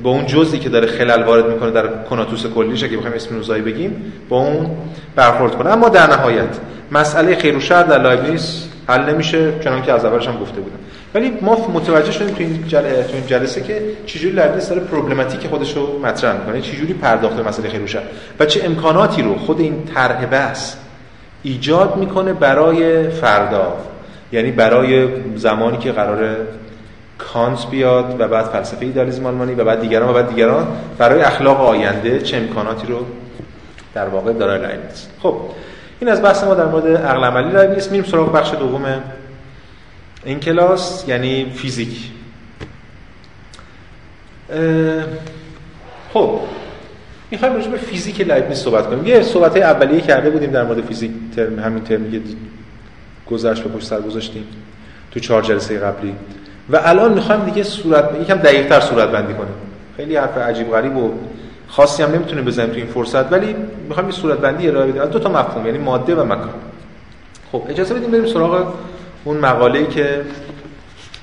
با 0.03 0.09
اون 0.09 0.25
جزئی 0.25 0.59
که 0.59 0.69
داره 0.69 0.87
خلل 0.87 1.23
وارد 1.23 1.49
می‌کنه 1.49 1.71
در 1.71 1.87
کناتوس 2.09 2.45
کلیش 2.45 2.83
که 2.83 2.97
بخوایم 2.97 3.15
اسپینوزایی 3.15 3.61
بگیم 3.61 4.13
با 4.29 4.37
اون 4.37 4.69
برخورد 5.15 5.55
کنه. 5.55 5.69
اما 5.69 5.89
در 5.89 6.07
نهایت 6.07 6.57
مسئله 6.91 7.35
خیر 7.35 7.57
و 7.57 7.59
شر 7.59 7.83
در 7.83 8.01
لایبنیز 8.01 8.67
حل 8.87 9.13
نمیشه 9.13 9.53
چنان 9.63 9.81
که 9.81 9.93
از 9.93 10.05
اولش 10.05 10.27
هم 10.27 10.37
گفته 10.39 10.61
بودم. 10.61 10.77
ولی 11.13 11.33
ما 11.41 11.67
متوجه 11.73 12.11
شدیم 12.11 12.35
تو 12.35 12.43
این 12.43 12.67
جلسه, 12.67 13.03
تو 13.03 13.13
این 13.13 13.25
جلسه 13.27 13.61
که 13.61 13.81
چجوری 14.05 14.35
لایبنیز 14.35 14.69
داره 14.69 14.81
پروبلماتیک 14.81 15.47
خودش 15.47 15.77
رو 15.77 15.99
مطرح 15.99 16.37
می‌کنه 16.37 16.61
چجوری 16.61 16.93
پرداخت 16.93 17.39
مسئله 17.39 17.69
خیر 17.69 17.99
و 18.39 18.45
چه 18.45 18.65
امکاناتی 18.65 19.21
رو 19.21 19.37
خود 19.37 19.59
این 19.59 19.83
طرح 19.95 20.25
بحث 20.25 20.75
ایجاد 21.43 21.95
می‌کنه 21.95 22.33
برای 22.33 23.09
فردا. 23.09 23.73
یعنی 24.31 24.51
برای 24.51 25.07
زمانی 25.35 25.77
که 25.77 25.91
قرار 25.91 26.35
کانت 27.17 27.69
بیاد 27.69 28.15
و 28.19 28.27
بعد 28.27 28.45
فلسفه 28.45 28.85
ایدالیسم 28.85 29.25
آلمانی 29.25 29.53
و 29.53 29.63
بعد 29.63 29.81
دیگران 29.81 30.09
و 30.09 30.13
بعد 30.13 30.29
دیگران 30.29 30.67
برای 30.97 31.21
اخلاق 31.21 31.61
آینده 31.61 32.21
چه 32.21 32.37
امکاناتی 32.37 32.87
رو 32.87 33.05
در 33.93 34.07
واقع 34.07 34.33
داره 34.33 34.61
لایبنیز 34.61 35.07
خب 35.23 35.35
این 35.99 36.09
از 36.09 36.23
بحث 36.23 36.43
ما 36.43 36.53
در 36.53 36.65
مورد 36.65 36.87
عقل 36.87 37.23
عملی 37.23 37.51
لایبنیز 37.51 37.91
میریم 37.91 38.05
سراغ 38.11 38.31
بخش 38.31 38.51
دوم 38.51 38.85
این 40.27 40.39
کلاس 40.39 41.05
یعنی 41.07 41.51
فیزیک. 41.55 42.11
خب 46.13 46.39
می‌خوایم 47.31 47.55
راجع 47.55 47.69
به 47.69 47.77
فیزیک 47.77 48.21
لایبنیز 48.21 48.57
صحبت 48.57 48.87
کنیم. 48.87 49.05
یه 49.05 49.21
صحبت 49.21 49.57
اولیه 49.57 50.01
کرده 50.01 50.29
بودیم 50.29 50.51
در 50.51 50.63
مورد 50.63 50.81
فیزیک 50.81 51.11
ترم 51.35 51.59
همین 51.59 51.83
ترمی 51.83 52.11
که 52.11 52.21
گذشت 53.31 53.63
به 53.63 53.69
پشت 53.69 53.87
سر 53.87 54.01
گذاشتیم 54.01 54.47
تو 55.11 55.19
چهار 55.19 55.41
جلسه 55.41 55.79
قبلی. 55.79 56.15
و 56.69 56.81
الان 56.83 57.13
می‌خوایم 57.13 57.45
دیگه 57.45 57.63
صورت 57.63 58.09
یکم 58.21 58.35
دقیق‌تر 58.35 58.79
صورت 58.79 59.09
بندی 59.09 59.33
کنیم. 59.33 59.55
خیلی 59.97 60.15
حرف 60.15 60.37
عجیب 60.37 60.71
غریب 60.71 60.97
و 60.97 61.13
خاصی 61.67 62.03
هم 62.03 62.11
نمی‌تونیم 62.11 62.45
بزنیم 62.45 62.69
تو 62.69 62.75
این 62.75 62.87
فرصت 62.87 63.31
ولی 63.31 63.55
می‌خوایم 63.87 64.09
یه 64.09 64.15
صورت 64.15 64.37
بندی 64.37 64.67
ارائه 64.67 64.91
بدیم. 64.91 65.05
دو 65.05 65.19
تا 65.19 65.29
مفهوم 65.29 65.65
یعنی 65.65 65.77
ماده 65.77 66.15
و 66.15 66.23
مکان. 66.25 66.49
خب 67.51 67.63
اجازه 67.69 67.93
بدیم 67.93 68.11
بریم 68.11 68.25
سراغ 68.25 68.73
اون 69.27 69.37
مقاله‌ای 69.37 69.85
که 69.87 70.21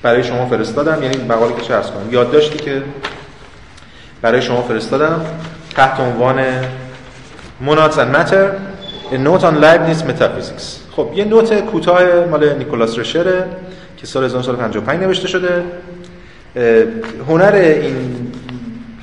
برای 0.01 0.23
شما 0.23 0.45
فرستادم 0.45 1.03
یعنی 1.03 1.17
مقاله 1.17 1.55
که 1.55 1.61
چه 1.61 1.73
کنم 1.73 2.11
یادداشتی 2.11 2.57
که 2.57 2.83
برای 4.21 4.41
شما 4.41 4.61
فرستادم 4.61 5.25
تحت 5.75 5.99
عنوان 5.99 6.43
Monads 7.65 7.95
and 7.95 8.15
Matter 8.15 8.45
A 9.11 9.17
Note 9.17 9.43
on 9.43 9.55
Leibniz 9.63 10.01
Metaphysics. 10.09 10.63
خب 10.91 11.07
یه 11.15 11.25
نوت 11.25 11.59
کوتاه 11.59 12.25
مال 12.31 12.57
نیکولاس 12.57 12.99
رشره 12.99 13.45
که 13.97 14.07
سال 14.07 14.23
1955 14.23 15.03
نوشته 15.03 15.27
شده. 15.27 15.63
هنر 17.27 17.55
این 17.55 18.31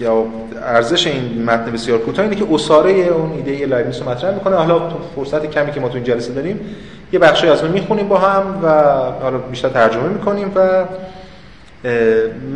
یا 0.01 0.25
ارزش 0.65 1.07
این 1.07 1.43
متن 1.43 1.73
بسیار 1.73 1.99
کوتاه 1.99 2.25
اینه 2.25 2.37
که 2.37 2.47
اساره 2.55 2.91
اون 2.91 3.33
ایده 3.33 3.67
لایبنیز 3.67 3.99
رو 3.99 4.11
مطرح 4.11 4.35
می‌کنه. 4.35 4.57
حالا 4.57 4.79
تو 4.79 4.97
فرصت 5.17 5.47
کمی 5.47 5.73
که 5.73 5.81
ما 5.81 5.89
تو 5.89 5.95
این 5.95 6.05
جلسه 6.05 6.33
داریم 6.33 6.61
یه 7.13 7.19
بخشی 7.19 7.47
از 7.47 7.63
اون 7.63 7.71
می‌خونیم 7.73 8.09
با 8.09 8.19
هم 8.19 8.61
و 8.63 8.69
حالا 9.23 9.39
بیشتر 9.39 9.69
ترجمه 9.69 10.09
می‌کنیم 10.09 10.53
و 10.55 10.85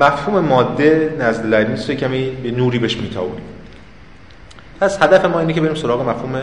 مفهوم 0.01 0.45
ماده 0.45 1.17
نزد 1.21 1.47
لایبنیز 1.47 1.91
رو 1.91 1.97
کمی 1.97 2.31
به 2.31 2.51
نوری 2.51 2.79
بهش 2.79 2.97
میتاوریم 2.97 3.45
پس 4.81 5.03
هدف 5.03 5.25
ما 5.25 5.41
اینه 5.41 5.53
که 5.53 5.61
بریم 5.61 5.75
سراغ 5.75 6.09
مفهوم 6.09 6.43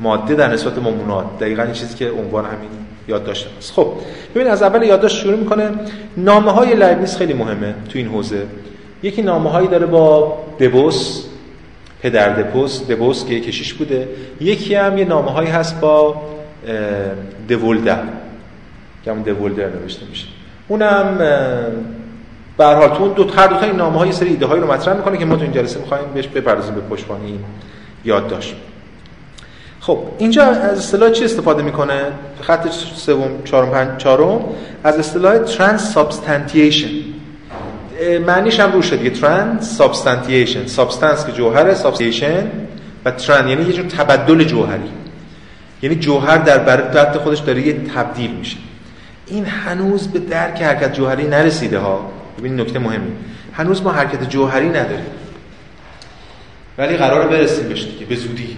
ماده 0.00 0.34
در 0.34 0.52
نسبت 0.52 0.78
ممونات 0.78 1.24
دقیقا 1.40 1.62
این 1.62 1.72
چیزی 1.72 1.94
که 1.94 2.10
عنوان 2.10 2.44
همین 2.44 2.70
یادداشت 3.08 3.48
است 3.58 3.72
خب 3.72 3.92
ببین 4.34 4.48
از 4.48 4.62
اول 4.62 4.82
یادداشت 4.82 5.16
شروع 5.16 5.36
می‌کنه. 5.36 5.70
نامه 6.16 6.52
های 6.52 6.74
لایبنیز 6.74 7.16
خیلی 7.16 7.34
مهمه 7.34 7.74
تو 7.88 7.98
این 7.98 8.08
حوزه. 8.08 8.42
یکی 9.04 9.22
نامه 9.22 9.50
هایی 9.50 9.68
داره 9.68 9.86
با 9.86 10.38
دبوس 10.60 11.24
پدر 12.02 12.28
دبوس 12.28 12.86
دبوس 12.90 13.24
که 13.24 13.40
کشیش 13.40 13.74
بوده. 13.74 14.08
یکی 14.40 14.74
هم 14.74 14.98
یه 14.98 15.04
نامه 15.04 15.30
هایی 15.30 15.50
هست 15.50 15.80
با 15.80 16.22
دولدر 17.48 18.02
که 19.04 19.10
همون 19.10 19.22
دولدر 19.22 19.68
نوشته 19.68 20.06
میشه. 20.10 20.26
اونم 20.68 21.18
به 22.58 22.64
هر 22.64 22.88
دو 22.88 23.30
هر 23.30 23.46
دو 23.46 23.56
تا 23.56 23.66
این 23.66 23.76
نامه 23.76 23.98
های 23.98 24.12
سری 24.12 24.28
ایده 24.28 24.46
هایی 24.46 24.62
رو 24.62 24.72
مطرح 24.72 24.96
می‌کنه 24.96 25.18
که 25.18 25.24
ما 25.24 25.36
تو 25.36 25.42
این 25.42 25.52
جلسه 25.52 25.80
می‌خوایم 25.80 26.04
بهش 26.14 26.26
بپردازیم 26.26 26.74
به 26.74 26.80
پشتوانه 26.80 27.24
این 27.24 27.38
یادداشت 28.04 28.54
خب 29.80 29.98
اینجا 30.18 30.44
از 30.44 30.78
اصطلاح 30.78 31.10
چی 31.10 31.24
استفاده 31.24 31.62
می‌کنه؟ 31.62 32.02
خط 32.40 32.68
سوم 32.94 33.30
چهارم 33.44 33.70
پنج 33.70 34.00
چهارم. 34.00 34.44
از 34.84 34.98
اصطلاح 34.98 35.38
transubstantiation 35.38 36.88
معنیش 38.26 38.60
هم 38.60 38.72
روشنه 38.72 38.96
دیگه. 38.96 39.10
transubstantiation. 39.10 40.66
substance 40.66 41.26
که 41.26 41.32
جوهره 41.32 41.74
substantiation 41.74 42.50
و 43.04 43.10
trans 43.10 43.48
یعنی 43.48 43.64
یه 43.64 43.72
جور 43.72 43.86
تبدل 43.86 44.44
جوهری. 44.44 44.90
یعنی 45.82 45.96
جوهر 45.96 46.38
در 46.38 46.58
بطن 46.58 47.16
خودش 47.16 47.38
داره 47.38 47.66
یه 47.66 47.72
تبدیل 47.72 48.30
میشه. 48.30 48.56
این 49.26 49.44
هنوز 49.44 50.08
به 50.08 50.18
درک 50.18 50.62
حرکت 50.62 50.94
جوهری 50.94 51.26
نرسیده 51.26 51.78
ها. 51.78 52.10
ببین 52.38 52.60
نکته 52.60 52.78
مهمی. 52.78 53.12
هنوز 53.52 53.82
ما 53.82 53.92
حرکت 53.92 54.28
جوهری 54.28 54.68
نداریم. 54.68 55.06
ولی 56.78 56.96
قرار 56.96 57.28
برسیم 57.28 57.68
بهش 57.68 57.84
دیگه. 57.84 58.06
به 58.06 58.16
زودی. 58.16 58.56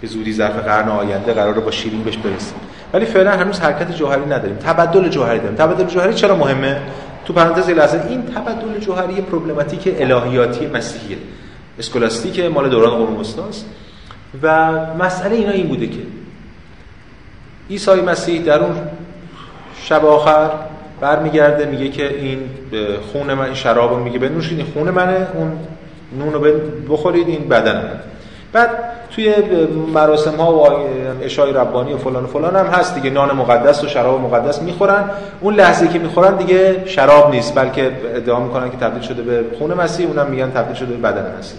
به 0.00 0.06
زودی 0.06 0.32
ظرف 0.32 0.56
قرن 0.56 0.88
آینده 0.88 1.32
قراره 1.32 1.60
با 1.60 1.70
شیرین 1.70 2.02
بهش 2.02 2.16
برسیم. 2.16 2.58
ولی 2.92 3.06
فعلا 3.06 3.30
هنوز 3.30 3.60
حرکت 3.60 3.96
جوهری 3.96 4.24
نداریم. 4.24 4.56
تبدل 4.56 5.08
جوهری 5.08 5.38
داریم. 5.38 5.56
تبدل 5.56 5.84
جوهری 5.84 6.14
چرا 6.14 6.36
مهمه؟ 6.36 6.80
تو 7.28 7.34
پرانتز 7.34 7.70
لحظه 7.70 8.06
این 8.08 8.22
تبدل 8.22 8.78
جوهری 8.80 9.20
پروبلماتیک 9.20 9.94
الهیاتی 9.98 10.66
مسیحیه 10.66 11.16
اسکولاستیک 11.78 12.40
مال 12.40 12.68
دوران 12.68 12.90
قرون 12.90 13.20
وسطاست 13.20 13.66
و 14.42 14.70
مسئله 14.94 15.34
اینا 15.34 15.50
این 15.50 15.68
بوده 15.68 15.86
که 15.86 15.98
عیسی 17.70 17.90
مسیح 17.90 18.42
در 18.42 18.58
اون 18.58 18.76
شب 19.82 20.04
آخر 20.04 20.50
برمیگرده 21.00 21.66
میگه 21.66 21.88
که 21.88 22.14
این 22.14 22.38
خون 23.12 23.34
من 23.34 23.44
این 23.44 23.54
شراب 23.54 23.98
میگه 23.98 24.18
بنوشید 24.18 24.58
این 24.58 24.66
خون 24.66 24.90
منه 24.90 25.26
اون 25.34 25.58
نون 26.18 26.32
رو 26.32 26.40
بخورید 26.88 27.28
این 27.28 27.48
بدن 27.48 28.00
بعد 28.52 28.70
توی 29.10 29.34
مراسم 29.94 30.36
ها 30.36 30.52
و 30.52 30.66
اشای 31.22 31.52
ربانی 31.52 31.92
و 31.92 31.98
فلان 31.98 32.24
و 32.24 32.26
فلان 32.26 32.56
هم 32.56 32.66
هست 32.66 32.94
دیگه. 32.94 33.10
نان 33.10 33.36
مقدس 33.36 33.84
و 33.84 33.88
شراب 33.88 34.20
مقدس 34.20 34.62
می‌خورن. 34.62 35.04
اون 35.40 35.54
لحظه 35.54 35.88
که 35.88 35.98
می‌خورن 35.98 36.36
دیگه 36.36 36.82
شراب 36.86 37.34
نیست 37.34 37.54
بلکه 37.54 37.92
ادعا 38.14 38.40
می‌کنن 38.40 38.70
که 38.70 38.76
تبدیل 38.76 39.02
شده 39.02 39.22
به 39.22 39.44
خون 39.58 39.74
مسیح. 39.74 40.06
اونم 40.06 40.26
میگن 40.26 40.50
تبدیل 40.50 40.76
شده 40.76 40.94
به 40.94 40.96
بدن 40.96 41.38
مسیح. 41.38 41.58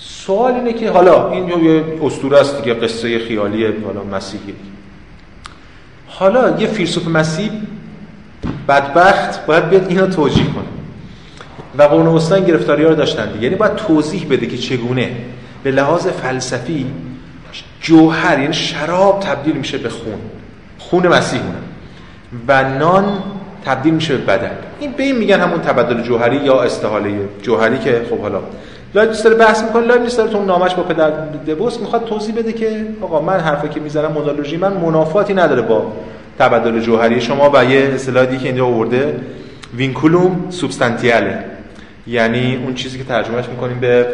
سوال 0.00 0.52
اینه 0.52 0.72
که 0.72 0.90
حالا 0.90 1.30
این 1.30 1.64
یه 1.64 1.84
اسطوره 2.02 2.40
است 2.40 2.62
دیگه 2.62 2.74
قصه 2.74 3.18
خیالی 3.18 3.66
حالا 3.66 4.04
مسیحی. 4.16 4.54
حالا 6.06 6.60
یه 6.60 6.66
فیلسوف 6.66 7.08
مسیحی 7.08 7.50
بدبخت 8.68 9.46
باید 9.46 9.68
بیاد 9.68 9.88
اینو 9.88 10.06
توجیه 10.06 10.44
کنه. 10.44 10.75
و 11.78 11.82
قرون 11.82 12.06
وسطا 12.06 12.38
گرفتاری 12.38 12.82
ها 12.82 12.88
رو 12.88 12.94
داشتن 12.94 13.32
دیگه. 13.32 13.44
یعنی 13.44 13.56
باید 13.56 13.74
توضیح 13.74 14.26
بده 14.30 14.46
که 14.46 14.56
چگونه 14.56 15.10
به 15.62 15.70
لحاظ 15.70 16.06
فلسفی 16.06 16.86
جوهر 17.80 18.38
یعنی 18.38 18.54
شراب 18.54 19.20
تبدیل 19.20 19.56
میشه 19.56 19.78
به 19.78 19.88
خون. 19.88 20.18
خون 20.78 21.08
مسیح 21.08 21.40
و 22.48 22.64
نان 22.78 23.04
تبدیل 23.64 23.94
میشه 23.94 24.16
به 24.16 24.24
بدن. 24.24 24.50
این 24.80 24.92
به 24.92 25.02
این 25.02 25.16
میگن 25.16 25.40
همون 25.40 25.60
تبدل 25.60 26.02
جوهری 26.02 26.36
یا 26.36 26.62
استحاله 26.62 27.10
جوهری 27.42 27.78
که 27.78 28.02
خب 28.10 28.20
حالا 28.20 28.40
لایبنیتس 28.94 29.22
داره 29.22 29.36
بحث 29.36 29.62
می‌کنه. 29.62 29.86
لایبنیتس 29.86 30.16
داره 30.16 30.30
تو 30.30 30.44
نامه‌ش 30.44 30.74
با 30.74 30.82
پدر 30.82 31.10
دبوس 31.48 31.80
می‌خواد 31.80 32.04
توضیح 32.04 32.34
بده 32.34 32.52
که 32.52 32.86
آقا 33.02 33.20
من 33.20 33.40
حرفی 33.40 33.68
که 33.68 33.80
می‌زنم 33.80 34.12
مونادولوژی 34.12 34.56
من 34.56 34.72
منافاتی 34.72 35.34
نداره 35.34 35.62
با 35.62 35.92
تبدل 36.38 36.80
جوهری 36.80 37.20
شما 37.20 37.50
و 37.54 37.64
یه 37.64 37.80
اصطلاحی 37.94 38.38
که 38.38 38.46
اینجا 38.46 38.66
آورده. 38.66 39.20
vinculum 39.76 40.46
substantiale. 40.50 41.44
یعنی 42.06 42.56
اون 42.64 42.74
چیزی 42.74 42.98
که 42.98 43.04
ترجمهش 43.04 43.46
می‌کنیم 43.48 43.80
به 43.80 44.06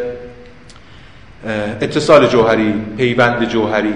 اتصال 1.81 2.27
جوهری 2.27 2.73
پیوند 2.97 3.45
جوهری. 3.45 3.93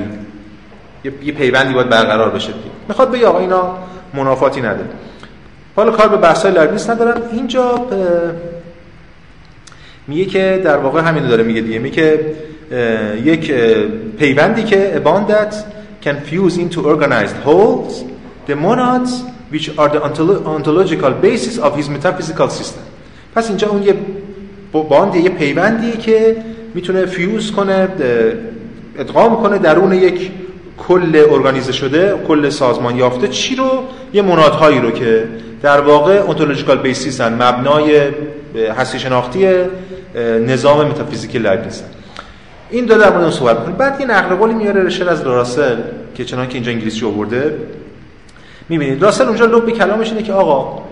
یه 1.03 1.31
پیوندی 1.31 1.73
باید 1.73 1.89
برقرار 1.89 2.29
بشه. 2.29 2.53
می‌خواد 2.87 3.11
بگه 3.11 3.27
آقا 3.27 3.39
اینا 3.39 3.77
منافاتی 4.13 4.61
نداره 4.61 4.89
حالا 5.75 5.91
کار 5.91 6.07
به 6.07 6.17
بحث‌های 6.17 6.53
لایبنیتس 6.53 6.89
ندارم 6.89 7.21
اینجا 7.31 7.87
میگه 10.07 10.25
که 10.25 10.61
در 10.63 10.77
واقع 10.77 11.01
همین 11.01 11.27
داره 11.27 11.43
میگه 11.43 11.61
دیگه. 11.61 11.79
میگه 11.79 12.35
یک 13.23 13.51
پیوندی 14.17 14.63
که 14.63 15.01
a 15.03 15.07
bond 15.07 15.31
that 15.31 15.55
can 16.05 16.15
fuse 16.29 16.57
into 16.57 16.79
organized 16.81 17.35
wholes 17.45 17.93
the 18.47 18.55
monads 18.55 19.11
which 19.51 19.69
are 19.77 19.89
the 19.89 20.01
ontological 20.55 21.13
basis 21.27 21.57
of 21.57 21.71
his 21.77 21.89
metaphysical 21.89 22.49
system. 22.49 22.83
پس 23.37 23.47
اینجا 23.47 23.69
اون 23.69 23.83
یه 23.83 23.93
bond 24.71 25.15
یه 25.15 25.29
پیوندیه 25.29 25.97
که 25.97 26.35
می‌تونه 26.73 27.05
fuse 27.05 27.51
کنه 27.51 27.87
ادغام 28.99 29.43
کنه 29.43 29.57
درون 29.57 29.93
یک 29.93 30.31
کل 30.77 31.25
ارگانیزه 31.29 31.71
شده 31.71 32.15
کل 32.27 32.49
سازمان 32.49 32.95
یافته. 32.95 33.27
چی 33.27 33.55
رو؟ 33.55 33.83
یه 34.13 34.21
منادهایی 34.21 34.79
رو 34.79 34.91
که 34.91 35.27
در 35.61 35.81
واقع 35.81 36.13
ontological 36.13 36.77
basis 36.77 37.21
هن 37.21 37.33
مبنای 37.33 38.01
هستی 38.77 38.99
شناختی 38.99 39.47
نظام 40.47 40.87
متافیزیکی 40.87 41.39
لایبنیز. 41.39 41.83
اینو 42.69 42.95
در 42.95 43.17
مورد 43.17 43.31
صحبت 43.31 43.59
می‌کنه 43.59 43.75
بعد 43.75 44.01
یه 44.01 44.07
نقل 44.07 44.35
قولی 44.35 44.53
میاره 44.53 44.83
رشر 44.83 45.09
از 45.09 45.21
راسل 45.21 45.75
که 46.15 46.25
چنان 46.25 46.47
که 46.47 46.53
اینجا 46.53 46.71
انگلیسی 46.71 47.05
آورده. 47.05 47.55
می‌بینید 48.69 49.03
راسل 49.03 49.25
اونجا 49.25 49.45
لب 49.45 49.69
کلامش 49.69 50.11
اینه 50.11 50.23
که 50.23 50.33
آقا 50.33 50.86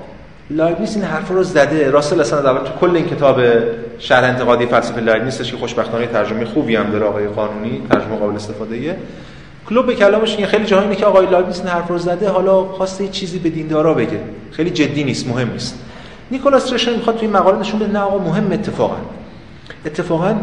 لایبنیز 0.49 0.95
این 0.95 1.05
حرف 1.05 1.29
رو 1.29 1.43
زده. 1.43 1.91
راسل 1.91 2.21
اصلا 2.21 2.41
در 2.41 2.59
تو 2.59 2.73
کل 2.79 2.95
این 2.95 3.05
کتاب 3.05 3.41
شرح 3.99 4.23
انتقادی 4.23 4.65
فلسفه 4.65 5.01
لایبنیز 5.01 5.41
که 5.41 5.57
خوشبختانه 5.57 6.07
ترجمه 6.07 6.45
خوبی 6.45 6.75
هم 6.75 6.91
داره 6.91 7.05
آقای 7.05 7.27
قانونی 7.27 7.81
ترجمه 7.89 8.15
قابل 8.15 8.35
استفاده 8.35 8.75
ایه 8.75 8.95
که 9.69 9.85
لب 9.85 9.95
کلامش 9.95 10.35
این 10.35 10.45
خیلی 10.45 10.65
جاهایی 10.65 10.95
که 10.95 11.05
آقای 11.05 11.25
لایبنیز 11.25 11.59
این 11.59 11.67
حرف 11.67 11.87
رو 11.87 11.97
زده 11.97 12.29
حالا 12.29 12.63
خواسته 12.63 13.03
یه 13.03 13.09
چیزی 13.09 13.39
به 13.39 13.49
دیندارا 13.49 13.93
بگه. 13.93 14.19
خیلی 14.51 14.69
جدی 14.69 15.03
نیست 15.03 15.27
مهم 15.27 15.51
نیست. 15.51 15.79
نیکولاس 16.31 16.73
رشر 16.73 16.93
می‌خواد 16.93 17.17
توی 17.17 17.27
مقاله 17.27 17.59
نشون 17.59 17.79
بده 17.79 17.91
نه 17.91 17.99
آقا 17.99 18.17
مهم 18.17 18.51
اتفاقا. 18.51 18.97
اتفاقا 19.85 20.35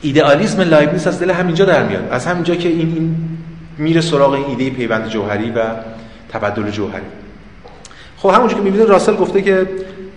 ایدئالیسم 0.00 0.60
لایبنیز 0.60 1.06
از 1.06 1.20
دل 1.20 1.30
همینجا 1.30 1.64
در 1.64 1.82
میاد. 1.82 2.08
از 2.10 2.26
همینجا 2.26 2.54
که 2.54 2.68
این, 2.68 2.92
این 2.94 3.16
میره 3.78 4.00
سراغ 4.00 4.48
ایده 4.48 4.70
پیوند 4.70 5.08
جوهری 5.08 5.50
و 5.50 5.60
تبدل 6.32 6.70
جوهری. 6.70 7.23
خب 8.24 8.30
همونجوری 8.30 8.60
که 8.60 8.64
می‌بینید 8.64 8.88
راسل 8.88 9.14
گفته 9.14 9.42
که 9.42 9.66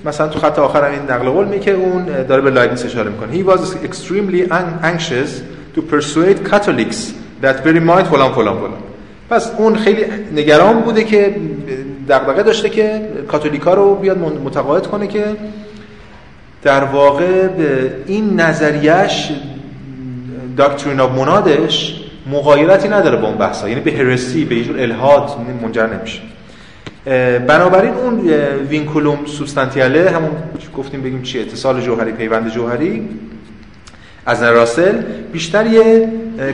مثلا 0.05 0.27
تو 0.27 0.39
خط 0.39 0.59
آخر 0.59 0.83
این 0.83 1.01
نقل 1.01 1.29
قول 1.29 1.57
که 1.57 1.71
اون 1.71 2.05
داره 2.05 2.41
به 2.41 2.49
لایبنیز 2.49 2.85
اشاره 2.85 3.09
می‌کنه. 3.09 3.43
He 3.43 3.57
was 3.57 3.61
extremely 3.61 4.51
anxious 4.83 5.31
to 5.75 5.81
persuade 5.81 6.49
Catholics 6.51 6.97
that 7.43 7.63
they 7.65 7.79
might 7.79 8.03
فلان 8.03 8.31
فلان 8.31 8.57
فلان. 8.57 8.73
پس 9.29 9.51
اون 9.57 9.75
خیلی 9.75 10.05
نگران 10.35 10.79
بوده 10.79 11.03
که 11.03 11.35
دغدغه 12.09 12.43
داشته 12.43 12.69
که 12.69 13.01
کاتولیکا 13.27 13.73
رو 13.73 13.95
بیاد 13.95 14.17
متقاعد 14.17 14.87
کنه 14.87 15.07
که 15.07 15.25
در 16.63 16.83
واقع 16.83 17.49
این 18.05 18.39
نظریش 18.39 19.29
doctrine 20.57 20.99
of 20.99 21.11
monadش 21.11 22.01
مغایرتی 22.31 22.87
نداره 22.87 23.17
با 23.17 23.27
اون 23.27 23.37
بحثا 23.37 23.69
یعنی 23.69 23.81
به 23.81 23.91
هرسی 23.91 24.45
به 24.45 24.55
یه 24.55 24.81
الهاد 24.81 25.31
منجر 25.63 25.87
نمیشه. 25.87 26.21
بنابراین 27.47 27.93
اون 27.93 28.29
vinculum 28.69 29.25
substantiale 29.25 30.09
همون 30.09 30.29
گفتیم 30.77 31.01
بگیم 31.01 31.21
چی 31.21 31.39
اتصال 31.39 31.81
جوهری 31.81 32.11
پیوند 32.11 32.51
جوهری. 32.51 33.09
از 34.25 34.43
راسل 34.43 35.01
بیشتر 35.31 35.65
یه 35.65 36.09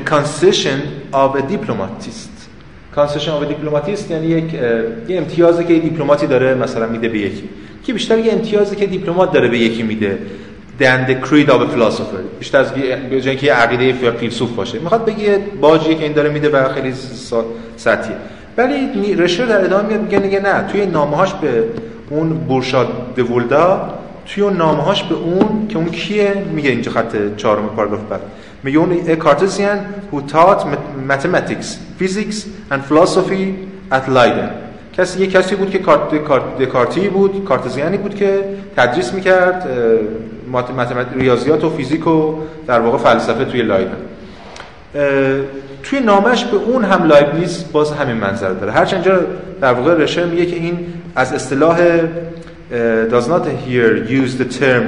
concession 0.05 0.81
of 1.11 1.41
diplomatist 1.41 2.49
concession 2.95 3.31
of 3.31 3.43
diplomatist 3.43 4.11
یعنی 4.11 4.27
یک 4.27 4.53
یه 4.53 5.17
امتیازی 5.17 5.63
که 5.63 5.79
دیپلماتی 5.79 6.27
داره 6.27 6.53
مثلا 6.53 6.87
میده 6.87 7.09
به 7.09 7.19
یکی. 7.19 7.49
که 7.83 7.93
بیشتر 7.93 8.17
یه 8.17 8.33
امتیازی 8.33 8.75
که 8.75 8.85
دیپلمات 8.85 9.31
داره 9.31 9.47
به 9.47 9.57
یکی 9.57 9.83
میده؟ 9.83 10.17
Than 10.79 11.07
the 11.09 11.27
creed 11.27 11.49
of 11.49 11.61
a 11.61 11.77
بیشتر 12.39 12.59
از 12.59 12.73
به 13.09 13.21
جای 13.21 13.29
اینکه 13.29 13.53
عقیده 13.53 14.11
فیلسوف 14.11 14.51
باشه. 14.51 14.79
می‌خواد 14.79 15.05
بگه 15.05 15.39
باجی 15.61 15.95
که 15.95 16.03
این 16.03 16.13
داره 16.13 16.29
میده 16.29 16.49
و 16.49 16.69
خیلی 16.69 16.93
سطحیه. 17.77 18.15
ولی 18.57 19.15
رشر 19.15 19.45
در 19.45 19.65
ادامه 19.65 19.87
میاد 19.87 20.01
میگه 20.01 20.19
نه 20.19 20.39
نه 20.39 20.63
توی 20.71 20.85
نامه‌هاش 20.85 21.33
به 21.33 21.63
اون 22.09 22.29
بورشاد 22.29 22.87
دولدا 23.15 23.93
توی 24.25 24.43
اون 24.43 24.57
نامه‌هاش 24.57 25.03
به 25.03 25.15
اون 25.15 25.67
که 25.67 25.77
اون 25.77 25.89
کیه؟ 25.89 26.33
میگه 26.53 26.69
اینجا 26.69 26.91
خط 26.91 27.15
چهارم 27.37 27.67
پاراگراف 27.75 28.01
بعد. 28.09 28.21
میگه 28.63 28.77
اون 28.77 28.97
a 29.07 29.15
Cartesian 29.25 29.79
who 30.11 30.31
taught 30.33 30.65
mathematics, 31.09 31.67
physics 31.99 32.37
and 32.71 32.81
philosophy 32.89 33.53
کسی 34.97 35.19
یه 35.21 35.27
کسی 35.27 35.55
بود 35.55 35.69
که 35.69 35.79
دکارتی 36.59 37.09
بود 37.09 37.45
کارتزیانی 37.45 37.97
بود 37.97 38.15
که 38.15 38.43
تدریس 38.75 39.13
می‌کرد 39.13 39.67
ریاضیات 41.15 41.63
و 41.63 41.69
فیزیک 41.69 42.07
و 42.07 42.35
در 42.67 42.79
واقع 42.79 42.97
فلسفه 42.97 43.45
توی 43.45 43.61
لایدن 43.61 43.97
توی 45.83 45.99
نامش 45.99 46.45
به 46.45 46.57
اون 46.57 46.83
هم 46.83 47.03
لایبنیز 47.03 47.65
باز 47.71 47.91
همین 47.91 48.17
منظر 48.17 48.49
داره. 48.49 48.71
هرچند 48.71 49.03
جا 49.03 49.19
در 49.61 49.73
واقع 49.73 49.93
رشه 49.93 50.25
میگه 50.25 50.45
که 50.45 50.55
این 50.55 50.79
از 51.15 51.33
اصطلاح 51.33 51.77
does 53.09 53.27
not 53.27 53.45
here 53.67 54.09
use 54.09 54.33
the 54.41 54.59
term 54.59 54.83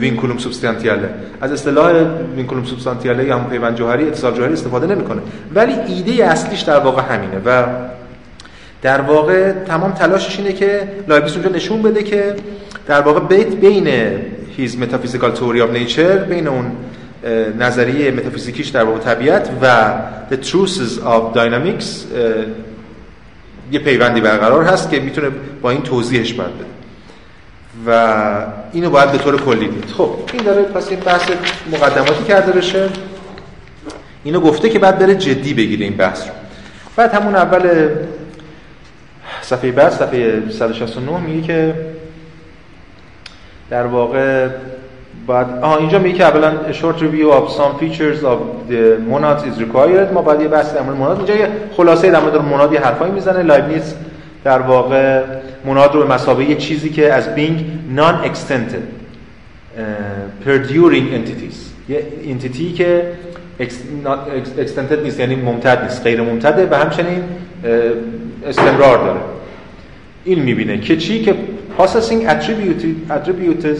vinculum 0.00 0.38
substantiale 0.38 1.08
از 1.40 1.52
اصطلاح 1.52 1.92
vinculum 2.36 2.68
substantiale 2.68 3.24
یا 3.26 3.38
هم 3.38 3.50
پیوند 3.50 3.74
جوهری 3.76 4.06
اتصال 4.08 4.34
جوهری 4.34 4.52
استفاده 4.52 4.86
نمی‌کنه. 4.86 5.20
ولی 5.54 5.72
ایده 5.72 6.24
اصلیش 6.24 6.60
در 6.60 6.78
واقع 6.78 7.02
همینه 7.02 7.40
و 7.44 7.64
در 8.82 9.00
واقع 9.00 9.52
تمام 9.52 9.92
تلاشش 9.92 10.38
اینه 10.38 10.52
که 10.52 10.88
لایبنیز 11.08 11.32
اونجا 11.32 11.50
نشون 11.50 11.82
بده 11.82 12.02
که 12.02 12.34
در 12.86 13.00
واقع 13.00 13.20
بیت 13.20 13.46
بین 13.46 13.88
his 14.58 14.70
metaphysical 14.70 15.38
theory 15.38 15.60
of 15.60 15.76
nature 15.76 16.28
بین 16.28 16.48
اون 16.48 16.72
نظریه 17.58 18.10
متافیزیکیش 18.10 18.68
در 18.68 18.84
واقع 18.84 18.98
طبیعت 18.98 19.50
و 19.62 19.94
the 20.30 20.44
truths 20.44 20.98
of 21.04 21.36
dynamics 21.36 21.84
یه 23.72 23.78
پیوندی 23.78 24.20
برقرار 24.20 24.64
هست 24.64 24.90
که 24.90 25.00
می‌تونه 25.00 25.30
با 25.62 25.70
این 25.70 25.82
توضیحش 25.82 26.32
باید 26.32 26.50
بده. 26.54 26.64
و 27.86 28.46
اینو 28.72 28.90
باید 28.90 29.12
به 29.12 29.18
طور 29.18 29.40
کلی 29.40 29.68
دید. 29.68 29.90
خب 29.90 30.14
این 30.32 30.42
داره 30.42 30.62
پس 30.62 30.90
این 30.90 31.00
بحث 31.00 31.30
مقدماتی 31.72 32.24
کرده 32.24 32.52
بشه 32.52 32.88
اینو 34.24 34.40
گفته 34.40 34.68
که 34.68 34.78
بعد 34.78 34.98
بره 34.98 35.14
جدی 35.14 35.54
بگیره 35.54 35.84
این 35.84 35.96
بحث 35.96 36.26
رو. 36.26 36.32
بعد 36.96 37.14
همون 37.14 37.36
اول 37.36 37.88
صفحه 39.42 39.72
بعد 39.72 39.92
صفحه 39.92 40.50
169 40.50 41.20
میگه 41.20 41.46
که 41.46 41.74
در 43.70 43.86
واقع 43.86 44.48
بعد 45.28 45.58
آها 45.62 45.76
اینجا 45.76 45.98
میگه 45.98 46.18
که 46.18 46.24
اولا 46.24 46.52
short 46.72 46.96
review 46.96 47.30
of 47.32 47.50
some 47.50 47.78
features 47.80 48.24
of 48.24 48.38
the 48.70 48.98
monads 49.10 49.42
is 49.42 49.60
required. 49.60 50.12
ما 50.14 50.22
بعد 50.22 50.40
یه 50.40 50.48
بحث 50.48 50.74
در 50.74 50.82
مورد 50.82 50.96
مناد 50.98 51.16
اینجا 51.16 51.36
یه 51.36 51.48
خلاصه 51.76 52.10
در 52.10 52.20
مورد 52.20 52.36
مناد 52.36 52.72
یه 52.72 52.80
حرفایی 52.80 53.12
می‌زنه. 53.12 53.42
لایبنیز 53.42 53.94
در 54.44 54.58
واقع 54.58 55.22
مناد 55.64 55.94
رو 55.94 56.00
به 56.02 56.14
مسابقه 56.14 56.44
یه 56.44 56.56
چیزی 56.56 56.90
که 56.90 57.12
از 57.12 57.28
being 57.36 57.60
non 57.98 58.26
extended 58.26 58.84
perduring 60.46 61.14
entities. 61.14 61.56
یه 61.88 62.06
انتیتی 62.24 62.72
که 62.72 63.02
extended 64.58 64.98
نیست 65.04 65.20
یعنی 65.20 65.36
ممتد 65.36 65.82
نیست 65.82 66.02
غیر 66.02 66.22
ممتده 66.22 66.68
و 66.70 66.74
همچنین 66.74 67.22
استمرار 68.46 68.98
داره. 68.98 69.20
این 70.24 70.38
می‌بینه 70.38 70.78
که 70.78 70.96
چی؟ 70.96 71.22
که 71.22 71.34
possessing 71.78 72.28
attributes 73.10 73.78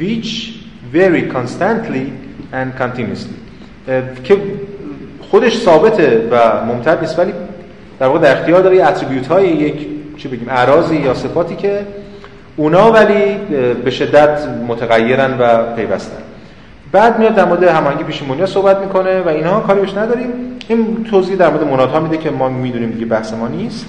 which 0.00 0.59
vary 0.94 1.32
constantly 1.32 2.06
and 2.52 2.82
continuously. 2.82 3.36
که 4.24 4.36
خودش 5.30 5.58
ثابته 5.58 6.28
و 6.30 6.64
ممتد 6.64 7.00
نیست 7.00 7.18
ولی 7.18 7.32
در 7.98 8.06
واقع 8.06 8.18
در 8.18 8.38
اختیار 8.38 8.62
داره 8.62 8.84
اتریبیوت 8.84 9.26
های 9.26 9.48
یک 9.48 9.86
چی 10.16 10.28
بگیم 10.28 10.48
اعراضی 10.48 10.96
یا 10.96 11.14
صفاتی 11.14 11.56
که 11.56 11.86
اونا 12.56 12.92
ولی 12.92 13.36
به 13.84 13.90
شدت 13.90 14.48
متغیرن 14.68 15.38
و 15.38 15.74
پیوستن. 15.76 16.22
بعد 16.92 17.18
میاد 17.18 17.34
در 17.34 17.44
مورد 17.44 17.62
هماهنگی 17.62 18.04
پیشمونی 18.04 18.46
صحبت 18.46 18.78
می‌کنه 18.78 19.20
و 19.20 19.28
اینها 19.28 19.60
کاری 19.60 19.80
بهش 19.80 19.94
نداریم. 19.94 20.28
این 20.68 21.04
توضیح 21.10 21.36
در 21.36 21.50
مورد 21.50 21.64
منادها 21.64 22.00
میده 22.00 22.16
که 22.16 22.30
ما 22.30 22.48
می‌دونیم 22.48 22.90
دیگه 22.90 23.06
بحث 23.06 23.32
ما 23.32 23.48
نیست. 23.48 23.86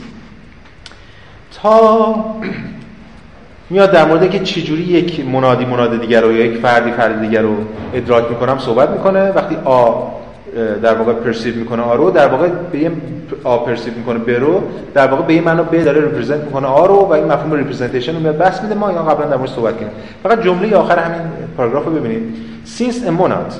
تا 1.61 2.15
میاد 3.71 3.91
در 3.91 4.05
مورد 4.05 4.29
که 4.29 4.39
چجوری 4.39 4.81
یک 4.81 5.25
منادی 5.25 5.65
مناد 5.65 6.01
دیگر 6.01 6.21
رو 6.21 6.31
یا 6.31 6.45
یک 6.45 6.57
فردی 6.57 6.91
فرد 6.91 7.21
دیگر 7.21 7.41
رو 7.41 7.55
ادراک 7.93 8.29
می‌کنم 8.29 8.57
صحبت 8.57 8.89
می‌کنه. 8.89 9.31
وقتی 9.31 9.55
آ 9.65 9.91
در 10.83 10.93
واقع 10.93 11.13
perceive 11.13 11.55
می‌کنه 11.55 11.81
آ 11.81 11.95
رو 11.95 12.11
در 12.11 12.27
واقع 12.27 12.47
به 12.71 12.79
یه 12.79 12.91
آ 13.43 13.57
perceive 13.57 13.93
می‌کنه 13.93 14.19
ب 14.19 14.29
رو 14.29 14.61
در 14.93 15.07
واقع 15.07 15.23
به 15.23 15.33
این 15.33 15.43
معنی 15.43 15.61
ب 15.61 15.83
داره 15.83 16.01
represent 16.01 16.43
می‌کنه 16.43 16.67
آ 16.67 16.85
رو 16.85 16.95
و 16.95 17.11
این 17.11 17.25
مفهوم 17.25 17.53
representation 17.53 18.13
رو 18.13 18.19
میاد 18.19 18.37
بسط 18.37 18.63
میده. 18.63 18.75
ما 18.75 18.89
اینا 18.89 19.03
قبلا 19.03 19.29
در 19.29 19.37
مورد 19.37 19.49
صحبت 19.49 19.73
کردیم. 19.73 19.93
فقط 20.23 20.43
جمله 20.43 20.75
آخر 20.75 20.99
همین 20.99 21.21
پاراگراف 21.57 21.85
رو 21.85 21.91
ببینید. 21.91 22.23
Since 22.65 22.95
a 23.07 23.11
monad 23.21 23.53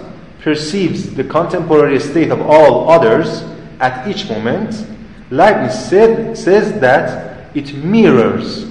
perceives 0.45 1.15
the 1.15 1.23
contemporary 1.23 1.99
state 1.99 2.31
of 2.31 2.39
all 2.49 2.89
others 2.89 3.43
at 3.79 3.93
each 4.09 4.29
moment, 4.29 4.71
Leibniz 5.31 5.75
said, 5.89 6.37
says 6.37 6.65
that 6.81 7.07
it 7.55 7.73
mirrors 7.93 8.70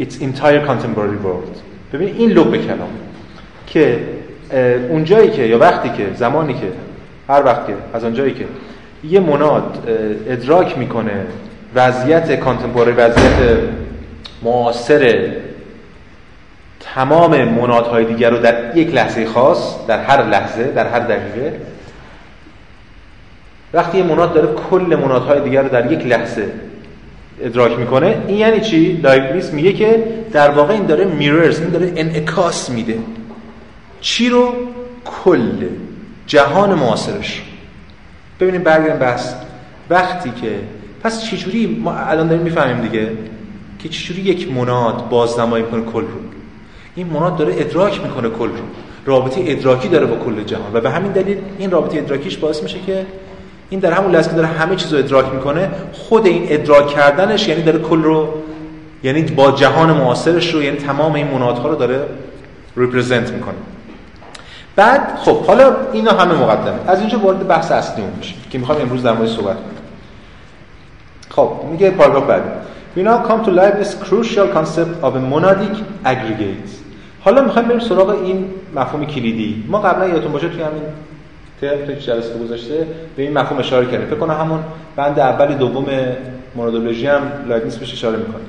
its 0.00 0.14
entire 0.20 0.66
contemporary 0.66 1.18
world. 1.24 1.58
ببین 1.92 2.14
این 2.16 2.30
لب 2.30 2.56
کلام 2.56 2.88
که 3.66 3.98
اونجایی 4.88 5.30
که 5.30 5.42
یا 5.42 5.58
وقتی 5.58 5.88
که 5.88 6.06
زمانی 6.14 6.54
که 6.54 6.66
هر 7.28 7.44
وقت 7.44 7.66
که 7.66 7.74
از 7.94 8.04
اونجایی 8.04 8.34
که 8.34 8.44
یه 9.04 9.20
مناد 9.20 9.88
ادراک 10.28 10.78
می‌کنه 10.78 11.12
وضعیت 11.74 12.40
کانتمپوری 12.40 12.92
وضعیت 12.92 13.58
معاصر 14.42 15.32
تمام 16.80 17.44
منادهای 17.44 18.04
دیگر 18.04 18.30
رو 18.30 18.38
در 18.38 18.76
یک 18.76 18.94
لحظه 18.94 19.26
خاص 19.26 19.86
در 19.86 20.04
هر 20.04 20.22
لحظه 20.22 20.64
در 20.64 20.88
هر 20.88 21.00
دقیقه 21.00 21.60
وقتی 23.74 23.98
یه 23.98 24.04
مناد 24.04 24.34
داره 24.34 24.48
کل 24.70 24.98
منادهای 25.02 25.40
دیگر 25.40 25.62
رو 25.62 25.68
در 25.68 25.92
یک 25.92 26.06
لحظه 26.06 26.48
ادراک 27.42 27.78
می‌کنه. 27.78 28.22
این 28.28 28.38
یعنی 28.38 28.60
چی؟ 28.60 28.92
لایبنیس 28.92 29.52
میگه 29.52 29.72
که 29.72 30.04
در 30.32 30.50
واقع 30.50 30.74
این 30.74 30.86
داره 30.86 31.04
میررز 31.04 31.60
این 31.60 31.70
داره 31.70 31.92
انعکاس 31.96 32.70
میده. 32.70 32.98
چی 34.00 34.28
رو؟ 34.28 34.52
کل. 35.04 35.66
جهان 36.26 36.74
معاصرش. 36.74 37.42
ببینیم 38.40 38.62
برگردیم 38.62 38.98
بس 38.98 39.34
وقتی 39.90 40.30
که 40.30 40.60
پس 41.02 41.24
چجوری 41.24 41.80
ما 41.82 41.92
الان 41.92 42.28
داریم 42.28 42.44
می‌فهمیم 42.44 42.80
دیگه 42.80 43.08
که 43.78 43.88
چجوری 43.88 44.20
یک 44.20 44.52
مناد 44.52 45.08
بازنمایی 45.08 45.64
می‌کنه 45.64 45.82
کل 45.82 46.00
رو؟ 46.00 46.20
این 46.94 47.06
مناد 47.06 47.36
داره 47.36 47.54
ادراک 47.58 48.00
می‌کنه 48.04 48.28
کل 48.28 48.48
رو. 48.48 48.64
رابطه 49.06 49.44
ادراکی 49.46 49.88
داره 49.88 50.06
با 50.06 50.16
کل 50.16 50.42
جهان. 50.44 50.70
و 50.72 50.80
به 50.80 50.90
همین 50.90 51.12
دلیل 51.12 51.38
این 51.58 51.70
رابطه 51.70 51.98
ادراکیش 51.98 52.36
باعث 52.36 52.62
میشه 52.62 52.78
که 52.86 53.06
این 53.74 53.80
در 53.80 53.92
همون 53.92 54.12
لحظه 54.12 54.30
که 54.30 54.36
داره 54.36 54.48
همه 54.48 54.76
چیز 54.76 54.92
رو 54.92 54.98
ادراک 54.98 55.34
می‌کنه 55.34 55.70
خود 55.92 56.26
این 56.26 56.46
ادراک 56.48 56.88
کردنش 56.88 57.48
یعنی 57.48 57.62
داره 57.62 57.78
کل 57.78 58.02
رو 58.02 58.28
یعنی 59.02 59.22
با 59.22 59.50
جهان 59.50 59.92
معاصرش 59.92 60.54
رو 60.54 60.62
یعنی 60.62 60.76
تمام 60.76 61.14
این 61.14 61.26
منادها 61.26 61.68
رو 61.68 61.74
داره 61.74 62.00
ریپرزنت 62.76 63.30
می‌کنه 63.30 63.54
بعد 64.76 65.18
خب 65.24 65.44
حالا 65.44 65.76
اینا 65.92 66.12
همه 66.12 66.34
مقدمه 66.34 66.78
از 66.86 67.00
اینجا 67.00 67.18
وارد 67.18 67.48
بحث 67.48 67.72
اصلیمون 67.72 68.12
میشیم 68.18 68.36
که 68.50 68.58
می‌خوام 68.58 68.80
امروز 68.80 69.02
در 69.02 69.12
مورد 69.12 69.28
صحبت 69.28 69.56
کنیم 69.56 69.78
خب 71.30 71.50
میگه 71.70 71.90
پاراگراف 71.90 72.26
بعدی 72.26 72.48
We 72.96 73.02
now 73.02 73.26
come 73.28 73.44
to 73.44 73.50
Leibniz's 73.50 73.94
crucial 74.06 74.46
concept 74.56 74.92
of 75.02 75.16
a 75.16 75.22
monadic 75.32 75.76
aggregate. 76.04 76.70
حالا 77.20 77.42
می‌خوایم 77.44 77.68
بریم 77.68 77.80
سراغ 77.80 78.08
این 78.08 78.46
مفهوم 78.76 79.06
کلیدی. 79.06 79.64
ما 79.68 79.78
قبلا 79.78 80.08
یادتون 80.08 80.32
باشه 80.32 80.48
توی 80.48 80.62
همین 80.62 80.82
ترم 81.64 81.86
توی 81.86 81.96
جلسه 81.96 82.38
گذشته 82.38 82.86
به 83.16 83.22
این 83.22 83.32
مفهوم 83.32 83.58
اشاره 83.58 83.86
کردیم. 83.86 84.06
فکر 84.06 84.16
کنم 84.16 84.34
همون 84.34 84.60
بند 84.96 85.18
اول 85.18 85.54
دوم 85.54 85.86
مونادولوژی 86.54 87.06
هم 87.06 87.22
لایبنیز 87.48 87.76
بهش 87.76 87.92
اشاره 87.92 88.16
می‌کنه. 88.16 88.42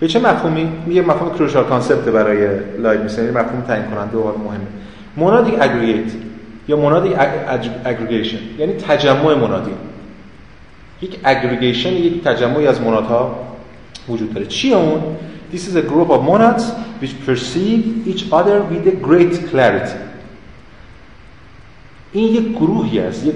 به 0.00 0.08
چه 0.08 0.18
مفهومی؟ 0.18 0.68
میگه 0.86 1.02
مفهوم 1.02 1.34
crucial 1.34 1.64
concept 1.64 2.08
برای 2.08 2.48
لایبنیز 2.78 3.18
یعنی 3.18 3.30
مفهوم 3.30 3.60
تعیین 3.68 3.86
کننده 3.86 4.16
و 4.16 4.38
مهمه. 4.38 4.66
monadic 5.16 5.54
aggregate 5.60 6.12
یا 6.68 6.76
monadic 6.76 7.12
aggregation 7.84 8.38
یعنی 8.58 8.72
تجمع 8.72 9.34
منادی 9.34 9.70
یک 11.02 11.18
aggregation 11.24 11.92
یک 11.92 12.24
تجمعی 12.24 12.66
از 12.66 12.80
منادها 12.80 13.38
وجود 14.08 14.34
داره 14.34 14.46
چی 14.46 14.74
اون 14.74 15.02
This 15.52 15.68
is 15.68 15.76
a 15.76 15.82
group 15.82 16.10
of 16.10 16.20
monads 16.32 16.64
which 17.00 17.14
perceive 17.26 18.08
each 18.10 18.22
other 18.32 18.56
with 18.70 18.84
a 18.88 18.96
great 19.08 19.34
clarity 19.50 19.98
این 22.14 22.34
یک 22.34 22.52
گروهی 22.52 22.98
است 22.98 23.26
یک 23.26 23.34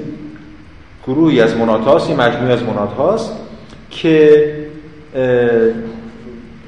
گروهی 1.06 1.40
از 1.40 1.56
منادهاست 1.56 2.10
یک 2.10 2.16
مجموعی 2.16 2.52
از 2.52 2.62
منادهاست 2.62 3.32
که 3.90 4.54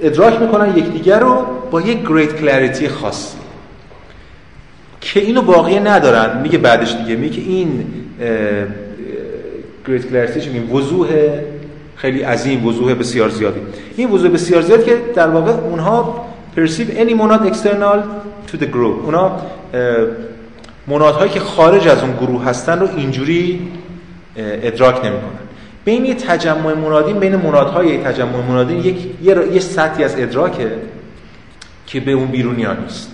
ادراک 0.02 0.40
می‌کنن 0.40 0.76
یکدیگر 0.76 1.20
رو 1.20 1.36
با 1.70 1.80
یک 1.80 1.98
great 2.04 2.42
clarity 2.42 2.86
خاصی 2.88 3.36
که 5.00 5.20
اینو 5.20 5.42
باقی 5.42 5.80
ندارن. 5.80 6.42
میگه 6.42 6.58
بعدش 6.58 6.94
دیگه 6.94 7.16
میگه 7.16 7.40
این 7.40 7.84
گریت 9.86 10.08
کلریتی 10.08 10.48
میگیم؟ 10.48 10.74
وضوح 10.74 11.08
خیلی 11.96 12.22
عظیم 12.22 12.66
وضوح 12.66 12.94
بسیار 12.94 13.28
زیادی. 13.28 13.60
این 13.96 14.10
وضوح 14.10 14.30
بسیار 14.30 14.62
زیاد 14.62 14.84
که 14.84 14.96
در 15.14 15.28
واقع 15.28 15.52
اونها 15.52 16.26
perceive 16.56 16.90
any 16.98 17.14
monad 17.14 17.52
external 17.52 17.98
to 18.52 18.56
the 18.56 18.66
group. 18.66 19.04
اونا 19.04 19.40
مناد 20.90 21.14
هایی 21.14 21.30
که 21.30 21.40
خارج 21.40 21.88
از 21.88 22.02
اون 22.02 22.16
گروه 22.16 22.44
هستن 22.44 22.80
رو 22.80 22.88
اینجوری 22.96 23.68
ادراک 24.36 25.04
نمی‌کنن. 25.04 25.30
بین 25.84 26.04
یه 26.04 26.14
تجمع 26.14 26.74
منادین 26.74 27.18
بین 27.18 27.36
منادهای 27.36 27.98
تجمع 27.98 28.46
منادین 28.48 28.78
یک 28.78 29.06
یه, 29.22 29.36
یه 29.52 29.60
سطحی 29.60 30.04
از 30.04 30.14
ادراکه 30.18 30.72
که 31.86 32.00
به 32.00 32.12
اون 32.12 32.26
بیرونی 32.26 32.64
ها 32.64 32.72
نیست. 32.72 33.10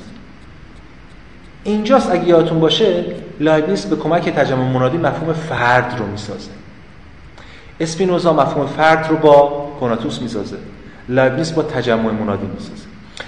اینجاست 1.65 2.11
اگه 2.11 2.25
یادتون 2.25 2.61
باشه 2.61 3.05
لایبنیس 3.41 3.87
به 3.87 3.97
کمک 3.97 4.29
تجمع 4.29 4.73
منادی 4.73 4.99
مفهوم 4.99 5.33
فرد 5.33 5.95
رو 5.99 6.07
می‌سازه. 6.07 6.51
اسپینوزا 7.81 8.33
مفهوم 8.33 8.67
فرد 8.67 9.07
رو 9.11 9.17
با 9.17 9.69
کناتوس 9.81 10.23
می‌سازه. 10.23 10.57
لایبنیس 11.09 11.53
با 11.53 11.63
تجمع 11.63 12.13
منادی 12.13 12.47
می‌سازه. 12.47 12.87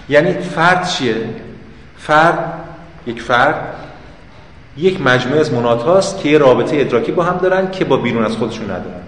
یعنی 0.09 0.33
فرد 0.33 0.89
چیه؟ 0.89 1.17
فرد 1.99 2.53
یک 3.07 3.23
فرد 3.23 3.75
یک 4.79 5.01
مجموعه 5.01 5.41
از 5.41 5.53
منادهاست 5.53 6.21
که 6.21 6.39
رابطه 6.39 6.81
ادراکی 6.81 7.13
با 7.13 7.23
هم 7.25 7.37
دارن 7.37 7.71
که 7.71 7.85
با 7.85 7.97
بیرون 7.97 8.25
از 8.25 8.37
خودشون 8.37 8.65
ندارن. 8.65 9.01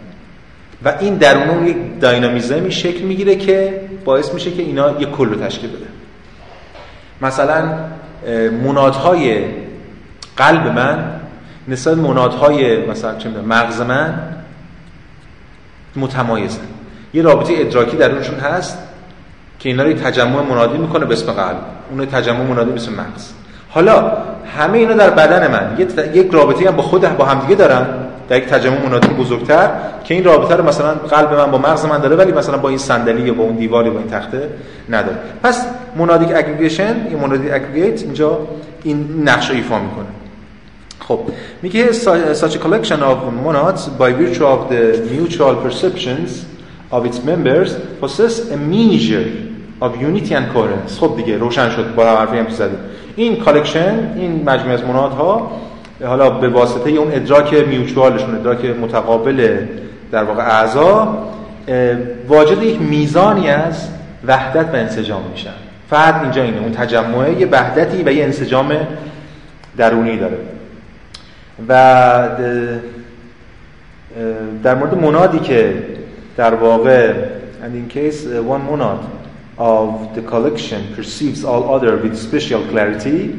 و 0.84 0.94
این 1.00 1.14
درون 1.14 1.48
اون 1.48 1.66
یک 1.66 1.76
dynamismی 2.00 2.72
شکل 2.72 3.00
می‌گیره 3.00 3.36
که 3.36 3.80
باعث 4.04 4.34
میشه 4.34 4.50
که 4.50 4.62
اینا 4.62 5.00
یک 5.00 5.10
کل 5.10 5.28
رو 5.28 5.34
تشکیل 5.34 5.70
بده 5.70 5.86
مثلا 7.22 7.74
منادهای 8.64 9.44
قلب 10.36 10.66
من 10.66 11.20
نسبت 11.68 11.96
منادهای 11.96 12.86
مثلا 12.86 13.18
چه 13.18 13.28
مغز 13.28 13.80
من 13.80 14.14
متمایزن. 15.96 16.60
یه 17.14 17.22
رابطه 17.22 17.52
ادراکی 17.56 17.96
درونشون 17.96 18.38
هست 18.38 18.78
که 19.58 19.68
اینا 19.68 19.82
رو 19.82 19.92
تجمع 19.92 20.42
منادی 20.42 20.78
می‌کنه 20.78 21.04
به 21.04 21.12
اسم 21.12 21.32
قلب. 21.32 21.60
اون 21.90 22.06
تجمع 22.06 22.42
منادی 22.42 22.70
به 22.70 22.76
اسم 22.76 22.92
مغز. 22.92 23.32
حالا 23.70 24.12
همه 24.56 24.78
اینا 24.78 24.94
در 24.94 25.10
بدن 25.10 25.50
من. 25.50 25.86
یک 26.14 26.28
رابطه 26.32 26.68
هم 26.68 26.76
با 26.76 26.82
خود 26.82 27.16
با 27.16 27.24
همدیگه 27.24 27.54
دارن 27.54 27.86
در 28.28 28.36
یک 28.36 28.46
تجمع 28.46 28.86
منادی 28.86 29.08
بزرگتر 29.08 29.70
که 30.04 30.14
این 30.14 30.24
رابطه 30.24 30.56
رو 30.56 30.68
مثلا 30.68 30.94
قلب 30.94 31.34
من 31.34 31.50
با 31.50 31.58
مغز 31.58 31.84
من 31.84 31.98
داره 31.98 32.16
ولی 32.16 32.32
مثلا 32.32 32.58
با 32.58 32.68
این 32.68 32.78
صندلی 32.78 33.22
یا 33.22 33.34
با 33.34 33.44
اون 33.44 33.56
دیوار 33.56 33.86
یا 33.86 33.92
با 33.92 33.98
این 33.98 34.08
تخته 34.08 34.48
نداره. 34.88 35.16
پس 35.42 35.66
monadic 35.96 36.28
aggregation 36.34 37.06
این 37.08 37.18
monadic 37.18 37.52
aggregate 37.52 38.02
اینجا 38.02 38.38
این 38.82 39.22
نقش 39.24 39.50
رو 39.50 39.56
ایفا 39.56 39.78
می‌کنه. 39.78 40.06
خب 41.00 41.20
میگه 41.62 41.92
such 42.34 42.54
a 42.54 42.58
collection 42.58 43.00
of 43.00 43.18
monads 43.46 43.88
by 43.98 44.12
virtue 44.12 44.44
of 44.44 44.70
the 44.70 44.82
mutual 45.10 45.54
perceptions 45.64 46.30
of 46.92 47.04
its 47.06 47.18
members 47.24 47.70
possess 48.00 48.50
a 48.50 48.56
of 49.80 49.92
unity 49.96 50.30
and 50.30 50.54
coherence. 50.54 50.98
خب 51.00 51.16
دیگه 51.16 51.38
روشن 51.38 51.70
شد. 51.70 51.94
با 51.94 52.04
حرفی 52.04 52.38
هم 52.38 52.48
زدیم. 52.48 52.78
این 53.16 53.36
collection 53.36 54.12
این 54.16 54.42
مجموعه 54.44 54.74
از 54.74 54.84
منادها 54.84 55.50
حالا 56.04 56.30
به 56.30 56.48
واسطه 56.48 56.90
اون 56.90 57.12
ادراک 57.12 57.54
mutualشون 57.54 58.34
ادراک 58.34 58.64
متقابل 58.64 59.56
در 60.12 60.24
واقع 60.24 60.42
اعضا 60.42 61.18
واجد 62.28 62.62
یک 62.62 62.80
میزانی 62.80 63.50
از 63.50 63.88
وحدت 64.26 64.74
و 64.74 64.76
انسجام 64.76 65.22
میشن. 65.32 65.50
فرد 65.90 66.22
اینجا 66.22 66.42
اینه. 66.42 66.60
اون 66.60 66.72
تجمعه 66.72 67.40
یه 67.40 67.46
وحدتی 67.46 68.02
و 68.02 68.12
یه 68.12 68.24
انسجام 68.24 68.72
درونی 69.76 70.16
داره. 70.16 70.38
و 71.68 72.28
در 74.62 74.74
مورد 74.74 74.94
منادی 74.94 75.38
که 75.38 75.74
در 76.36 76.54
واقع 76.54 77.12
and 77.62 77.74
in 77.74 77.94
case 77.94 78.24
one 78.24 78.62
monad. 78.70 79.19
Of 79.60 80.14
the 80.14 80.22
collection 80.22 80.80
perceives 80.96 81.44
all 81.44 81.62
other 81.74 81.96
with 82.02 82.16
special 82.16 82.60
clarity. 82.72 83.30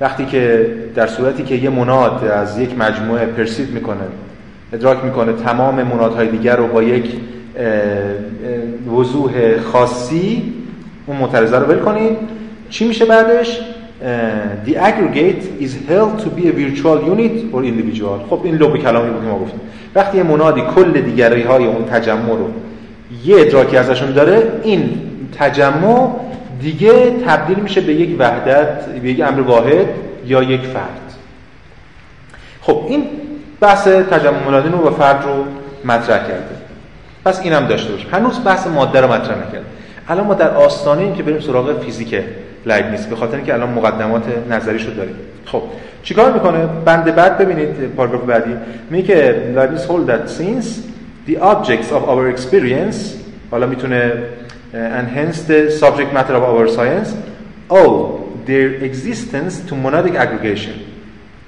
وقتی 0.00 0.24
که 0.24 0.66
در 0.94 1.06
صورتی 1.06 1.42
که 1.42 1.54
یه 1.54 1.70
مناد 1.70 2.24
از 2.24 2.58
یک 2.58 2.78
مجموعه 2.78 3.26
پرسیو 3.26 3.66
می‌کنه 3.74 3.96
ادراک 4.72 5.04
می‌کنه 5.04 5.32
تمام 5.32 5.82
منادهای 5.82 6.28
دیگر 6.28 6.56
رو 6.56 6.66
با 6.66 6.82
یک 6.82 7.04
وضوح 8.96 9.60
خاصی 9.60 10.42
اون 11.06 11.16
معترضه 11.16 11.58
رو 11.58 11.66
ول 11.66 11.78
کنید. 11.78 12.18
چی 12.70 12.88
میشه 12.88 13.04
بعدش؟ 13.04 13.60
the 14.66 14.70
aggregate 14.70 15.62
is 15.64 15.72
held 15.88 16.22
to 16.22 16.28
be 16.38 16.46
a 16.46 16.52
virtual 16.52 16.98
unit 17.14 17.54
or 17.54 17.62
individual. 17.64 18.28
خب 18.30 18.40
این 18.44 18.54
لب 18.54 18.76
کلامی 18.76 19.10
بود 19.10 19.22
که 19.22 19.28
ما 19.28 19.38
گفتیم. 19.38 19.60
وقتی 19.94 20.18
یه 20.18 20.22
منادی 20.22 20.62
کل 20.74 21.00
دیگری 21.00 21.42
های 21.42 21.66
اون 21.66 21.84
تجمع 21.84 22.28
رو 22.28 22.50
یه 23.24 23.40
ادراکی 23.40 23.76
ازشون 23.76 24.12
داره 24.12 24.42
این 24.62 25.09
تجمع 25.38 26.10
دیگه 26.60 27.10
تبدیل 27.26 27.58
میشه 27.58 27.80
به 27.80 27.92
یک 27.94 28.16
وحدت 28.18 28.84
به 28.88 29.10
یک 29.10 29.20
امر 29.20 29.40
واحد 29.40 29.86
یا 30.26 30.42
یک 30.42 30.60
فرد. 30.60 31.14
خب 32.60 32.84
این 32.88 33.04
بحث 33.60 33.88
تجمع 33.88 34.46
منادی 34.46 34.68
رو 34.68 34.88
و 34.88 34.90
فرد 34.90 35.24
رو 35.24 35.44
مطرح 35.84 36.18
کرده. 36.18 36.56
پس 37.24 37.40
اینم 37.40 37.66
داشته 37.66 37.92
باشیم. 37.92 38.10
هنوز 38.12 38.44
بحث 38.44 38.66
ماده 38.66 39.00
رو 39.00 39.12
مطرح 39.12 39.48
نکرد 39.48 39.64
الان 40.08 40.26
ما 40.26 40.34
در 40.34 40.50
آستانه 40.50 41.02
این 41.02 41.14
که 41.14 41.22
بریم 41.22 41.40
سراغ 41.40 41.80
فیزیک 41.80 42.14
نیست 42.90 43.10
به 43.10 43.16
خاطر 43.16 43.36
اینکه 43.36 43.54
الان 43.54 43.70
مقدمات 43.70 44.22
نظری 44.50 44.78
شد 44.78 44.96
داریم. 44.96 45.14
خب 45.46 45.62
چیکار 46.02 46.32
می‌کنه؟ 46.32 46.66
بند 46.84 47.14
بعد 47.14 47.38
ببینید 47.38 47.68
پاراگراف 47.96 48.22
بعدی. 48.22 48.56
میگه 48.90 49.52
لایبنیز 49.54 49.86
hold 49.86 50.10
that 50.10 50.30
since 50.30 50.66
the 51.30 51.36
objects 51.42 51.90
of 51.90 52.02
our 52.08 52.36
experience 52.36 52.96
حالا 53.50 53.66
می‌تونه 53.66 54.12
and 54.72 55.08
hence 55.08 55.42
the 55.42 55.70
subject 55.70 56.12
matter 56.12 56.34
of 56.34 56.42
our 56.42 56.68
science 56.68 57.14
owe 57.70 58.26
their 58.46 58.74
existence 58.84 59.60
to 59.60 59.74
monadic 59.74 60.14
aggregation 60.14 60.86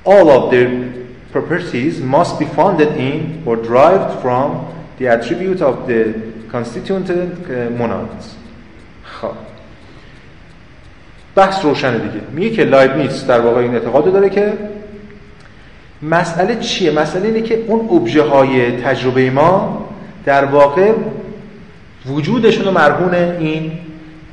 all 0.05 0.31
of 0.31 0.51
their 0.51 0.93
properties 1.31 2.01
must 2.01 2.39
be 2.39 2.45
founded 2.45 2.89
in 2.97 3.43
or 3.47 3.57
derived 3.57 4.21
from 4.21 4.67
the 4.99 5.07
attribute 5.07 5.63
of 5.63 5.87
the 5.87 6.15
constituent 6.51 7.09
monads 7.79 8.37
خب 9.05 9.35
بحث 11.37 11.65
روشنه 11.65 11.99
دیگه 11.99 12.25
میگه 12.33 12.51
که 12.51 12.65
لایبنیتس 12.65 13.27
در 13.27 13.41
واقع 13.41 13.61
این 13.61 13.75
اعتقاد 13.75 14.13
داره 14.13 14.31
که 14.31 14.53
مسئله 16.03 16.57
چیه 16.57 16.91
مسئله 16.91 17.27
اینه 17.27 17.43
که 17.43 17.65
اون 17.67 17.89
ابژه 17.97 18.23
های 18.23 18.83
تجربه 18.83 19.31
ما 19.31 19.89
در 20.25 20.45
واقع 20.45 20.93
وجودشون 22.07 22.65
رو 22.65 22.71
مرهون 22.71 23.15
این 23.15 23.73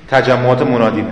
تجمعات 0.07 0.61
منادی 0.61 1.03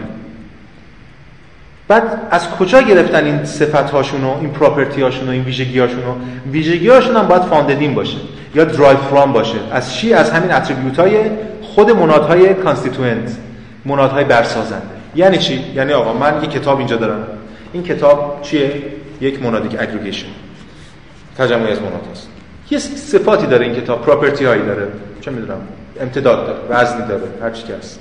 بعد 1.87 2.03
از 2.31 2.49
کجا 2.49 2.81
گرفتن 2.81 3.25
این 3.25 3.45
صفت 3.45 3.89
هاشون 3.89 4.23
و 4.23 4.37
این 4.41 4.49
property 4.49 5.01
هاشون 5.01 5.27
و 5.27 5.31
این 5.31 5.43
ویژگی 5.43 5.79
هاشون 5.79 5.99
و 5.99 6.13
ویژگی 6.51 6.89
هاشون 6.89 7.15
هم 7.15 7.27
باید 7.27 7.41
founded 7.41 7.83
in 7.83 7.95
باشه 7.95 8.17
یا 8.55 8.63
derive 8.63 8.97
from 8.97 9.33
باشه. 9.33 9.57
از 9.71 9.93
چی؟ 9.93 10.13
از 10.13 10.31
همین 10.31 10.51
attribute 10.51 10.99
های 10.99 11.17
خود 11.61 11.91
منادهای 11.91 12.53
constituent 12.53 13.37
منادهای 13.85 14.23
برسازنده. 14.23 14.85
یعنی 15.15 15.37
چی؟ 15.37 15.63
یعنی 15.75 15.93
آقا 15.93 16.13
من 16.13 16.43
یک 16.43 16.49
کتاب 16.49 16.77
اینجا 16.77 16.95
دارم. 16.95 17.27
این 17.73 17.83
کتاب 17.83 18.39
چیه؟ 18.41 18.71
یک 19.21 19.43
monadic 19.43 19.75
aggregation 19.79 20.27
تجمعی 21.37 21.71
از 21.71 21.81
مناد 21.81 22.07
هست 22.11 22.29
یه 22.71 22.79
صفاتی 22.79 23.47
داره 23.47 23.65
این 23.65 23.75
کتاب 23.75 24.01
property 24.01 24.45
هایی 24.45 24.61
داره. 24.61 24.87
چه 25.21 25.31
می‌دونم؟ 25.31 25.59
امتداد 26.01 26.47
داره 26.47 26.59
وزنی 26.69 27.07
داره 27.07 27.23
هر 27.41 27.51
چی 27.51 27.63
که 27.63 27.75
هست. 27.75 27.99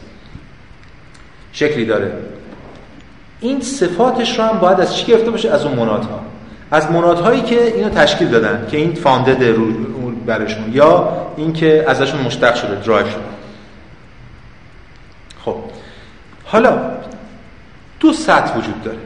شکلی 1.52 1.84
داره. 1.84 2.12
این 3.40 3.60
صفاتش 3.60 4.38
رو 4.38 4.44
هم 4.44 4.58
باید 4.58 4.80
از 4.80 4.96
چی 4.96 5.06
گرفته 5.06 5.30
باشه؟ 5.30 5.50
از 5.50 5.64
اون 5.64 5.74
منادها. 5.74 6.20
از 6.70 6.90
منادهایی 6.90 7.42
که 7.42 7.74
اینو 7.74 7.88
تشکیل 7.88 8.28
دادن 8.28 8.66
که 8.70 8.76
این 8.76 8.94
founded 8.94 9.44
رو 9.44 9.66
برشون 10.26 10.72
یا 10.72 11.08
اینکه 11.36 11.84
ازشون 11.88 12.20
مشتق 12.20 12.54
شده 12.54 12.74
derive 12.74 13.06
شده. 13.06 13.20
خب. 15.44 15.56
حالا 16.44 16.78
دو 18.00 18.12
سطح 18.12 18.58
وجود 18.58 18.82
داره. 18.82 18.98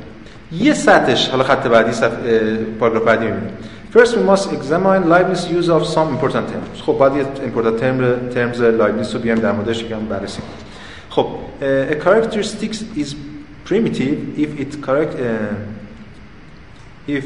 یه 0.53 0.75
سطحش 0.75 1.29
حالا 1.29 1.45
خط 1.45 1.67
بعدی 1.67 1.93
صفحه 1.93 2.57
پاراگراف 2.81 3.05
بعدی 3.05 3.25
می‌بینیم. 3.25 3.53
First 3.92 4.18
we 4.18 4.24
must 4.24 4.52
examine 4.52 5.10
Leibniz 5.10 5.50
use 5.60 5.70
of 5.70 5.88
some 5.88 6.10
important 6.16 6.48
terms 6.50 6.82
خب 6.82 6.98
بعد 7.00 7.16
یه 7.16 7.24
important 7.24 7.80
term 7.80 7.98
terms 8.36 8.58
Leibniz 8.58 9.14
رو 9.14 9.20
بیایم 9.20 9.40
در 9.40 9.52
موردش 9.52 9.82
یکم 9.82 10.06
بررسی 10.06 10.42
خب 11.10 11.28
a 11.62 11.96
characteristic 12.06 12.74
is 12.98 13.16
primitive 13.66 14.18
if 14.38 14.60
it 14.60 14.82
correct 14.86 15.14
uh, 15.20 15.56
if 17.08 17.26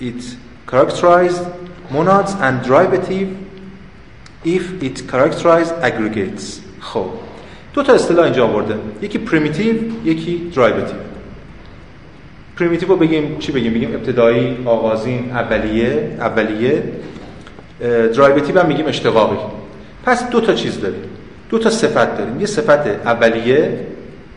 it 0.00 0.36
characterized 0.66 1.44
monads 1.90 2.32
and 2.46 2.62
derivative 2.62 3.28
if 4.44 4.82
it 4.82 5.08
characterized 5.08 5.74
aggregates 5.82 6.60
خب 6.80 7.06
دو 7.74 7.82
تا 7.82 7.92
اصطلاح 7.92 8.24
اینجا 8.24 8.46
آورده 8.46 8.78
یکی 9.02 9.18
پریمیتیو 9.18 9.74
یکی 10.04 10.50
درایوتیو 10.54 10.96
primitive 12.57 12.89
رو 12.89 12.95
بگیم 12.95 13.39
چی 13.39 13.51
بگیم؟ 13.51 13.73
بگیم 13.73 13.95
ابتدایی 13.95 14.57
آغازین 14.65 15.31
اولیه 15.31 16.17
اولیه. 16.19 16.83
derivative 18.15 18.59
هم 18.59 18.65
میگیم 18.65 18.87
اشتقاقی. 18.87 19.37
پس 20.05 20.29
دو 20.29 20.41
تا 20.41 20.53
چیز 20.53 20.81
داریم. 20.81 21.01
دو 21.49 21.59
تا 21.59 21.69
صفت 21.69 22.17
داریم. 22.17 22.39
یه 22.39 22.45
صفت 22.45 22.87
اولیه 23.05 23.79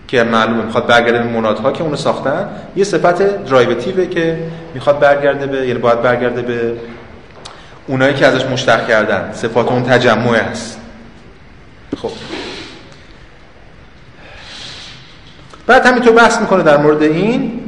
که 0.08 0.22
معلومه 0.22 0.64
می‌خواد 0.64 0.86
برگرده 0.86 1.18
به 1.18 1.72
که 1.72 1.82
اونو 1.82 1.96
ساختن. 1.96 2.48
یه 2.76 2.84
صفت 2.84 3.44
derivativeه 3.44 4.06
که 4.06 4.38
می‌خواد 4.74 4.98
برگرده 4.98 5.46
به 5.46 5.66
یعنی 5.66 5.78
باید 5.78 6.02
برگرده 6.02 6.42
به 6.42 6.72
اونایی 7.86 8.14
که 8.14 8.26
ازش 8.26 8.44
مشتق 8.44 8.88
کردن. 8.88 9.32
صفات 9.32 9.68
اون 9.68 9.82
تجمعه 9.82 10.40
هست. 10.40 10.80
خب. 11.96 12.10
بعد 15.66 15.86
همینطور 15.86 16.12
بحث 16.12 16.40
می‌کنه 16.40 16.62
در 16.62 16.76
مورد 16.76 17.02
این 17.02 17.60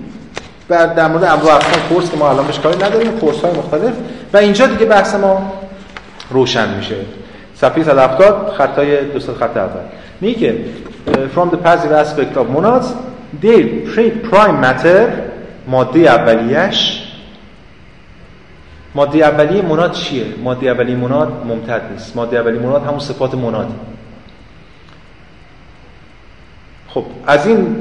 بعد 0.69 0.95
در 0.95 1.09
مورد 1.09 1.25
انواع 1.25 1.55
اقسام 1.55 1.83
کورس 1.89 2.11
که 2.11 2.17
ما 2.17 2.31
الان 2.31 2.47
بهش 2.47 2.59
کاری 2.59 2.77
نداریم 2.77 3.13
کورس 3.19 3.41
های 3.41 3.53
مختلف. 3.53 3.93
و 4.33 4.37
اینجا 4.37 4.67
دیگه 4.67 4.87
بحث 4.87 5.15
ما 5.15 5.53
روشن 6.31 6.75
میشه. 6.75 6.97
صفحه 7.55 7.85
170 7.85 8.53
خطای 8.59 9.05
دو 9.05 9.33
خط 9.33 9.57
اول. 9.57 9.81
میگه 10.21 10.55
from 11.09 11.51
the 11.51 11.57
passive 11.57 11.93
aspect 11.93 12.37
of 12.37 12.47
monads 12.57 12.87
their 13.43 13.65
prime 14.31 14.61
matter 14.65 15.09
ماده 15.69 16.01
اولیش 16.01 17.03
ماده 18.95 19.19
اولیه 19.19 19.63
مناد 19.63 19.93
چیه؟ 19.93 20.25
ماده 20.45 20.71
اولیه 20.71 20.97
مناد 20.97 21.33
ممتد 21.49 21.83
نیست. 21.93 22.17
ماده 22.17 22.39
اولیه 22.39 22.61
مناد 22.61 22.83
همون 22.83 22.99
صفات 22.99 23.35
منادی 23.35 23.75
خب 26.89 27.05
از 27.27 27.47
این 27.47 27.75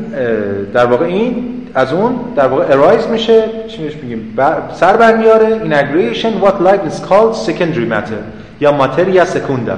در 0.73 0.85
واقع 0.85 1.05
این 1.05 1.56
از 1.73 1.93
اون 1.93 2.15
در 2.35 2.47
واقع 2.47 2.73
arise 2.73 3.07
میشه 3.07 3.43
چی 3.67 3.89
میگیم؟ 4.01 4.37
سر 4.73 4.97
برمیاره. 4.97 5.47
این 5.47 5.73
aggregation 5.73 6.43
what 6.43 6.53
Leibniz 6.53 6.99
called 7.09 7.35
secondary 7.49 7.89
matter. 7.89 8.21
یا 8.59 8.71
materia 8.71 9.25
secunda. 9.25 9.77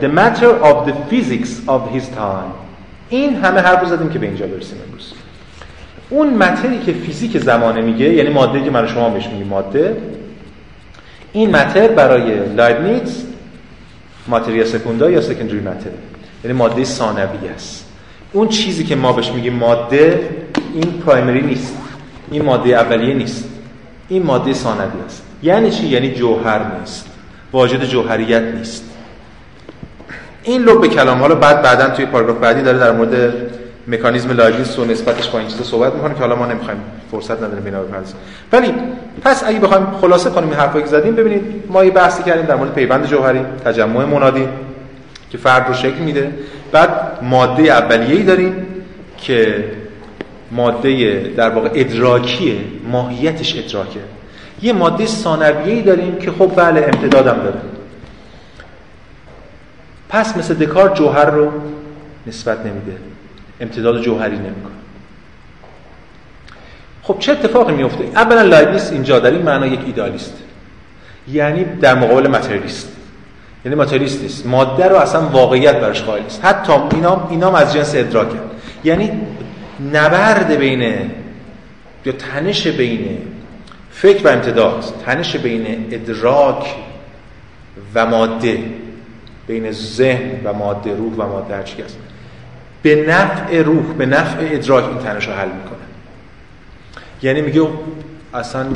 The 0.00 0.08
matter 0.08 0.52
of 0.62 0.86
the 0.86 0.94
physics 1.10 1.68
of 1.68 1.90
his 1.94 2.08
time. 2.08 2.52
این 3.08 3.36
همه 3.36 3.60
حرف 3.60 3.88
زدیم 3.88 4.08
که 4.08 4.18
به 4.18 4.26
اینجا 4.26 4.46
برسیم 4.46 4.78
امروز. 4.86 5.12
اون 6.10 6.30
matterی 6.34 6.78
که 6.78 6.92
فیزیک 6.92 7.38
زمانه 7.38 7.80
میگه 7.80 8.14
یعنی 8.14 8.30
ماده 8.30 8.64
که 8.64 8.70
من 8.70 8.86
شما 8.86 9.10
بهش 9.10 9.26
میگیم 9.26 9.46
ماده 9.46 9.96
این 11.32 11.50
matter 11.50 11.88
برای 11.88 12.54
لایبنیتس 12.54 13.22
ماتریا 14.28 14.64
سکوندا 14.64 15.10
یا 15.10 15.20
سکندری 15.20 15.60
متر 15.60 15.90
یعنی 16.44 16.56
ماده 16.56 16.84
ثانوی 16.84 17.48
است. 17.54 17.89
اون 18.32 18.48
چیزی 18.48 18.84
که 18.84 18.96
ما 18.96 19.12
بهش 19.12 19.30
میگیم 19.30 19.54
ماده 19.54 20.28
این 20.74 20.92
پرایمری 21.06 21.42
نیست. 21.42 21.76
این 22.30 22.44
ماده 22.44 22.70
اولیه 22.70 23.14
نیست. 23.14 23.44
این 24.08 24.22
ماده 24.22 24.52
ثانوی 24.52 25.00
است. 25.06 25.22
یعنی 25.42 25.70
چی؟ 25.70 25.86
یعنی 25.86 26.14
جوهر 26.14 26.60
نیست. 26.80 27.06
واجد 27.52 27.84
جوهریت 27.84 28.42
نیست. 28.42 28.84
این 30.42 30.62
لب 30.62 30.86
کلام 30.86 31.18
حالا 31.18 31.34
بعد 31.34 31.62
بعدا 31.62 31.88
توی 31.88 32.06
پاراگراف 32.06 32.38
بعدی 32.38 32.62
داره 32.62 32.78
در 32.78 32.92
مورد 32.92 33.32
مکانیزم 33.88 34.30
لاجیس 34.30 34.78
و 34.78 34.84
نسبتش 34.84 35.28
با 35.28 35.38
این 35.38 35.48
چیزا 35.48 35.64
صحبت 35.64 35.94
می‌کنه 35.94 36.14
که 36.14 36.20
حالا 36.20 36.36
ما 36.36 36.46
نمی‌خوایم 36.46 36.80
فرصت 37.10 37.42
نداریم 37.42 37.64
بینا 37.64 37.82
بپردازیم 37.82 38.16
ولی 38.52 38.74
پس 39.22 39.44
اگه 39.46 39.58
بخوایم 39.58 39.86
خلاصه 40.00 40.30
کنیم 40.30 40.48
این 40.48 40.58
حرفایی 40.58 40.84
که 40.84 40.90
زدیم 40.90 41.14
ببینید 41.14 41.64
ما 41.68 41.84
یه 41.84 41.90
بحثی 41.90 42.22
کردیم 42.22 42.46
در 42.46 42.56
مورد 42.56 42.74
پیوند 42.74 43.06
جوهری 43.06 43.40
تجمع 43.64 44.04
منادی 44.04 44.48
که 45.30 45.38
فرد 45.38 45.68
رو 45.68 45.74
شکل 45.74 45.98
میده. 45.98 46.32
بعد 46.72 47.18
ماده 47.22 47.62
اولیه‌ای 47.62 48.22
داریم 48.22 48.66
که 49.18 49.64
ماده 50.50 51.18
در 51.36 51.50
واقع 51.50 51.70
ادراکیه 51.74 52.56
ماهیتش 52.92 53.56
ادراکه. 53.56 54.00
یه 54.62 54.72
ماده 54.72 55.06
ثانویه‌ای 55.06 55.82
داریم 55.82 56.18
که 56.18 56.30
خب 56.30 56.52
بله 56.56 56.82
امتدادم 56.82 57.42
داره. 57.42 57.60
پس 60.08 60.36
مثل 60.36 60.54
دکار 60.54 60.94
جوهر 60.94 61.30
رو 61.30 61.52
نسبت 62.26 62.58
نمیده. 62.58 62.96
امتداد 63.60 64.00
جوهری 64.02 64.36
نمی‌کنه. 64.36 64.70
خب 67.02 67.16
چه 67.18 67.32
اتفاقی 67.32 67.72
میفته 67.72 68.04
اولا 68.04 68.42
لایبنیس 68.42 68.92
اینجا 68.92 69.18
در 69.18 69.30
این 69.30 69.42
معنا 69.42 69.66
یک 69.66 69.80
ایدالیست. 69.86 70.34
یعنی 71.28 71.64
در 71.64 71.94
مقابل 71.94 72.26
ماتریالیست. 72.26 72.96
یعنی 73.64 73.76
ماتریالیست 73.76 74.22
نیست. 74.22 74.46
ماده 74.46 74.88
رو 74.88 74.96
اصلا 74.96 75.28
واقعیت 75.28 75.80
برش 75.80 76.02
قائل 76.02 76.22
است 76.22 76.44
حتی 76.44 76.72
اینا 76.72 77.26
اینا 77.30 77.56
از 77.56 77.74
جنس 77.74 77.94
ادراکه. 77.94 78.38
یعنی 78.84 79.10
نبرد 79.92 80.56
بین 80.58 80.82
یا 82.04 82.12
تنش 82.12 82.66
بین 82.66 83.18
فکر 83.90 84.26
و 84.26 84.30
امتداد 84.30 84.84
تنش 85.06 85.36
بین 85.36 85.86
ادراک 85.90 86.74
و 87.94 88.06
ماده. 88.06 88.58
بین 89.46 89.72
ذهن 89.72 90.30
و 90.44 90.52
ماده 90.52 90.94
روح 90.96 91.12
و 91.14 91.26
ماده 91.26 91.54
هر 91.54 91.60
است 91.60 91.98
به 92.82 93.06
نفع 93.08 93.62
روح 93.62 93.92
به 93.98 94.06
نفع 94.06 94.38
ادراک 94.40 94.84
این 94.84 94.98
تنش 94.98 95.26
رو 95.26 95.32
حل 95.32 95.48
می‌کنه. 95.48 95.78
یعنی 97.22 97.40
میگه 97.40 97.62
اصلا 98.34 98.66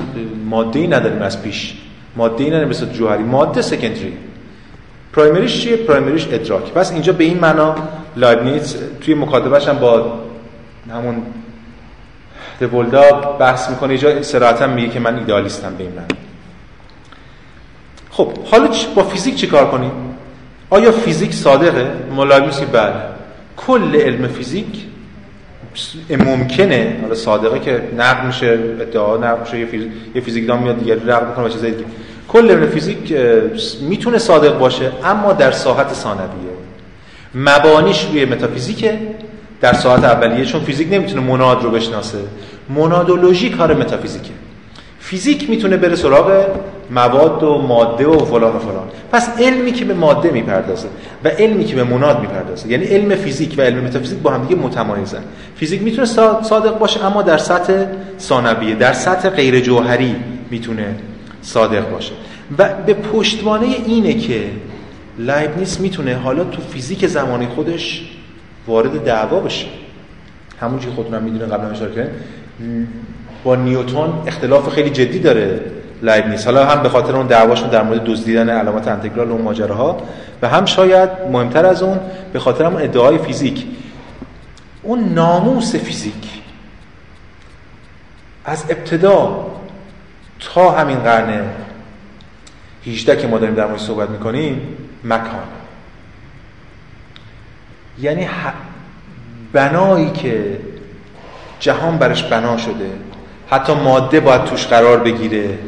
ماده 0.45 0.79
ای 0.79 0.87
نداریم 0.87 1.23
از 1.23 1.43
پیش. 1.43 1.75
ماده 2.17 2.45
ای 2.45 2.51
نداریم 2.51 2.69
مثل 2.69 2.87
جوهری. 2.87 3.23
ماده 3.23 3.63
سکندری. 3.63 4.13
پرایمریش 5.15 5.61
چیه؟ 5.61 5.77
پرایمریش 5.77 6.29
ادراک. 6.31 6.73
پس 6.73 6.93
اینجا 6.93 7.13
به 7.13 7.25
این 7.25 7.39
معنا 7.39 7.75
لایبنیتس 8.17 8.77
توی 9.01 9.15
مکاتبهش 9.15 9.69
هم 9.69 9.79
با 9.79 10.19
همون 10.91 11.23
دولدا 12.61 13.11
بحث 13.41 13.71
می‌کنه. 13.71 13.91
اینجا 13.91 14.23
صراحتا 14.23 14.67
میگه 14.67 14.89
که 14.89 15.01
من 15.01 15.19
ایدالیستم 15.19 15.75
به 15.75 15.85
این 15.85 15.93
معنا. 15.93 16.07
خب 18.11 18.39
حالا 18.51 18.69
با 18.95 19.03
فیزیک 19.03 19.37
چی 19.37 19.47
کار 19.47 19.71
کنیم؟ 19.71 19.93
آیا 20.71 20.93
فیزیک 20.93 21.35
صادقه؟ 21.35 21.91
که 22.61 22.67
بله. 22.67 22.93
کل 23.57 23.97
علم 23.97 24.29
فیزیک 24.29 24.67
ممکنه 26.11 26.97
حالا 27.03 27.15
صادقه 27.15 27.59
که 27.59 27.83
نقد 27.97 28.27
میشه 28.27 28.59
ادعا 28.81 29.17
نقد 29.17 29.41
میشه 29.41 29.59
یه, 29.59 29.67
فیزیک، 29.67 29.91
یه 30.15 30.21
فیزیکدان 30.21 30.63
میاد 30.63 30.79
دیگه 30.79 30.95
رقم 31.07 31.27
می‌کنه 31.27 31.45
و 31.45 31.49
چیزای 31.49 31.71
دیگه 31.71 31.85
کل 32.35 32.51
علم 32.51 32.67
فیزیک 32.67 33.15
می‌تونه 33.89 34.19
صادق 34.19 34.59
باشه 34.59 34.93
اما 35.05 35.33
در 35.33 35.51
ساحت 35.51 35.93
ثانویه. 35.93 36.55
مبانیش 37.35 38.07
روی 38.11 38.25
متافیزیکه 38.25 38.99
در 39.61 39.73
ساعت 39.73 40.05
اولیه 40.05 40.45
چون 40.45 40.61
فیزیک 40.61 40.89
نمی‌تونه 40.93 41.23
مناد 41.23 41.63
رو 41.63 41.71
بشناسه. 41.71 42.19
منادولوژی 42.69 43.51
کار 43.51 43.75
متافیزیکه. 43.75 44.31
فیزیک 45.01 45.51
می‌تونه 45.51 45.77
بره 45.77 45.97
سراغ 45.97 46.47
مواد 46.91 47.43
و 47.43 47.59
ماده 47.59 48.07
و 48.07 48.25
فلان 48.25 48.57
و 48.57 48.59
فلان. 48.59 48.89
پس 49.13 49.29
علمی 49.41 49.73
که 49.73 49.85
به 49.85 49.95
ماده 49.95 50.31
می‌پردازه 50.31 50.89
و 51.25 51.29
علمی 51.29 51.65
که 51.65 51.77
به 51.77 51.85
مناد 51.85 52.21
می‌پردازه 52.21 52.69
یعنی 52.69 52.85
علم 52.85 53.15
فیزیک 53.15 53.55
و 53.59 53.63
علم 53.63 53.85
متافیزیک 53.85 54.19
با 54.19 54.31
هم 54.31 54.47
دیگه 54.47 54.61
متمایزن. 54.61 55.23
فیزیک 55.57 55.83
می‌تونه 55.83 56.07
صادق 56.43 56.79
باشه 56.79 57.05
اما 57.05 57.23
در 57.23 57.39
سطح 57.39 57.85
ثانویه 58.19 58.75
در 58.75 58.93
سطح 58.93 59.29
غیر 59.29 59.61
جوهری 59.61 60.17
می‌تونه 60.51 60.95
صادق 61.45 61.91
باشه. 61.91 62.13
و 62.59 62.69
به 62.87 62.95
پشتوانه 62.95 63.67
اینه 63.67 64.15
که 64.15 64.51
لایبنیس 65.19 65.81
می‌تونه 65.81 66.17
حالا 66.17 66.45
تو 66.45 66.63
فیزیک 66.63 67.07
زمانی 67.07 67.47
خودش 67.47 68.11
وارد 68.67 69.05
دعوا 69.05 69.41
بشه. 69.41 69.67
همون 70.61 70.79
که 70.79 70.91
خودتون 70.91 71.15
هم 71.15 71.23
می‌دونه 71.23 71.45
قبلا 71.45 71.71
اشاره 71.71 71.95
کردن 71.95 72.11
با 73.45 73.57
نیوتن 73.57 74.13
اختلاف 74.27 74.69
خیلی 74.69 74.91
جدی 74.91 75.19
داره 75.19 75.61
لایبنیس. 76.03 76.45
حالا 76.45 76.67
هم 76.67 76.83
به 76.83 76.89
خاطر 76.89 77.17
اون 77.17 77.27
دعواشون 77.27 77.69
در 77.69 77.83
مورد 77.83 78.05
دزدیدن 78.05 78.49
علامات 78.49 78.89
انتگرال 78.89 79.31
و 79.31 79.39
ماجراها 79.39 79.97
و 80.43 80.49
هم 80.49 80.65
شاید 80.65 81.11
مهمتر 81.33 81.67
از 81.67 81.83
اون 81.83 82.01
به 82.33 82.39
خاطر 82.39 82.67
اون 82.67 82.83
ادعای 82.83 83.19
فیزیک. 83.19 83.65
اون 84.83 85.09
ناموس 85.15 85.77
فیزیک 85.77 86.43
از 88.45 88.65
ابتدا 88.71 89.47
تا 90.45 90.71
همین 90.71 90.99
قرن 90.99 91.51
18 92.87 93.17
که 93.17 93.27
ما 93.27 93.39
داریم 93.39 93.55
در 93.55 93.67
مورد 93.67 93.79
صحبت 93.79 94.11
می‌کنیم 94.11 94.77
مکان. 95.05 95.49
یعنی 98.01 98.29
بنایی 99.53 100.11
که 100.11 100.59
جهان 101.61 101.99
برش 101.99 102.23
بنا 102.23 102.57
شده 102.57 102.91
حتی 103.51 103.75
ماده 103.75 104.21
باید 104.21 104.45
توش 104.45 104.67
قرار 104.67 104.99
بگیره 104.99 105.59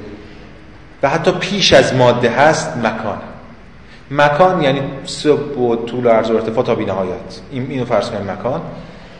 و 1.02 1.08
حتی 1.08 1.32
پیش 1.32 1.72
از 1.72 1.94
ماده 1.94 2.30
هست 2.30 2.76
مکان. 2.76 3.18
مکان 4.10 4.62
یعنی 4.62 4.80
سطح 5.04 5.58
و 5.58 5.76
طول 5.76 6.06
و 6.06 6.08
عرض 6.08 6.30
و 6.30 6.34
ارتفاع 6.34 6.64
تا 6.64 6.74
بینهایت. 6.74 7.40
این 7.50 7.70
اینو 7.70 7.84
فرض 7.84 8.10
کنیم 8.10 8.30
مکان. 8.30 8.60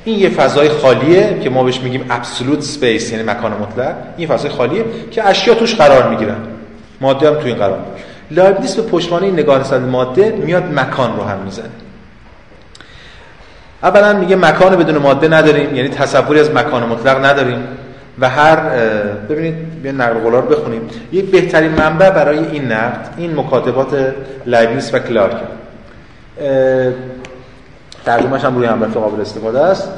این 0.06 0.18
یه 0.18 0.28
فضای 0.28 0.68
خالیه 0.68 1.38
که 1.42 1.50
ما 1.50 1.64
بهش 1.64 1.80
میگیم 1.80 2.06
absolute 2.10 2.60
space 2.60 3.12
یعنی 3.12 3.24
مکان 3.24 3.52
مطلق. 3.52 3.94
این 4.16 4.28
فضای 4.28 4.50
خالیه 4.50 4.84
که 5.10 5.28
اشیا 5.28 5.54
توش 5.54 5.74
قرار 5.74 6.08
می‌گیرن. 6.08 6.36
ماده 7.00 7.28
هم 7.28 7.34
تو 7.34 7.46
این 7.46 7.56
قرار 7.56 7.78
لایبنیس 8.30 8.74
به 8.74 8.82
پشتوانه 8.82 9.30
نگاه 9.30 9.60
نسبت 9.60 9.80
ماده 9.80 10.30
میاد 10.30 10.64
مکان 10.74 11.16
رو 11.16 11.22
هم 11.22 11.38
می‌زنه. 11.44 11.70
اولا 13.82 14.12
میگه 14.12 14.36
مکان 14.36 14.76
بدون 14.76 14.98
ماده 14.98 15.28
نداریم 15.28 15.76
یعنی 15.76 15.88
تصوری 15.88 16.40
از 16.40 16.50
مکان 16.50 16.82
مطلق 16.82 17.24
نداریم 17.24 17.64
و 18.18 18.28
هر 18.28 18.56
ببینید 19.28 19.82
بیا 19.82 19.92
نقل 19.92 20.18
قولا 20.18 20.38
رو 20.38 20.48
بخونیم. 20.48 20.88
یه 21.12 21.22
بهترین 21.22 21.72
منبع 21.72 22.10
برای 22.10 22.38
این 22.38 22.72
نقد 22.72 23.14
این 23.16 23.34
مکاتبات 23.34 24.14
لایبنیتس 24.46 24.94
و 24.94 24.98
کلارک. 24.98 25.36
ترجمهش 28.06 28.44
هم 28.44 28.56
روی 28.56 28.66
هم 28.66 28.84
قابل 28.84 29.20
استفاده 29.20 29.60
است. 29.60 29.88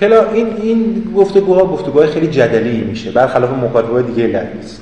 کلا 0.00 0.30
این 0.30 0.56
این 0.62 1.12
گفتگوها 1.16 1.64
گفتگوهای 1.64 2.08
خیلی 2.08 2.26
جدلی 2.26 2.80
میشه. 2.80 3.10
برخلاف 3.10 3.50
مکاتبه 3.50 4.02
دیگه 4.02 4.26
لایبنیتس 4.26 4.80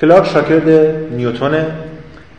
کلارک 0.00 0.26
شاگرد 0.26 0.68
نیوتن. 1.16 1.66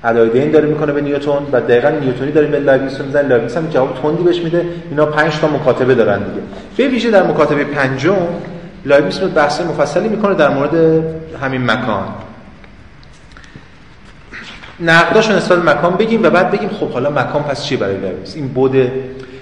ادای 0.03 0.49
داره 0.49 0.67
می‌کنه 0.67 0.91
به 0.91 1.01
نیوتن 1.01 1.31
و 1.51 1.61
دقیقا 1.61 1.89
نیوتنی 1.89 2.31
داره 2.31 2.47
به 2.47 2.59
لایبنیتس 2.59 3.01
می‌زنه. 3.01 3.27
لایبنیتس 3.27 3.57
هم 3.57 3.67
جواب 3.67 3.99
تندی 4.03 4.23
بهش 4.23 4.39
میده. 4.39 4.65
اینا 4.89 5.05
5 5.05 5.39
تا 5.39 5.47
مکاتبه 5.47 5.95
دارن 5.95 6.19
دیگه. 6.19 6.41
به 6.77 6.87
ویژه 6.87 7.11
در 7.11 7.23
مکاتبه 7.23 7.63
پنجم 7.63 8.27
لایبنیتس 8.85 9.21
رو 9.21 9.27
بحث 9.27 9.61
مفصلی 9.61 10.09
می‌کنه 10.09 10.35
در 10.35 10.49
مورد 10.49 11.03
همین 11.41 11.71
مکان. 11.71 12.03
نقداشو 14.79 15.35
نسبت 15.35 15.57
مکان 15.57 15.95
بگیم 15.95 16.23
و 16.23 16.29
بعد 16.29 16.51
بگیم 16.51 16.69
خب 16.69 16.89
حالا 16.89 17.09
مکان 17.09 17.43
پس 17.43 17.63
چی 17.63 17.77
برای 17.77 17.97
لایبنیتس 17.97 18.35
این 18.35 18.47
بود 18.47 18.91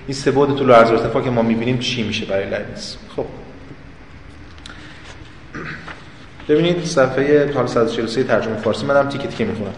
این 0.07 0.15
سه 0.15 0.31
بود 0.31 0.57
طول 0.57 0.69
و 0.69 0.73
ارتفاع 0.73 1.23
که 1.23 1.29
ما 1.29 1.41
می‌بینیم 1.41 1.79
چی 1.79 2.03
میشه 2.03 2.25
برای 2.25 2.49
لایبنیتس 2.49 2.97
خب. 3.15 3.25
ببینید 6.49 6.85
صفحه 6.85 7.51
143 7.65 8.23
ترجمه 8.23 8.55
فارسی. 8.55 8.85
منم 8.85 9.09
تیکه 9.09 9.27
تیکه 9.27 9.45
می‌خونم. 9.45 9.73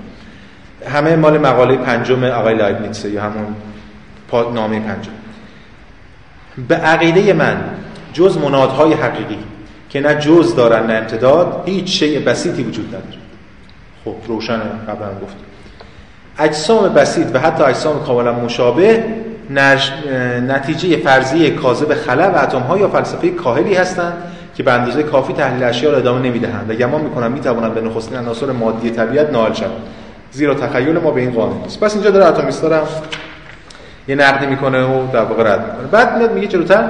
همه 0.88 1.16
مال 1.16 1.38
مقاله 1.38 1.78
پنجم 1.78 2.24
آقای 2.24 2.56
لایبنیتس 2.56 3.06
یا 3.06 3.24
همون 3.24 3.56
نامه 4.54 4.80
پنجم. 4.80 5.12
به 6.68 6.76
عقیده 6.76 7.34
من 7.34 7.64
جز 8.14 8.38
منادهای 8.38 8.94
حقیقی 8.94 9.40
که 9.90 10.02
نه 10.02 10.16
جز 10.16 10.56
دارن 10.56 10.88
نه 10.88 10.94
امتداد 10.94 11.64
هیچ 11.66 12.00
شیء 12.00 12.20
بسیطی 12.20 12.64
وجود 12.64 12.88
نداره. 12.88 13.20
خب 14.06 14.16
روشن 14.28 14.60
قبلا 14.60 15.10
گفت 15.24 15.36
اجسام 16.40 16.94
بسیط 16.94 17.28
و 17.34 17.40
حتی 17.40 17.64
اجسام 17.64 18.04
کاملا 18.04 18.34
مشابه 18.34 19.06
نتیجه 19.50 20.97
فرضی 20.97 21.52
کاذب 21.52 21.93
خلا 21.93 22.32
و 22.32 22.38
اتم 22.38 22.60
ها 22.60 22.78
یا 22.78 22.88
فلسفه 22.88 23.30
کاهلی 23.30 23.76
هستند 23.76 24.14
که 24.56 24.64
به 24.64 24.74
اندازه 24.74 25.04
کافی 25.04 25.34
تحلیل 25.34 25.64
اشیا 25.64 25.91
را 25.91 25.97
ادامه 25.97 26.22
نمی‌دهند. 26.22 26.70
و 26.70 26.74
گمان 26.74 27.02
می‌کنم 27.02 27.32
می‌توانند 27.32 27.74
به 27.74 27.82
نخستین 27.82 28.18
عناصر 28.18 28.52
مادی 28.52 28.89
طبیعت 28.89 29.30
نائل 29.30 29.54
شوند. 29.54 29.72
زیرا 30.32 30.54
تخیل 30.54 30.97
ما 30.97 31.12
به 31.12 31.22
این 31.22 31.32
قانون 31.32 31.62
نیست. 31.64 31.80
پس 31.80 31.93
اینجا 31.93 32.10
داره 32.10 32.26
اتمیستارم 32.26 32.88
یه 34.08 34.16
نقدی 34.16 34.45
می‌کنه 34.45 34.84
و 34.84 35.12
در 35.12 35.24
واقع 35.24 35.43
رد 35.43 35.60
می‌کنه. 35.60 35.88
بعد 35.91 36.18
میاد 36.18 36.34
میگه 36.34 36.47
جلوتر 36.47 36.89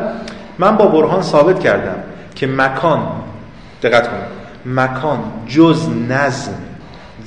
من 0.60 0.78
با 0.78 0.88
برهان 0.88 1.22
ثابت 1.22 1.60
کردم 1.60 1.95
که 2.36 2.47
مکان 2.47 3.01
دقت 3.84 4.07
کنید 4.07 4.39
مکان 4.66 5.20
جز 5.47 5.89
نظم 6.10 6.51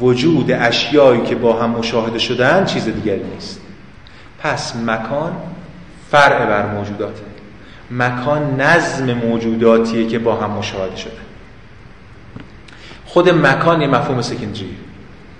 وجود 0.00 0.52
اشیایی 0.52 1.20
که 1.20 1.34
با 1.34 1.52
هم 1.52 1.70
مشاهده 1.70 2.18
شدن 2.18 2.64
چیز 2.64 2.84
دیگری 2.84 3.22
نیست. 3.34 3.61
پس 4.42 4.76
مکان 4.76 5.32
فرع 6.10 6.46
بر 6.46 6.66
موجوداته. 6.66 7.22
مکان 7.90 8.60
نظم 8.60 9.12
موجوداتیه 9.12 10.06
که 10.06 10.18
با 10.18 10.34
هم 10.34 10.50
مشاهده 10.50 10.96
شده. 10.96 11.12
خود 13.06 13.28
مکان 13.28 13.80
یه 13.80 13.86
مفهوم 13.86 14.22
سکندریه. 14.22 14.68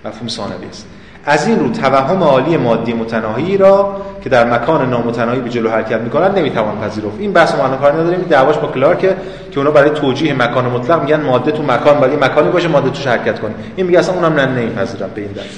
مفهوم 0.04 0.28
ثانوی 0.28 0.66
است. 0.66 0.86
از 1.24 1.46
این 1.46 1.60
رو 1.60 1.68
توهم 1.68 2.22
عالی 2.22 2.56
مادی 2.56 2.92
متناهی 2.92 3.56
را 3.56 4.02
که 4.24 4.28
در 4.28 4.54
مکان 4.54 4.90
نامتناهی 4.90 5.40
به 5.40 5.50
جلو 5.50 5.70
حرکت 5.70 6.00
می‌کنند 6.00 6.38
نمی‌توان 6.38 6.80
پذیرفت. 6.80 7.16
این 7.18 7.32
بحث 7.32 7.54
ما 7.54 7.76
کار 7.76 7.92
نداریم. 7.92 8.20
دعواش 8.20 8.56
با 8.56 8.68
کلارک 8.68 8.98
که 8.98 9.16
اونا 9.56 9.70
برای 9.70 9.90
توجیه 9.90 10.34
مکان 10.34 10.64
مطلق 10.64 11.02
میگن 11.02 11.20
ماده 11.20 11.52
تو 11.52 11.62
مکان. 11.62 12.00
باید 12.00 12.24
مکانی 12.24 12.50
باشه 12.50 12.68
ماده 12.68 12.90
توش 12.90 13.06
حرکت 13.06 13.40
کنه. 13.40 13.54
این 13.76 13.86
میگه 13.86 13.98
اصلا 13.98 14.14
اونم 14.14 14.32
نه 14.32 14.46
نمیپذیرم 14.46 15.10
به 15.14 15.20
این 15.20 15.32
دلیل. 15.32 15.50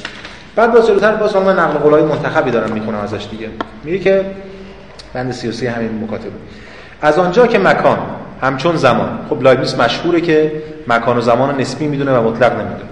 بعد 0.56 0.72
با 0.72 0.80
جلوتر 0.80 1.12
باز 1.12 1.36
من 1.36 1.58
نقل 1.58 1.78
قولای 1.78 2.02
منتخبی 2.02 2.50
دارم 2.50 2.72
می‌خونم 2.72 2.98
ازش 2.98 3.26
دیگه. 3.30 3.48
میگه 3.84 3.98
که 3.98 4.24
بند 5.14 5.32
33 5.32 5.70
همین 5.70 6.04
مکاتبه 6.04 6.30
از 7.02 7.18
آنجا 7.18 7.46
که 7.46 7.58
مکان 7.58 7.98
همچون 8.42 8.76
زمان. 8.76 9.18
خب 9.30 9.42
لایبنیتس 9.42 9.78
مشهوره 9.78 10.20
که 10.20 10.52
مکان 10.88 11.18
و 11.18 11.20
زمان 11.20 11.60
نسبی 11.60 11.86
می‌دونه 11.86 12.18
و 12.18 12.28
مطلق 12.28 12.52
نمی‌دونه. 12.52 12.90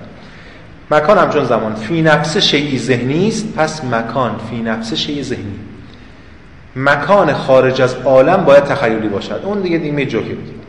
مکان 0.91 1.19
همچون 1.19 1.45
زمان. 1.45 1.75
فی 1.75 2.03
نفس 2.03 2.37
شیعی 2.37 2.79
ذهنی 2.79 3.29
است 3.29 3.55
پس 3.57 3.85
مکان. 3.85 4.41
فی 4.51 4.63
نفس 4.63 4.95
شیعی 4.95 5.23
ذهنی. 5.23 5.59
مکان 6.77 7.33
خارج 7.33 7.83
از 7.83 7.97
عالم 8.05 8.45
باید 8.45 8.65
تخیلی 8.65 9.09
باشد. 9.09 9.41
اون 9.45 9.61
دیگه 9.61 9.79
دیگه 9.79 10.07
جوکی 10.07 10.33
بود 10.33 10.62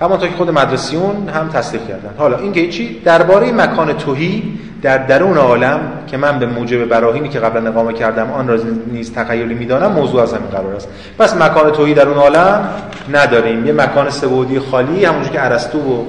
همونطور 0.00 0.28
که 0.28 0.34
خود 0.34 0.50
مدرسیون 0.50 1.28
هم 1.28 1.48
تصدیق 1.48 1.86
کردن. 1.88 2.10
حالا 2.18 2.38
این 2.38 2.52
که 2.52 2.68
چی؟ 2.68 3.00
درباره 3.04 3.52
مکان 3.52 3.92
توهی 3.92 4.58
در 4.82 4.98
درون 4.98 5.36
عالم 5.36 5.80
که 6.06 6.16
من 6.16 6.38
به 6.38 6.46
موجب 6.46 6.84
براهینی 6.84 7.28
که 7.28 7.38
قبلا 7.38 7.70
اقامه 7.70 7.92
کردم 7.92 8.32
آن 8.32 8.48
را 8.48 8.58
نیز 8.92 9.12
تخیلی 9.12 9.54
می‌دانم 9.54 9.92
موضوع 9.92 10.22
از 10.22 10.34
همین 10.34 10.48
قرار 10.48 10.74
است. 10.74 10.88
پس 11.18 11.36
مکان 11.36 11.72
توهی 11.72 11.94
در 11.94 12.08
اون 12.08 12.18
عالم 12.18 12.68
نداریم. 13.12 13.66
یه 13.66 13.72
مکان 13.72 14.10
سبودی 14.10 14.58
خالی 14.58 15.04
همونجور 15.04 15.32
که 15.32 15.44
ارسطو 15.44 15.78
و 15.78 16.04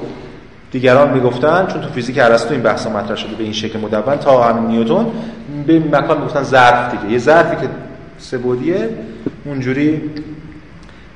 دیگران 0.71 1.13
می‌گفتن 1.13 1.67
چون 1.67 1.81
تو 1.81 1.89
فیزیک 1.89 2.19
ارسطو 2.19 2.53
این 2.53 2.61
بحثا 2.63 2.89
مطرح 2.89 3.15
شده 3.15 3.35
به 3.35 3.43
این 3.43 3.53
شکل 3.53 3.79
مدون 3.79 4.15
تا 4.15 4.43
همین 4.43 4.67
نیوتن 4.67 5.05
به 5.67 5.79
مکان 5.79 6.17
می‌گفتن 6.17 6.43
ظرف 6.43 6.91
دیگه. 6.91 7.13
یه 7.13 7.19
ظرفی 7.19 7.55
که 7.55 7.69
سبودیه 8.17 8.89
اونجوری 9.45 10.01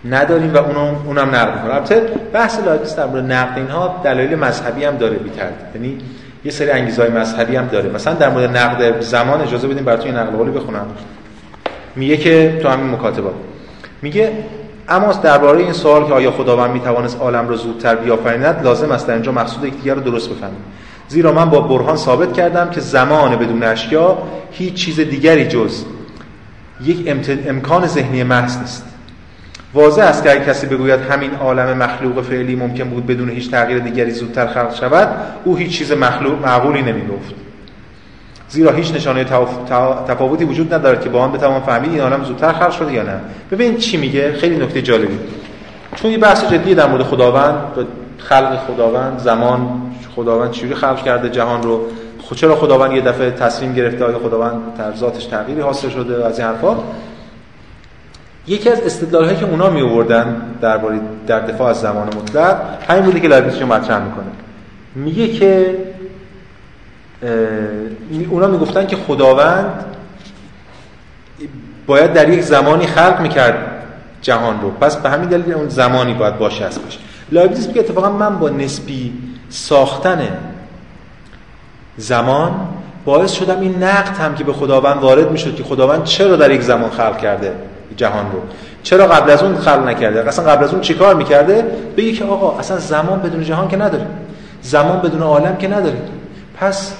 نداریم 0.05 0.53
و 0.53 0.57
اونم 0.57 0.95
اونم 1.05 1.35
نقد 1.35 1.55
می‌کنه 1.55 1.73
البته 1.73 1.99
بحث 2.33 2.59
لایبنیتس 2.59 2.95
در 2.95 3.05
مورد 3.05 3.31
نقد 3.31 3.57
اینها 3.57 4.01
دلایل 4.03 4.35
مذهبی 4.35 4.83
هم 4.83 4.97
داره 4.97 5.15
بی‌تردید 5.15 5.75
یعنی 5.75 5.97
یه 6.45 6.51
سری 6.51 6.69
انگیزهای 6.71 7.09
مذهبی 7.09 7.55
هم 7.55 7.67
داره. 7.67 7.89
مثلا 7.89 8.13
در 8.13 8.29
مورد 8.29 8.57
نقد 8.57 9.01
زمان 9.01 9.41
اجازه 9.41 9.67
بدیم 9.67 9.83
براتون 9.83 10.11
نقل 10.11 10.37
قولی 10.37 10.51
بخونم. 10.51 10.85
میگه 11.95 12.17
که 12.17 12.59
تو 12.61 12.69
همین 12.69 12.93
مکاتبه 12.93 13.29
میگه 14.01 14.31
اما 14.89 15.13
درباره 15.13 15.59
این 15.59 15.73
سوال 15.73 16.07
که 16.07 16.13
آیا 16.13 16.31
خداوند 16.31 16.71
می‌توانست 16.71 17.21
عالم 17.21 17.49
را 17.49 17.55
زودتر 17.55 17.95
بیافریند 17.95 18.61
لازم 18.63 18.91
است 18.91 19.07
در 19.07 19.13
اینجا 19.13 19.31
مقصود 19.31 19.65
یکدیگر 19.65 19.93
رو 19.93 20.01
درست 20.01 20.29
بفهمیم. 20.29 20.63
زیرا 21.07 21.31
من 21.31 21.49
با 21.49 21.61
برهان 21.61 21.95
ثابت 21.95 22.33
کردم 22.33 22.69
که 22.69 22.81
زمان 22.81 23.35
بدون 23.35 23.63
اشیا 23.63 24.17
هیچ 24.51 24.73
چیز 24.73 24.99
دیگری 24.99 25.47
جز 25.47 25.83
یک 26.83 27.25
امکان 27.47 27.87
ذهنی 27.87 28.23
محض 28.23 28.57
نیست. 28.57 28.90
واضح 29.73 30.03
است 30.03 30.23
که 30.23 30.31
اگر 30.31 30.43
کسی 30.43 30.67
بگوید 30.67 30.99
همین 30.99 31.35
عالم 31.35 31.77
مخلوق 31.77 32.21
فعلی 32.21 32.55
ممکن 32.55 32.83
بود 32.83 33.05
بدون 33.05 33.29
هیچ 33.29 33.51
تغییر 33.51 33.79
دیگری 33.79 34.11
زودتر 34.11 34.47
خلق 34.47 34.75
شود 34.75 35.07
او 35.43 35.55
هیچ 35.55 35.77
چیز 35.77 35.91
مخلوق 35.91 36.41
معقولی 36.41 36.81
نمی‌گفت. 36.81 37.35
زیرا 38.49 38.71
هیچ 38.71 38.93
نشانه 38.93 39.23
تفاوتی 40.07 40.45
وجود 40.45 40.73
ندارد 40.73 41.03
که 41.03 41.09
با 41.09 41.19
آن 41.19 41.31
بتوان 41.31 41.61
فهمید 41.61 41.91
این 41.91 42.01
عالم 42.01 42.23
زودتر 42.23 42.53
خلق 42.53 42.71
شده 42.71 42.93
یا 42.93 43.03
نه. 43.03 43.19
ببین 43.51 43.77
چی 43.77 43.97
میگه. 43.97 44.33
خیلی 44.33 44.55
نکته 44.55 44.81
جالبی. 44.81 45.19
چون 45.95 46.11
یه 46.11 46.17
بحث 46.17 46.45
جدی 46.45 46.75
در 46.75 46.87
مورد 46.87 47.03
خداوند 47.03 47.55
خلق 48.17 48.57
خداوند 48.67 49.19
زمان 49.19 49.81
خداوند 50.15 50.51
چجوری 50.51 50.75
خلق 50.75 51.03
کرده 51.03 51.29
جهان 51.29 51.63
رو 51.63 51.81
چرا 52.35 52.55
خداوند 52.55 52.91
یه 52.91 53.01
دفعه 53.01 53.31
تصمیم 53.31 53.73
گرفته 53.73 54.05
آیا 54.05 54.19
خداوند 54.19 54.61
در 54.77 54.95
ذاتش 54.95 55.25
تغییری 55.25 55.61
حاصل 55.61 55.89
شده 55.89 56.25
از 56.25 56.39
این 56.39 56.47
حرفا؟ 56.47 56.77
یکی 58.47 58.69
از 58.69 58.81
استدلال 58.81 59.25
هایی 59.25 59.37
که 59.37 59.45
اونا 59.45 59.69
می 59.69 59.81
آوردن 59.81 60.41
درباره 60.61 60.99
در 61.27 61.39
دفاع 61.39 61.69
از 61.69 61.81
زمان 61.81 62.07
مطلق 62.07 62.61
همین 62.89 63.03
بوده 63.03 63.19
که 63.19 63.27
لایبنیتس 63.27 63.61
رو 63.61 63.67
مطرح 63.67 64.03
می‌کنه. 64.03 64.25
میگه 64.95 65.27
که 65.27 65.77
اونا 68.29 68.47
می‌گفتن 68.47 68.87
که 68.87 68.95
خداوند 68.95 69.85
باید 71.87 72.13
در 72.13 72.29
یک 72.29 72.41
زمانی 72.41 72.87
خلق 72.87 73.21
می‌کرد 73.21 73.55
جهان 74.21 74.61
رو. 74.61 74.71
پس 74.71 74.95
به 74.95 75.09
همین 75.09 75.29
دلیل 75.29 75.53
اون 75.53 75.69
زمانی 75.69 76.13
باید 76.13 76.37
باشه 76.37 76.65
هستش 76.65 76.99
لایبنیتس 77.31 77.67
میگه 77.67 77.79
اتفاقا 77.79 78.09
من 78.11 78.39
با 78.39 78.49
نسبی 78.49 79.13
ساختن 79.49 80.27
زمان 81.97 82.51
باعث 83.05 83.31
شدم 83.31 83.59
این 83.59 83.83
نقد 83.83 84.17
هم 84.17 84.35
که 84.35 84.43
به 84.43 84.53
خداوند 84.53 85.01
وارد 85.01 85.31
می‌شد 85.31 85.55
که 85.55 85.63
خداوند 85.63 86.03
چرا 86.03 86.35
در 86.35 86.51
یک 86.51 86.61
زمان 86.61 86.89
خلق 86.89 87.17
کرده؟ 87.17 87.53
جهان 87.97 88.25
رو. 88.31 88.39
چرا 88.83 89.07
قبل 89.07 89.31
از 89.31 89.43
اون 89.43 89.55
خلق 89.55 89.87
نکرده؟ 89.87 90.27
اصلا 90.27 90.45
قبل 90.45 90.63
از 90.63 90.71
اون 90.71 90.81
چیکار 90.81 91.15
می‌کرده؟ 91.15 91.65
بگی 91.97 92.13
که 92.13 92.25
آقا 92.25 92.59
اصلا 92.59 92.77
زمان 92.77 93.21
بدون 93.21 93.43
جهان 93.43 93.67
که 93.67 93.77
نداریم 93.77 94.07
زمان 94.61 94.99
بدون 94.99 95.21
عالم 95.21 95.57
که 95.57 95.67
نداریم 95.67 96.01
پس 96.57 96.93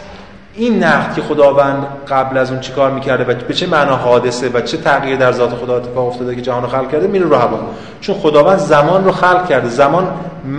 این 0.53 0.83
نقد 0.83 1.13
که 1.15 1.21
خداوند 1.21 1.85
قبل 2.09 2.37
از 2.37 2.51
اون 2.51 2.59
چیکار 2.59 2.91
می‌کرده 2.91 3.23
و 3.23 3.35
به 3.47 3.53
چه 3.53 3.67
معنا 3.67 3.95
حادثه 3.95 4.49
و 4.49 4.61
چه 4.61 4.77
تغییر 4.77 5.17
در 5.17 5.31
ذات 5.31 5.49
خدا 5.49 5.77
اتفاق 5.77 6.07
افتاده 6.07 6.35
که 6.35 6.41
جهان 6.41 6.63
رو 6.63 6.69
خلق 6.69 6.91
کرده 6.91 7.07
میره 7.07 7.25
رو 7.25 7.35
هوا. 7.35 7.59
چون 8.01 8.15
خداوند 8.15 8.57
زمان 8.57 9.05
رو 9.05 9.11
خلق 9.11 9.49
کرده. 9.49 9.69
زمان 9.69 10.07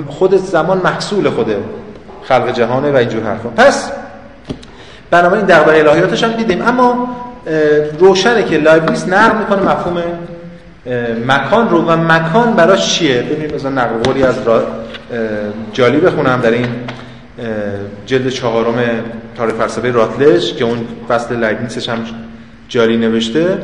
خود 0.09 0.37
زمان 0.37 0.79
محصول 0.85 1.31
خوده 1.31 1.59
خلق 2.23 2.53
جهانه 2.53 2.93
و 2.93 2.97
اینجور 2.97 3.23
حرفا. 3.23 3.49
پس 3.49 3.93
بنابراین 5.11 5.45
دغدغه 5.45 5.79
الهیاتش 5.79 6.25
هم 6.25 6.33
دیدیم. 6.33 6.63
اما 6.63 7.09
روشنه 7.99 8.43
که 8.43 8.57
لایبنیتس 8.59 9.09
نقل 9.09 9.39
می‌کنه 9.39 9.63
مفهوم 9.63 10.03
مکان 11.27 11.71
رو 11.71 11.83
و 11.83 11.97
مکان 11.97 12.53
براش 12.53 12.99
چیه؟ 12.99 13.23
ببینید 13.23 13.55
مثلا 13.55 13.71
نقل 13.71 14.03
قولی 14.03 14.23
از 14.23 14.35
جالی 15.73 16.01
بخونم 16.01 16.41
در 16.41 16.51
این 16.51 16.67
جلد 18.07 18.29
چهارم 18.29 18.75
تاریخ 19.37 19.55
فلسفه 19.55 19.91
راتلش 19.91 20.55
که 20.55 20.65
اون 20.65 20.87
فصل 21.09 21.37
لایبنیتسش 21.37 21.89
هم 21.89 22.05
جاری 22.69 22.97
نوشته. 22.97 23.59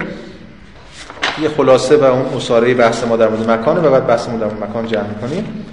یه 1.42 1.48
خلاصه 1.48 1.96
و 1.96 2.04
اون 2.04 2.36
اصاره 2.36 2.74
بحث 2.74 3.04
ما 3.04 3.16
در 3.16 3.28
مورد 3.28 3.50
مکانه 3.50 3.80
و 3.80 3.90
بعد 3.90 4.06
بحث 4.06 4.28
ما 4.28 4.38
در 4.38 4.46
مورد 4.46 4.70
مکان 4.70 4.86
جمع 4.86 5.08
می‌کنیم. 5.08 5.64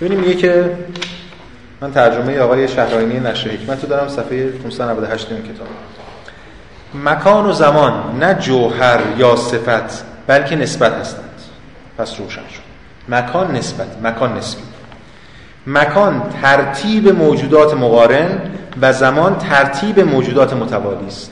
ببینیم 0.00 0.20
میگه 0.20 0.34
که 0.34 0.70
من 1.80 1.92
ترجمه 1.92 2.38
آقای 2.38 2.68
شهراینی 2.68 3.20
نشر 3.20 3.50
حکمت 3.50 3.82
رو 3.82 3.88
دارم 3.88 4.08
صفحه 4.08 4.46
598 4.46 5.26
این 5.30 5.42
کتاب. 5.42 5.66
مکان 6.94 7.46
و 7.46 7.52
زمان 7.52 7.92
نه 8.20 8.34
جوهر 8.34 9.00
یا 9.16 9.36
صفت 9.36 10.04
بلکه 10.26 10.56
نسبت 10.56 10.92
هستند. 10.92 11.24
پس 11.98 12.20
روشن 12.20 12.40
شد. 12.54 12.70
مکان 13.08 13.56
نسبت 13.56 13.86
مکان 14.02 14.36
نسبی. 14.36 14.62
مکان 15.66 16.22
ترتیب 16.42 17.08
موجودات 17.08 17.74
مقارن 17.74 18.40
و 18.82 18.92
زمان 18.92 19.38
ترتیب 19.38 20.00
موجودات 20.00 20.52
متوالی 20.52 21.06
است. 21.06 21.30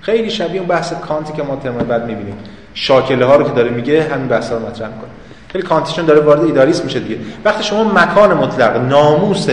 خیلی 0.00 0.30
شبیه 0.30 0.60
اون 0.60 0.68
بحث 0.68 0.92
کانتی 0.92 1.32
که 1.32 1.42
ما 1.42 1.56
ترم 1.56 1.76
بعد 1.76 2.06
می‌بینیم. 2.06 2.38
شاکله 2.74 3.24
ها 3.24 3.36
رو 3.36 3.44
که 3.44 3.52
داره 3.52 3.70
میگه 3.70 4.02
همین 4.02 4.28
بحث 4.28 4.52
رو 4.52 4.58
مطرح 4.58 4.88
می‌کنه. 4.88 5.10
خیلی 5.48 5.64
کانتیشون 5.64 6.04
داره 6.04 6.20
وارد 6.20 6.44
ایدالیسم 6.44 6.84
میشه 6.84 7.00
دیگه. 7.00 7.16
وقتی 7.44 7.64
شما 7.64 7.84
مکان 7.84 8.34
مطلق 8.34 8.76
ناموس 8.76 9.46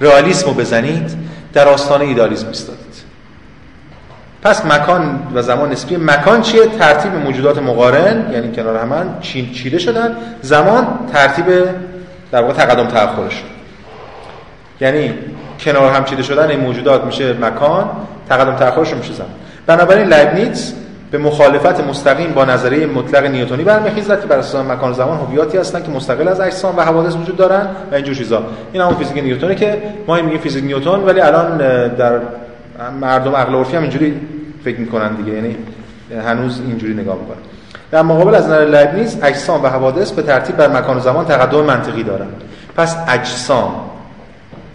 رئالیسم 0.00 0.46
رو 0.46 0.54
بزنید 0.54 1.10
در 1.52 1.68
آستانه 1.68 2.04
ایدالیسم 2.04 2.48
ایستادید 2.48 2.85
پس 4.46 4.64
مکان 4.64 5.18
و 5.34 5.42
زمان 5.42 5.70
نسبی 5.72 5.96
مکان 5.96 6.42
چیه؟ 6.42 6.66
ترتیب 6.66 7.14
موجودات 7.14 7.58
مقارن 7.58 8.32
یعنی 8.32 8.52
کنار 8.52 8.76
هم 8.76 9.20
چیده 9.52 9.78
شدن. 9.78 10.16
زمان 10.42 10.86
ترتیب 11.12 11.44
در 12.32 12.42
واقع 12.42 12.52
تقدم 12.52 12.86
تأخرش. 12.86 13.42
یعنی 14.80 15.14
کنار 15.60 15.92
هم 15.92 16.04
چیده 16.04 16.22
شدن 16.22 16.50
این 16.50 16.60
موجودات 16.60 17.04
میشه 17.04 17.32
مکان 17.32 17.90
تقدم 18.28 18.56
تأخرش 18.56 18.94
میشه 18.94 19.12
زمان. 19.12 19.30
بنابراین 19.66 20.08
لایبنیتس 20.08 20.72
به 21.10 21.18
مخالفت 21.18 21.80
مستقیم 21.80 22.32
با 22.32 22.44
نظریه 22.44 22.86
مطلق 22.86 23.24
نیوتنی 23.26 23.64
برمیخیزد 23.64 24.20
که 24.20 24.26
بر 24.26 24.38
اساس 24.38 24.66
مکان 24.66 24.92
زمان 24.92 25.18
هویاتی 25.18 25.58
هستند 25.58 25.84
که 25.84 25.90
مستقل 25.90 26.28
از 26.28 26.40
اجسام 26.40 26.76
و 26.76 26.80
حوادث 26.80 27.16
وجود 27.16 27.36
دارن 27.36 27.68
و 27.92 27.94
اینجور 27.94 28.14
چیزا. 28.14 28.42
این 28.72 28.82
همون 28.82 28.94
فیزیک 28.94 29.22
نیوتنه 29.22 29.54
که 29.54 29.82
ما 30.06 30.16
میگیم 30.16 30.38
فیزیک 30.38 30.64
نیوتن 30.64 30.90
ولی 30.90 31.20
الان 31.20 31.58
در 31.88 32.20
مردم 33.00 33.36
عقل 33.36 33.54
عرفی 33.54 33.76
هم 33.76 33.82
اینجوری 33.82 34.20
فکر 34.66 34.80
می‌کنن 34.80 35.14
دیگه. 35.14 35.32
یعنی 35.32 35.56
هنوز 36.26 36.60
اینجوری 36.60 36.94
نگاه 36.94 37.16
می‌کنن. 37.16 37.36
در 37.90 38.02
مقابل 38.02 38.34
از 38.34 38.44
نظر 38.44 38.64
لایبنیتس 38.64 39.16
اجسام 39.22 39.64
و 39.64 39.66
حوادث 39.66 40.12
به 40.12 40.22
ترتیب 40.22 40.56
بر 40.56 40.68
مکان 40.68 40.96
و 40.96 41.00
زمان 41.00 41.24
تقدم 41.24 41.64
منطقی 41.64 42.02
دارند 42.02 42.42
پس 42.76 42.96
اجسام 43.08 43.74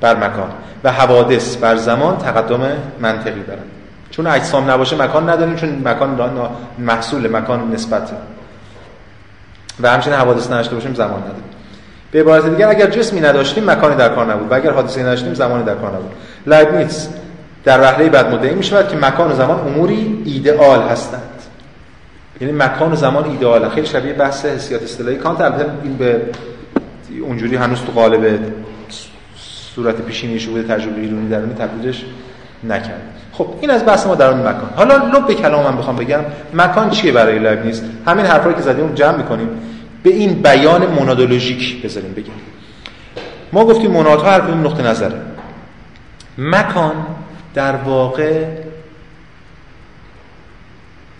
بر 0.01 0.15
مکان 0.15 0.49
و 0.83 0.91
حوادث 0.91 1.57
بر 1.57 1.75
زمان 1.75 2.17
تقدم 2.17 2.61
منطقی 2.99 3.43
دارند 3.43 3.65
چون 4.09 4.27
اجسام 4.27 4.71
نباشه 4.71 4.95
مکان 4.95 5.29
نداریم 5.29 5.55
چون 5.55 5.81
مکان 5.85 6.49
محصول 6.77 7.37
مکان 7.37 7.71
نسبت. 7.73 8.11
و 9.81 9.89
همچنین 9.89 10.17
حوادث 10.17 10.51
نداشته 10.51 10.75
باشیم 10.75 10.93
زمان 10.93 11.19
نداریم. 11.19 11.43
به 12.11 12.19
عبارت 12.19 12.49
دیگر 12.49 12.69
اگر 12.69 12.87
جسمی 12.87 13.21
نداشتیم 13.21 13.69
مکانی 13.69 13.95
در 13.95 14.09
کار 14.09 14.33
نبود. 14.33 14.51
و 14.51 14.55
اگر 14.55 14.71
حادثه 14.71 15.01
نداشتیم 15.01 15.33
زمانی 15.33 15.63
در 15.63 15.75
کار 15.75 15.89
نبود. 15.89 16.11
لایبنیتس 16.47 17.09
در 17.63 17.81
وهله 17.81 18.09
بعد 18.09 18.33
مدعی 18.33 18.53
می 18.53 18.63
شود 18.63 18.87
که 18.87 18.97
مکان 18.97 19.31
و 19.31 19.35
زمان 19.35 19.59
اموری 19.59 20.23
ایدئال 20.25 20.81
هستند. 20.81 21.21
یعنی 22.41 22.53
مکان 22.53 22.91
و 22.91 22.95
زمان 22.95 23.25
ایدئال. 23.25 23.69
خیلی 23.69 23.87
شبیه 23.87 24.13
بحث 24.13 24.45
حسیات 24.45 24.83
اصطلاحی 24.83 25.17
کانت. 25.17 25.41
البته 25.41 25.65
این 25.83 25.97
به 25.97 26.21
اونجوری 27.21 27.55
هنوز 27.55 27.79
تو 27.81 27.91
قالب 27.91 28.39
صورت 29.75 29.95
پیشینی 29.95 30.45
بوده 30.45 30.75
تجربه 30.75 31.01
ایرونی 31.01 31.29
درونی 31.29 31.53
تبدیلش 31.53 32.05
نکرد. 32.63 33.01
خب 33.31 33.47
این 33.61 33.69
از 33.69 33.85
بحث 33.85 34.05
ما 34.05 34.15
در 34.15 34.27
اون 34.29 34.39
مکان. 34.39 34.69
حالا 34.75 34.95
لب 34.95 35.33
کلام 35.33 35.63
من 35.63 35.77
بخوام 35.77 35.95
بگم 35.95 36.19
مکان 36.53 36.89
چیه 36.89 37.11
برای 37.11 37.57
نیست؟ 37.63 37.83
همین 38.07 38.25
حرفایی 38.25 38.55
که 38.55 38.61
زدیم 38.61 38.93
جمع 38.93 39.17
می‌کنیم. 39.17 39.49
به 40.03 40.09
این 40.09 40.41
بیان 40.41 40.85
مونادولوژیک 40.85 41.85
بذاریم. 41.85 42.13
بگیم 42.13 42.33
ما 43.53 43.65
گفتیم 43.65 43.91
مونادها 43.91 44.31
حرف 44.31 44.47
این 44.47 44.57
نقطه 44.57 44.83
نظره. 44.83 45.21
مکان 46.37 46.93
در 47.53 47.75
واقع 47.75 48.45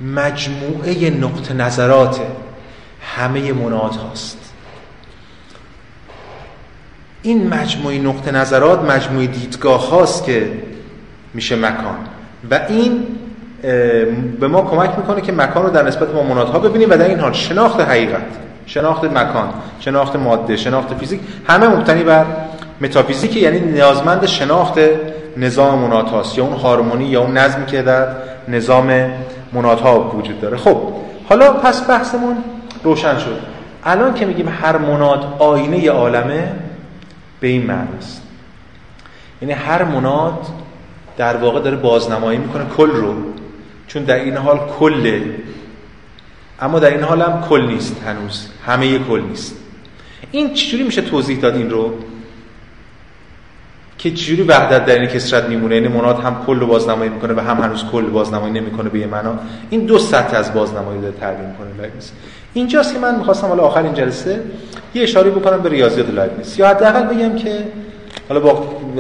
مجموعه 0.02 1.10
نقطه 1.10 1.54
نظرات 1.54 2.20
همه 3.02 3.54
منات 3.54 3.96
هاست. 3.96 4.38
این 7.22 7.48
مجموعه 7.48 8.00
نقطه 8.00 8.32
نظرات 8.32 8.80
مجموعه 8.80 9.28
دیدگاه 9.28 9.90
هاست 9.90 10.26
که 10.26 10.52
میشه 11.34 11.56
مکان. 11.56 11.98
و 12.52 12.60
این 12.70 13.08
به 14.40 14.48
ما 14.48 14.62
کمک 14.62 14.98
می‌کنه 14.98 15.22
که 15.22 15.32
مکان 15.32 15.64
رو 15.64 15.70
در 15.70 15.84
نسبت 15.84 16.08
با 16.08 16.24
منات 16.24 16.50
ها 16.50 16.60
ببینیم 16.60 16.90
و 16.90 16.98
در 16.98 17.08
این 17.08 17.20
حال 17.20 17.34
شناخت 17.34 17.80
حقیقت 17.80 18.22
شناخت 18.66 19.04
مکان 19.04 19.54
شناخت 19.80 20.16
ماده 20.16 20.58
شناخت 20.58 20.94
فیزیک 20.94 21.20
همه 21.48 21.68
مبتنی 21.68 22.04
بر 22.04 22.26
متافیزیک 22.82 23.36
یعنی 23.38 23.60
نیازمند 23.60 24.26
شناخت 24.26 24.80
نظام 25.38 25.80
منات 25.80 26.38
یا 26.38 26.44
اون 26.44 26.58
هارمونی 26.58 27.06
یا 27.06 27.22
اون 27.22 27.38
نظمی 27.38 27.66
که 27.66 27.82
در 27.82 28.08
نظام 28.48 29.12
منات 29.54 29.82
ها 29.82 30.12
وجود 30.18 30.42
داره. 30.42 30.58
خب 30.58 30.78
حالا 31.30 31.54
پس 31.54 31.90
بحثمون 31.90 32.38
روشن 32.84 33.18
شد. 33.18 33.40
الان 33.84 34.14
که 34.14 34.26
میگیم 34.26 34.50
هر 34.62 34.78
منات 34.78 35.24
آینه 35.40 35.90
عالمه 35.90 36.52
به 37.40 37.48
این 37.48 37.66
معناست 37.66 38.22
یعنی 39.42 39.54
هر 39.54 39.84
منات 39.84 40.48
در 41.18 41.38
واقع 41.38 41.60
داره 41.60 41.78
بازنمایی 41.78 42.38
می‌کنه 42.38 42.66
کل 42.78 42.92
رو. 42.92 43.16
چون 43.88 44.04
در 44.04 44.16
این 44.16 44.38
حال 44.38 44.60
کله. 44.80 45.22
اما 46.62 46.80
در 46.80 46.90
این 46.90 47.04
حال 47.04 47.22
هم 47.22 47.44
کل 47.50 47.62
نیست 47.62 48.04
هنوز. 48.06 48.48
همه 48.66 49.00
کل 49.00 49.22
نیست. 49.22 49.56
این 50.32 50.54
چجوری 50.54 50.84
میشه 50.84 51.02
توضیح 51.02 51.40
داد 51.40 51.56
این 51.56 51.70
رو؟ 51.70 51.94
که 54.02 54.12
چجوری 54.12 54.42
وحدت 54.42 54.86
در 54.86 55.00
این 55.00 55.06
کسرت 55.06 55.44
میمونه 55.44 55.76
یعنی 55.76 55.88
مناد 55.88 56.20
هم 56.20 56.44
کل 56.48 56.60
بازنمایی 56.60 57.10
می‌کنه 57.10 57.34
و 57.34 57.40
هم 57.40 57.58
هنوز 57.58 57.84
کل 57.92 58.06
بازنمایی 58.06 58.54
نمی‌کنه 58.54 58.90
به 58.90 59.00
یه 59.00 59.08
معنا. 59.08 59.34
این 59.70 59.86
دو 59.86 60.00
سطح 60.00 60.38
از 60.38 60.54
بازنمایی 60.54 61.02
داره 61.02 61.14
تعبیر 61.20 61.46
می‌کنه 61.46 61.68
لایبنیز 61.78 62.12
اینجاست 62.54 62.94
که 62.94 63.00
من 63.00 63.16
می‌خواستم 63.16 63.48
حالا 63.48 63.64
آخر 63.64 63.84
این 63.84 63.94
جلسه 63.94 64.42
یه 64.94 65.04
اشاره 65.04 65.30
بکنم 65.30 65.62
به 65.62 65.70
ریاضیات 65.70 66.10
لایبنیز 66.10 66.60
یا 66.60 66.68
حداقل 66.68 67.04
بگم 67.04 67.36
که 67.36 67.58
حالا 68.30 68.40
با 68.40 68.54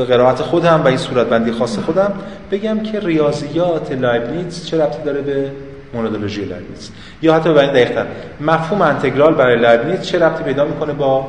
قرائت 0.05 0.41
خودم 0.41 0.81
و 0.83 0.87
این 0.87 0.97
صورتبندی 0.97 1.51
خاص 1.51 1.79
خودم 1.79 2.13
بگم 2.51 2.79
که 2.83 2.99
ریاضیات 2.99 3.91
لایبنیز 3.91 4.65
چه 4.65 4.83
ربطی 4.83 5.03
داره 5.05 5.21
به 5.21 5.51
مونادولوژی 5.93 6.45
لایبنیز 6.45 6.91
یا 7.21 7.33
حتی 7.33 7.53
به 7.53 7.59
این 7.59 7.71
دقیق‌تر 7.71 8.05
مفهوم 8.41 8.81
انتگرال 8.81 9.33
برای 9.33 9.59
لایبنیز 9.59 10.01
چه 10.01 10.19
ربطی 10.19 10.43
پیدا 10.43 10.65
می‌کنه 10.65 10.93
با 10.93 11.25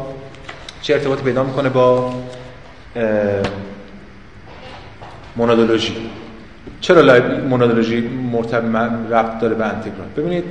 چه 0.82 0.94
ارتباطی 0.94 1.22
پیدا 1.22 1.42
می‌کنه 1.42 1.68
با 1.68 2.12
مونادولوژی 5.36 6.10
چرا 6.80 7.20
مونودولوژی 7.48 8.00
مرتبط 8.32 8.64
ربط 9.10 9.40
داره 9.40 9.54
به 9.54 9.66
انتگرال 9.66 10.08
ببینید 10.16 10.44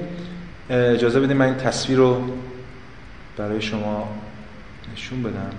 اجازه 0.69 1.19
بدید 1.19 1.37
من 1.37 1.45
این 1.45 1.55
تصویر 1.55 1.97
رو 1.97 2.21
برای 3.37 3.61
شما 3.61 4.09
نشون 4.93 5.23
بدم. 5.23 5.51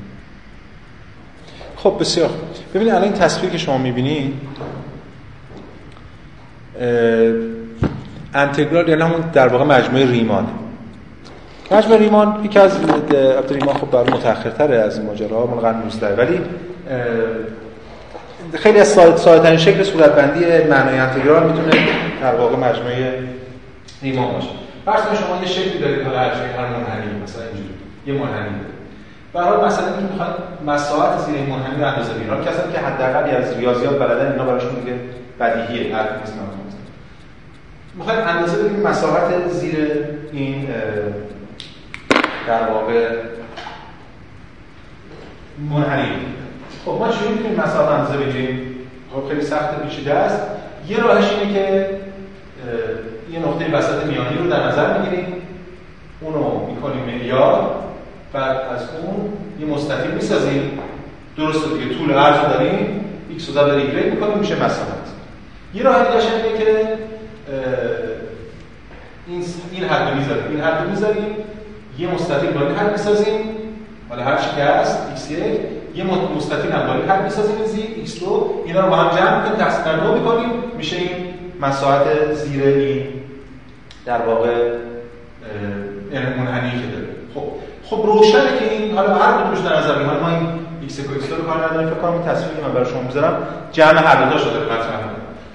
خب 1.77 1.97
بسیار 2.01 2.31
ببینید 2.75 2.93
الان 2.93 3.05
این 3.05 3.13
تصویر 3.13 3.53
که 3.53 3.59
شما 3.59 3.79
می‌بینید 3.79 4.35
انتگرال 8.35 8.89
یعنی 8.89 9.03
همون 9.03 9.21
در 9.33 9.49
واقع 9.49 9.65
مجموعه 9.65 10.11
ریمان. 10.11 10.47
مجموعه 11.71 11.99
ریمان 11.99 12.45
یکی 12.45 12.59
از 12.59 12.79
ریمان 13.51 13.75
خب 13.75 13.91
برای 13.91 14.13
متأخرتره 14.13 14.77
از 14.77 15.01
ماجرا 15.01 15.47
مال 15.47 15.61
قرن 15.61 15.77
19 15.83 16.15
ولی 16.15 16.41
خیلی 18.55 18.79
از 18.79 18.89
ساده 19.17 19.57
شکل 19.57 19.83
صورتبندی 19.83 20.45
معنای 20.69 20.99
انتگرال 20.99 21.51
می‌تونه 21.51 21.71
در 22.21 22.35
واقع 22.35 22.57
مجموعه 22.57 23.19
ریمان 24.03 24.33
باشه. 24.33 24.49
فرض 24.85 25.03
شما 25.03 25.41
یه 25.41 25.47
شکلی 25.47 25.79
دارید 25.79 26.07
حالا 26.07 26.19
هر 26.19 26.31
هر 26.31 26.67
منحنی 26.67 27.23
مثلا 27.23 27.43
اینجوری 27.43 27.75
یه 28.07 28.15
منحنی 28.15 28.61
برای 29.33 29.65
مثلا 29.65 29.87
اینکه 29.87 30.13
می‌خواد 30.13 30.59
مساحت 30.67 31.19
زیر 31.19 31.35
این 31.35 31.47
منحنی 31.47 31.83
رو 31.83 31.89
اندازه 31.89 32.15
بگیرن 32.15 32.45
کسایی 32.45 32.73
که 32.73 32.79
حداقل 32.79 33.37
از 33.37 33.57
ریاضیات 33.57 33.99
بلدن 33.99 34.33
اینا 34.33 34.45
براشون 34.45 34.75
دیگه 34.75 34.97
بدیهیه 35.41 35.97
حرف 35.97 36.21
نیست 36.21 36.35
می‌خواید 37.95 38.21
اندازه 38.21 38.63
بدیم 38.63 38.81
مساحت 38.81 39.49
زیر 39.49 39.77
این 40.33 40.69
در 42.47 42.69
واقع 42.69 43.09
منحنی 45.71 46.11
خب 46.85 46.91
ما 46.91 47.09
چجوری 47.09 47.35
می‌تونیم 47.35 47.61
مساحت 47.61 47.89
اندازه 47.89 48.17
بگیریم 48.17 48.77
خب 49.13 49.29
خیلی 49.29 49.43
سخت 49.43 49.83
پیچیده 49.83 50.15
است. 50.15 50.43
یه 50.89 51.01
راهش 51.01 51.25
اینه 51.33 51.55
که 51.55 51.91
یه 53.33 53.39
نقطه 53.39 53.77
وسط 53.77 54.05
میانی 54.05 54.39
رو 54.39 54.51
در 54.51 54.69
نظر 54.69 54.99
می‌گیریم. 54.99 55.43
اونو 56.21 56.67
می‌کنیم 56.67 57.05
معیار 57.05 57.75
بعد 58.33 58.57
از 58.57 58.89
اون 59.03 59.33
یه 59.61 59.67
مستطیل 59.67 60.11
می‌سازیم. 60.11 60.79
درسته 61.37 61.69
دیگه 61.69 61.95
طول 61.95 62.13
عرض 62.13 62.53
داریم. 62.53 63.05
X 63.39 63.49
رو 63.49 63.55
در 63.55 63.81
y 63.81 64.05
می‌کنیم 64.05 64.39
میشه 64.39 64.65
مساحت 64.65 65.09
یه 65.75 65.83
راه 65.83 66.03
دیگه 66.03 66.35
اینه 66.35 66.59
که 66.59 66.99
این 69.27 69.45
این 69.73 69.85
حد 69.85 70.15
می‌ذاریم. 70.15 70.45
این 70.51 70.61
حد 70.61 70.89
می‌ذاریم. 70.89 71.37
یه 71.99 72.15
مستطیل 72.15 72.51
با 72.51 72.67
این 72.67 72.75
حد 72.75 72.93
می‌سازیم. 72.93 73.41
حالا 74.09 74.23
هر 74.23 74.37
چی 74.37 74.57
که 74.57 74.63
هست 74.63 74.99
x1 75.17 75.82
یه 75.95 76.05
مستطیل 76.37 76.73
هم 76.73 76.91
این 76.91 77.11
حد 77.11 77.25
می‌سازیم 77.25 77.65
زیر 77.65 77.85
x 78.07 78.23
رو 78.23 78.63
اینا 78.67 78.81
رو 78.81 78.91
با 78.91 78.97
هم 78.97 79.19
جمع 79.19 79.45
کنیم 79.45 79.57
تقسیم 79.57 79.85
بر 79.85 79.97
دو 79.97 80.15
می‌کنیم 80.15 80.51
میشه 80.77 80.97
این 80.97 81.11
مساحت 81.61 82.33
زیر 82.33 82.65
این 82.65 83.07
در 84.07 84.19
واقع 84.23 84.51
منحنی 86.39 86.71
که 86.71 86.87
داره. 86.87 87.09
خب 87.35 87.43
خب 87.85 88.07
روشنه 88.07 88.59
که 88.59 88.71
این 88.71 88.95
حالا 88.97 89.15
هر 89.15 89.45
دو 89.45 89.63
در 89.63 89.79
نظر 89.79 89.93
بگیریم 89.93 90.21
ما 90.21 90.29
این 90.29 90.49
x 90.89 90.93
و 90.93 91.21
x 91.21 91.31
رو 91.31 91.45
کار 91.45 91.65
نداریم 91.65 91.91
فکر 91.91 91.99
کنم 91.99 92.13
این 92.13 92.23
تصویری 92.23 92.63
من 92.63 92.73
برای 92.73 92.87
شما 92.87 93.03
می‌ذارم 93.03 93.47
جمع 93.73 93.99
هر 93.99 94.31
دو 94.31 94.39
شده 94.39 94.65
مطرح 94.65 95.01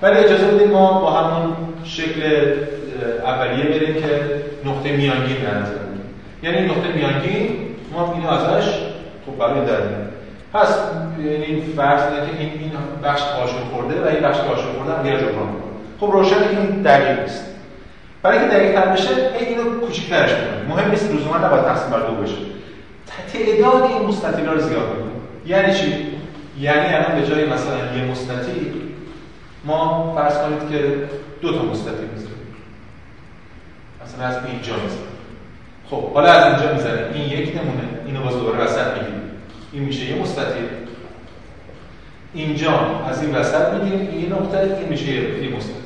ولی 0.02 0.18
اجازه 0.18 0.46
بدید 0.46 0.72
ما 0.72 1.02
با 1.02 1.12
همون 1.12 1.54
شکل 1.84 2.22
اولیه 3.24 3.66
بریم 3.66 3.94
که 3.96 4.22
نقطه 4.66 4.92
میانگین 4.92 5.38
در 5.38 5.60
نظر 5.60 5.72
یعنی 6.44 6.66
نقطه 6.66 6.94
میانگین 6.96 7.50
ما 7.94 8.14
اینو 8.14 8.30
ازش 8.30 8.70
خب 9.26 9.38
برای 9.40 9.66
در 9.66 10.07
پس 10.54 10.78
یعنی 11.20 11.62
فرض 11.62 12.02
که 12.02 12.40
این 12.40 12.52
این 12.60 12.72
بخش 13.04 13.22
قاشق 13.22 13.60
خورده 13.74 14.02
و 14.02 14.08
این 14.08 14.24
بخش 14.24 14.38
قاشق 14.38 14.76
خورده 14.76 14.94
هم 14.94 15.04
دیگه 15.04 15.18
جبران 15.18 15.56
خب 16.00 16.10
روشنه 16.12 16.40
که 16.40 16.60
این 16.60 16.82
دقیق 16.82 17.20
نیست. 17.20 17.46
برای 18.22 18.40
اینکه 18.40 18.56
دقیق 18.56 18.80
تر 18.80 18.86
بشه 18.86 19.10
این 19.40 19.48
اینو 19.48 19.80
کوچیک‌ترش 19.80 20.30
کنیم 20.34 20.66
مهم 20.70 20.90
نیست 20.90 21.12
لزوما 21.12 21.38
نباید 21.38 21.64
تقسیم 21.64 21.90
بر 21.92 22.00
دو 22.00 22.16
بشه. 22.16 22.36
تعداد 23.34 23.84
این 23.84 24.08
مستطیلا 24.08 24.54
رو 24.54 24.60
زیاد 24.60 24.90
کنیم. 24.90 25.12
یعنی 25.46 25.74
چی؟ 25.74 26.08
یعنی 26.60 26.94
الان 26.94 27.22
به 27.22 27.28
جای 27.28 27.46
مثلا 27.46 27.98
یه 27.98 28.04
مستطیل 28.12 28.74
ما 29.66 30.14
فرض 30.16 30.38
کنید 30.38 30.70
که 30.72 31.08
دو 31.42 31.58
تا 31.58 31.64
مستطیل 31.64 32.08
می‌ذاریم. 32.14 32.38
مثلا 34.06 34.26
از 34.26 34.36
اینجا 34.36 34.74
می‌ذاریم. 34.74 35.08
خب 35.90 36.14
حالا 36.14 36.32
از 36.32 36.54
اینجا 36.54 36.74
می‌ذاریم. 36.74 37.14
این 37.14 37.30
یک 37.30 37.56
نمونه. 37.56 37.84
اینو 38.06 38.24
باز 38.24 38.34
دوباره 38.34 38.64
وسط 38.64 38.88
می‌گیریم. 38.88 39.27
این 39.72 39.84
میشه 39.84 40.06
یه 40.06 40.22
مستطیل. 40.22 40.66
اینجا 42.34 42.72
از 43.10 43.24
این 43.24 43.36
وسط 43.36 43.74
می‌گیریم 43.74 44.10
این 44.12 44.34
نقطه 44.34 44.78
این 44.80 44.90
میشه 44.90 45.12
یه 45.12 45.56
مستطیل. 45.58 45.78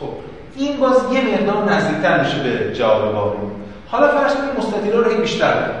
خب 0.00 0.08
این 0.56 0.76
باز 0.76 0.96
یه 1.12 1.20
مقدار 1.20 1.72
نزدیکتر 1.72 2.24
میشه 2.24 2.42
به 2.42 2.74
جواب 2.74 3.14
واقعی. 3.14 3.48
حالا 3.88 4.08
فرض 4.08 4.34
کنید 4.34 4.58
مستطیل 4.58 4.92
رو 4.92 5.20
بیشتر 5.20 5.54
داریم. 5.60 5.80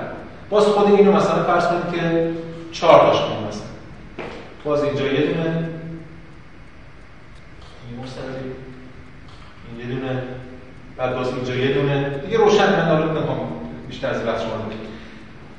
باز 0.50 0.64
خود 0.64 0.94
اینو 0.94 1.12
مثلا 1.12 1.44
فرض 1.44 1.66
کنید 1.66 2.00
که 2.00 2.30
چهار 2.72 3.00
تاش 3.00 3.20
کنیم 3.20 3.48
مثلا. 3.48 3.66
باز 4.64 4.82
اینجا 4.82 5.06
یه 5.06 5.26
دونه. 5.26 5.68
این 7.90 8.04
مستطیل. 8.04 8.52
این 9.68 9.90
یه 9.90 9.96
دونه. 9.96 10.22
بعد 10.96 11.14
باز 11.14 11.28
اینجا 11.28 11.54
یه 11.54 11.74
دونه. 11.74 12.20
دیگه 12.24 12.38
روشن 12.38 12.88
من 12.88 13.08
نمی‌خوام 13.08 13.38
بیشتر 13.88 14.10
از 14.10 14.26
وقت 14.26 14.40
شما 14.40 14.50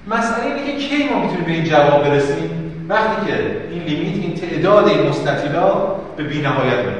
مسئله 0.07 0.45
اینه 0.45 0.65
که 0.65 0.87
کی 0.87 1.09
ما 1.09 1.19
می‌تونیم 1.21 1.43
به 1.45 1.51
این 1.51 1.63
جواب 1.63 2.03
برسیم؟ 2.03 2.85
وقتی 2.89 3.31
که 3.31 3.37
این 3.71 3.83
لیمیت 3.83 4.23
این 4.23 4.33
تعداد 4.33 4.87
این 4.87 5.09
مستطیلا 5.09 5.95
به 6.17 6.23
بی‌نهایت 6.23 6.77
میره 6.77 6.95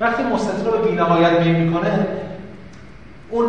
وقتی 0.00 0.22
مستطیل 0.22 0.66
رو 0.66 0.78
به 0.78 0.88
بی‌نهایت 0.88 1.40
می‌کنه 1.40 2.06
اون 3.30 3.46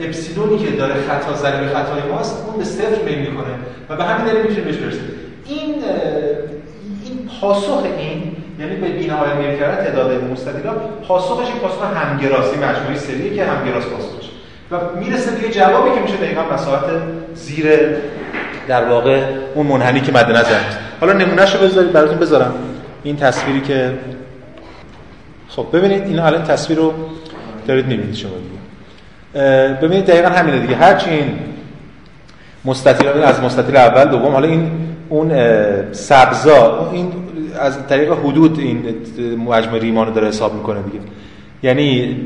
اپسیلونی 0.00 0.58
که 0.58 0.70
داره 0.70 0.94
خطا 0.94 1.34
ضریب 1.34 1.68
خطای 1.68 2.02
ماست 2.10 2.44
اون 2.46 2.58
به 2.58 2.64
صفر 2.64 3.02
میل 3.04 3.18
می‌کنه 3.18 3.54
و 3.88 3.96
به 3.96 4.04
همین 4.04 4.26
دلیل 4.26 4.42
می‌تونیم 4.42 4.64
بهش 4.64 4.76
برسیم. 4.76 5.02
این 5.46 5.74
این 7.04 7.28
پاسخ 7.40 7.82
این 7.98 8.36
یعنی 8.58 8.76
به 8.76 8.88
بی‌نهایت 8.88 9.32
میل 9.34 9.58
کردن 9.58 9.84
تعداد 9.84 10.24
مستطیلا 10.32 10.72
پاسخش 11.08 11.46
این 11.46 11.58
پاسخ 11.58 11.82
همگراسی 11.96 12.56
مجموعی 12.56 12.96
سریه 12.96 13.36
که 13.36 13.44
همگراس 13.44 13.84
پاسخش. 13.86 14.29
و 14.70 14.76
می‌رسه 15.00 15.30
به 15.30 15.48
جوابی 15.48 15.90
که 15.94 16.00
میشه 16.00 16.16
دقیقا 16.16 16.54
مساحت 16.54 16.84
زیر 17.34 17.66
در 18.68 18.84
واقع 18.84 19.22
اون 19.54 19.66
منحنی 19.66 20.00
که 20.00 20.12
مد 20.12 20.30
نظر. 20.30 20.40
است 20.40 20.78
حالا 21.00 21.12
نمونهشو 21.12 21.58
بذارید 21.58 21.92
براتون 21.92 22.18
بذارم. 22.18 22.54
این 23.02 23.16
تصویری 23.16 23.60
که 23.60 23.90
خب 25.48 25.66
ببینید 25.72 26.02
این 26.02 26.18
الان 26.18 26.44
تصویر 26.44 26.78
رو 26.78 26.92
دارید 27.66 27.86
می‌بینید 27.86 28.14
شما 28.14 28.30
دیگه. 28.30 28.60
ببینید 29.82 30.06
دقیقا 30.06 30.28
همینه 30.28 30.58
دیگه. 30.58 30.76
هرچی 30.76 31.10
این 31.10 31.38
مستطیل 32.64 33.08
از 33.08 33.40
مستطیل 33.40 33.76
اول 33.76 34.04
دوم 34.04 34.32
حالا 34.32 34.48
این 34.48 34.70
اون 35.08 35.32
سبزا 35.92 36.90
این 36.92 37.12
از 37.60 37.86
طریق 37.86 38.12
حدود 38.12 38.58
این 38.58 38.84
مجموع 39.46 39.78
ریمان 39.78 40.06
رو 40.06 40.12
داره 40.12 40.28
حساب 40.28 40.54
می‌کنه 40.54 40.82
دیگه. 40.82 40.98
یعنی 41.62 42.16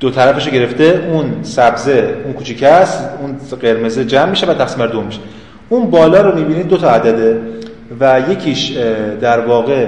دو 0.00 0.10
طرفش 0.10 0.50
گرفته 0.50 1.08
اون 1.12 1.42
سبزه 1.42 2.14
اون 2.24 2.32
کوچیکه 2.32 2.68
است 2.68 3.08
اون 3.20 3.36
قرمزه 3.60 4.04
جمع 4.04 4.30
میشه 4.30 4.46
و 4.46 4.54
تقسیم 4.54 4.78
بر 4.78 4.86
دو 4.86 5.02
میشه. 5.02 5.20
اون 5.68 5.90
بالا 5.90 6.20
رو 6.20 6.38
می‌بینید 6.38 6.68
دو 6.68 6.76
تا 6.76 6.90
عدده 6.90 7.40
و 8.00 8.22
یکیش 8.30 8.70
در 9.20 9.40
واقع 9.40 9.86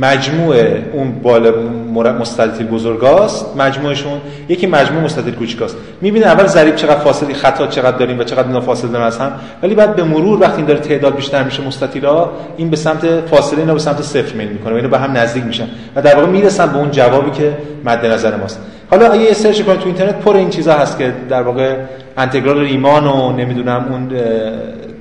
مجموع 0.00 0.56
اون 0.92 1.12
بالا 1.22 2.12
مستطیل 2.12 2.66
بزرگاست. 2.66 3.56
مجموعشون 3.56 4.20
یکی 4.48 4.66
مجموع 4.66 5.02
مستطیل 5.02 5.34
کوچیکاست. 5.34 5.76
می‌بینه 6.00 6.26
اول 6.26 6.46
ضریب 6.46 6.76
چقدر 6.76 6.98
فاصله 6.98 7.34
خطا 7.34 7.66
چقدر 7.66 7.96
داریم 7.96 8.18
و 8.18 8.24
چقدر 8.24 8.46
اینا 8.46 8.60
فاصله 8.60 8.90
دارن 8.90 9.04
از 9.04 9.18
هم. 9.18 9.32
ولی 9.62 9.74
بعد 9.74 9.96
به 9.96 10.04
مرور 10.04 10.40
وقتی 10.40 10.56
این 10.56 10.66
داره 10.66 10.80
تعداد 10.80 11.16
بیشتر 11.16 11.42
میشه 11.42 11.66
مستطیلا 11.66 12.30
این 12.56 12.70
به 12.70 12.76
سمت 12.76 13.06
فاصله 13.20 13.58
اینا 13.58 13.72
به 13.72 13.80
سمت 13.80 14.02
صفر 14.02 14.34
میل 14.34 14.48
می‌کنه 14.48 14.72
و 14.72 14.76
اینا 14.76 14.88
به 14.88 14.98
هم 14.98 15.16
نزدیک 15.16 15.44
میشن 15.44 15.66
و 15.96 16.02
در 16.02 16.14
واقع 16.16 16.26
می‌رسن 16.26 16.66
به 16.66 16.78
اون 16.78 16.90
جوابی 16.90 17.30
که 17.30 17.52
مد 17.84 18.06
نظر 18.06 18.36
ماست. 18.36 18.60
حالا 18.90 19.12
اگه 19.12 19.22
یه 19.22 19.32
سرچ 19.32 19.62
کنید 19.62 19.78
تو 19.78 19.86
اینترنت 19.86 20.18
پر 20.18 20.36
این 20.36 20.50
چیزا 20.50 20.74
هست 20.74 20.98
که 20.98 21.12
در 21.28 21.42
واقع 21.42 21.76
انتگرال 22.16 22.58
ریمان 22.58 23.06
و 23.06 23.32
نمی‌دونم 23.32 23.86
اون 23.90 24.10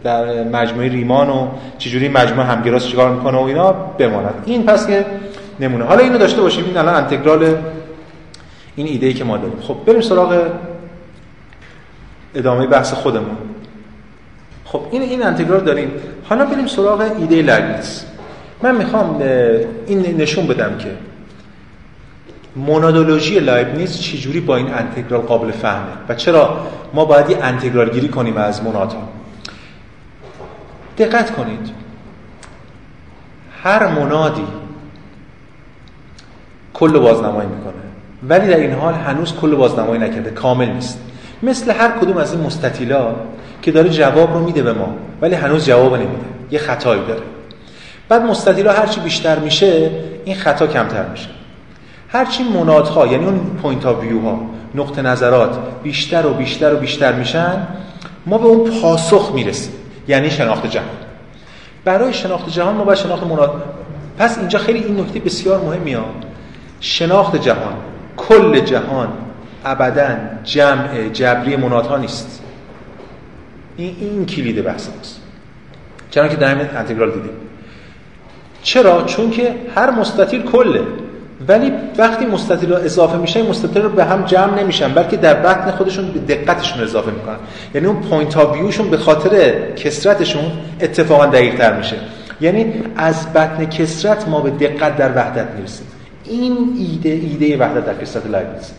در 0.04 0.44
مجموعه 0.44 0.88
ریمان 0.88 1.30
و 1.30 1.48
چجوری 1.78 2.10
مجموعه 2.10 2.48
همگراس 2.48 2.88
چیکار 2.88 3.12
می‌کنه 3.12 3.38
و 3.38 3.42
اینا 3.42 3.72
بماند. 3.72 4.34
این 4.46 4.64
پس 4.66 4.88
که 4.88 5.06
نمونه. 5.60 5.84
حالا 5.84 6.04
اینو 6.04 6.18
داشته 6.18 6.42
باشیم. 6.42 6.66
این 6.66 6.78
الان 6.78 6.96
انتگرال 6.96 7.56
این 8.76 8.88
ایده 8.88 9.08
ای 9.08 9.14
که 9.14 9.24
ما 9.24 9.38
داریم. 9.38 9.60
خب 9.62 9.78
بریم 9.86 10.02
سراغ 10.02 10.48
ادامه 12.36 12.68
بحث 12.68 12.94
خودمون. 12.94 13.38
خب 14.66 14.82
این 14.92 15.02
این 15.02 15.24
انتگرال 15.24 15.60
داریم. 15.60 15.92
حالا 16.24 16.46
بریم 16.46 16.68
سراغ 16.68 17.12
ایده 17.20 17.42
لایبنیتس 17.42 18.06
من 18.64 18.76
می‌خوام 18.76 19.22
این 19.88 20.18
نشون 20.18 20.48
بدم 20.48 20.78
که 20.78 20.92
مونادولوژی 22.56 23.40
لایبنیتس 23.40 24.00
چجوری 24.00 24.40
با 24.40 24.56
این 24.56 24.74
انتگرال 24.74 25.22
قابل 25.22 25.52
فهمه 25.52 25.92
و 26.10 26.16
چرا 26.16 26.68
ما 26.94 27.06
باید 27.06 27.30
یه 27.30 27.38
انتگرال 27.42 27.90
گیری 27.90 28.08
کنیم 28.08 28.38
از 28.38 28.64
مونادها 28.64 29.13
دقت 30.98 31.32
کنید. 31.32 31.70
هر 33.64 33.88
منادی 33.88 34.48
کل 36.74 37.00
بازنمایی 37.00 37.50
می‌کنه. 37.50 37.74
ولی 38.30 38.48
در 38.48 38.58
این 38.58 38.74
حال 38.74 38.94
هنوز 38.94 39.34
کل 39.34 39.56
بازنمایی 39.56 40.02
نکرده 40.02 40.30
کامل 40.30 40.70
نیست. 40.70 41.00
مثل 41.44 41.72
هر 41.72 41.92
کدوم 41.92 42.18
از 42.18 42.34
این 42.34 42.44
مستطیلا 42.44 43.16
که 43.62 43.72
داره 43.72 43.90
جواب 43.90 44.34
رو 44.34 44.40
میده 44.40 44.64
به 44.64 44.74
ما 44.74 44.96
ولی 45.22 45.36
هنوز 45.36 45.66
جواب 45.66 45.96
نمیده. 45.96 46.26
یه 46.52 46.60
خطایی 46.60 47.02
داره. 47.08 47.22
بعد 48.10 48.22
مستطیلا 48.22 48.74
هرچی 48.74 49.00
بیشتر 49.00 49.40
میشه 49.40 49.92
این 50.26 50.36
خطا 50.36 50.68
کمتر 50.68 51.10
میشه. 51.10 51.30
هرچی 52.10 52.44
منادها 52.44 53.08
یعنی 53.08 53.26
اون 53.26 53.40
point 53.62 53.86
of 53.86 54.04
view 54.04 54.22
ها 54.22 54.40
نقطه 54.76 55.02
نظرات 55.02 55.58
بیشتر 55.84 56.26
و 56.26 56.34
بیشتر 56.34 56.74
و 56.74 56.78
بیشتر 56.78 57.14
میشن 57.14 57.68
ما 58.26 58.38
به 58.38 58.46
اون 58.46 58.82
پاسخ 58.82 59.32
می‌رسیم. 59.36 59.74
یعنی 60.08 60.30
شناخت 60.30 60.68
جهان. 60.68 60.88
برای 61.86 62.14
شناخت 62.14 62.50
جهان 62.50 62.76
ما 62.76 62.84
باید 62.84 63.00
شناخت 63.00 63.24
مناد 63.24 63.64
پس 64.18 64.38
اینجا 64.38 64.60
خیلی 64.60 64.80
این 64.80 65.00
نکته 65.00 65.20
بسیار 65.20 65.62
مهمی 65.62 65.94
ها. 65.94 66.06
شناخت 66.80 67.36
جهان 67.36 67.74
کل 68.18 68.60
جهان 68.60 69.08
ابدا 69.66 70.16
جمع 70.44 71.10
جبری 71.10 71.56
منادها 71.56 71.98
نیست. 71.98 72.44
این 73.78 73.96
این 74.00 74.26
کلید 74.26 74.64
بحث 74.64 74.90
است 75.02 75.22
چرا 76.12 76.28
که 76.28 76.36
در 76.36 76.52
همین 76.52 76.68
انتگرال 76.76 77.12
دیدیم. 77.12 77.34
چرا؟ 78.64 79.04
چون 79.04 79.32
که 79.32 79.56
هر 79.76 79.92
مستطیل 79.92 80.42
کله. 80.42 80.82
ولی 81.48 81.72
وقتی 81.98 82.26
مستطیل 82.26 82.74
اضافه 82.74 83.18
میشه 83.18 83.44
مستطیل 83.44 83.82
رو 83.82 83.90
به 83.90 84.06
هم 84.06 84.26
جمع 84.26 84.62
نمیشن 84.62 84.94
بلکه 84.94 85.18
در 85.18 85.34
بطن 85.34 85.72
خودشون 85.72 86.12
به 86.12 86.36
دقتشون 86.36 86.84
اضافه 86.84 87.12
می‌کنن. 87.12 87.36
یعنی 87.76 87.88
اون 87.88 88.02
point 88.02 88.34
of 88.34 88.40
view 88.40 88.52
شون 88.52 88.90
به 88.90 88.98
خاطر 88.98 89.54
کثرتشون 89.76 90.44
اتفاقا 90.82 91.26
دقیق 91.26 91.56
تر 91.56 91.78
میشه. 91.78 91.96
یعنی 92.42 92.74
از 92.96 93.34
بطن 93.34 93.66
کثرت 93.66 94.28
ما 94.28 94.42
به 94.42 94.50
دقت 94.50 94.98
در 94.98 95.12
وحدت 95.16 95.48
می‌رسیم. 95.58 95.88
این 96.24 96.58
ایده 96.78 97.10
ایده 97.10 97.58
وحدت 97.58 97.86
در 97.86 97.94
کثرت 97.94 98.28
لایبنیتس. 98.28 98.72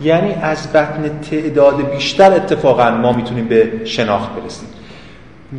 یعنی 0.00 0.34
از 0.42 0.72
بطن 0.72 1.10
تعداد 1.30 1.90
بیشتر 1.90 2.32
اتفاقا 2.32 2.90
ما 2.90 3.12
می‌تونیم 3.12 3.48
به 3.48 3.72
شناخت 3.84 4.30
برسیم. 4.32 4.68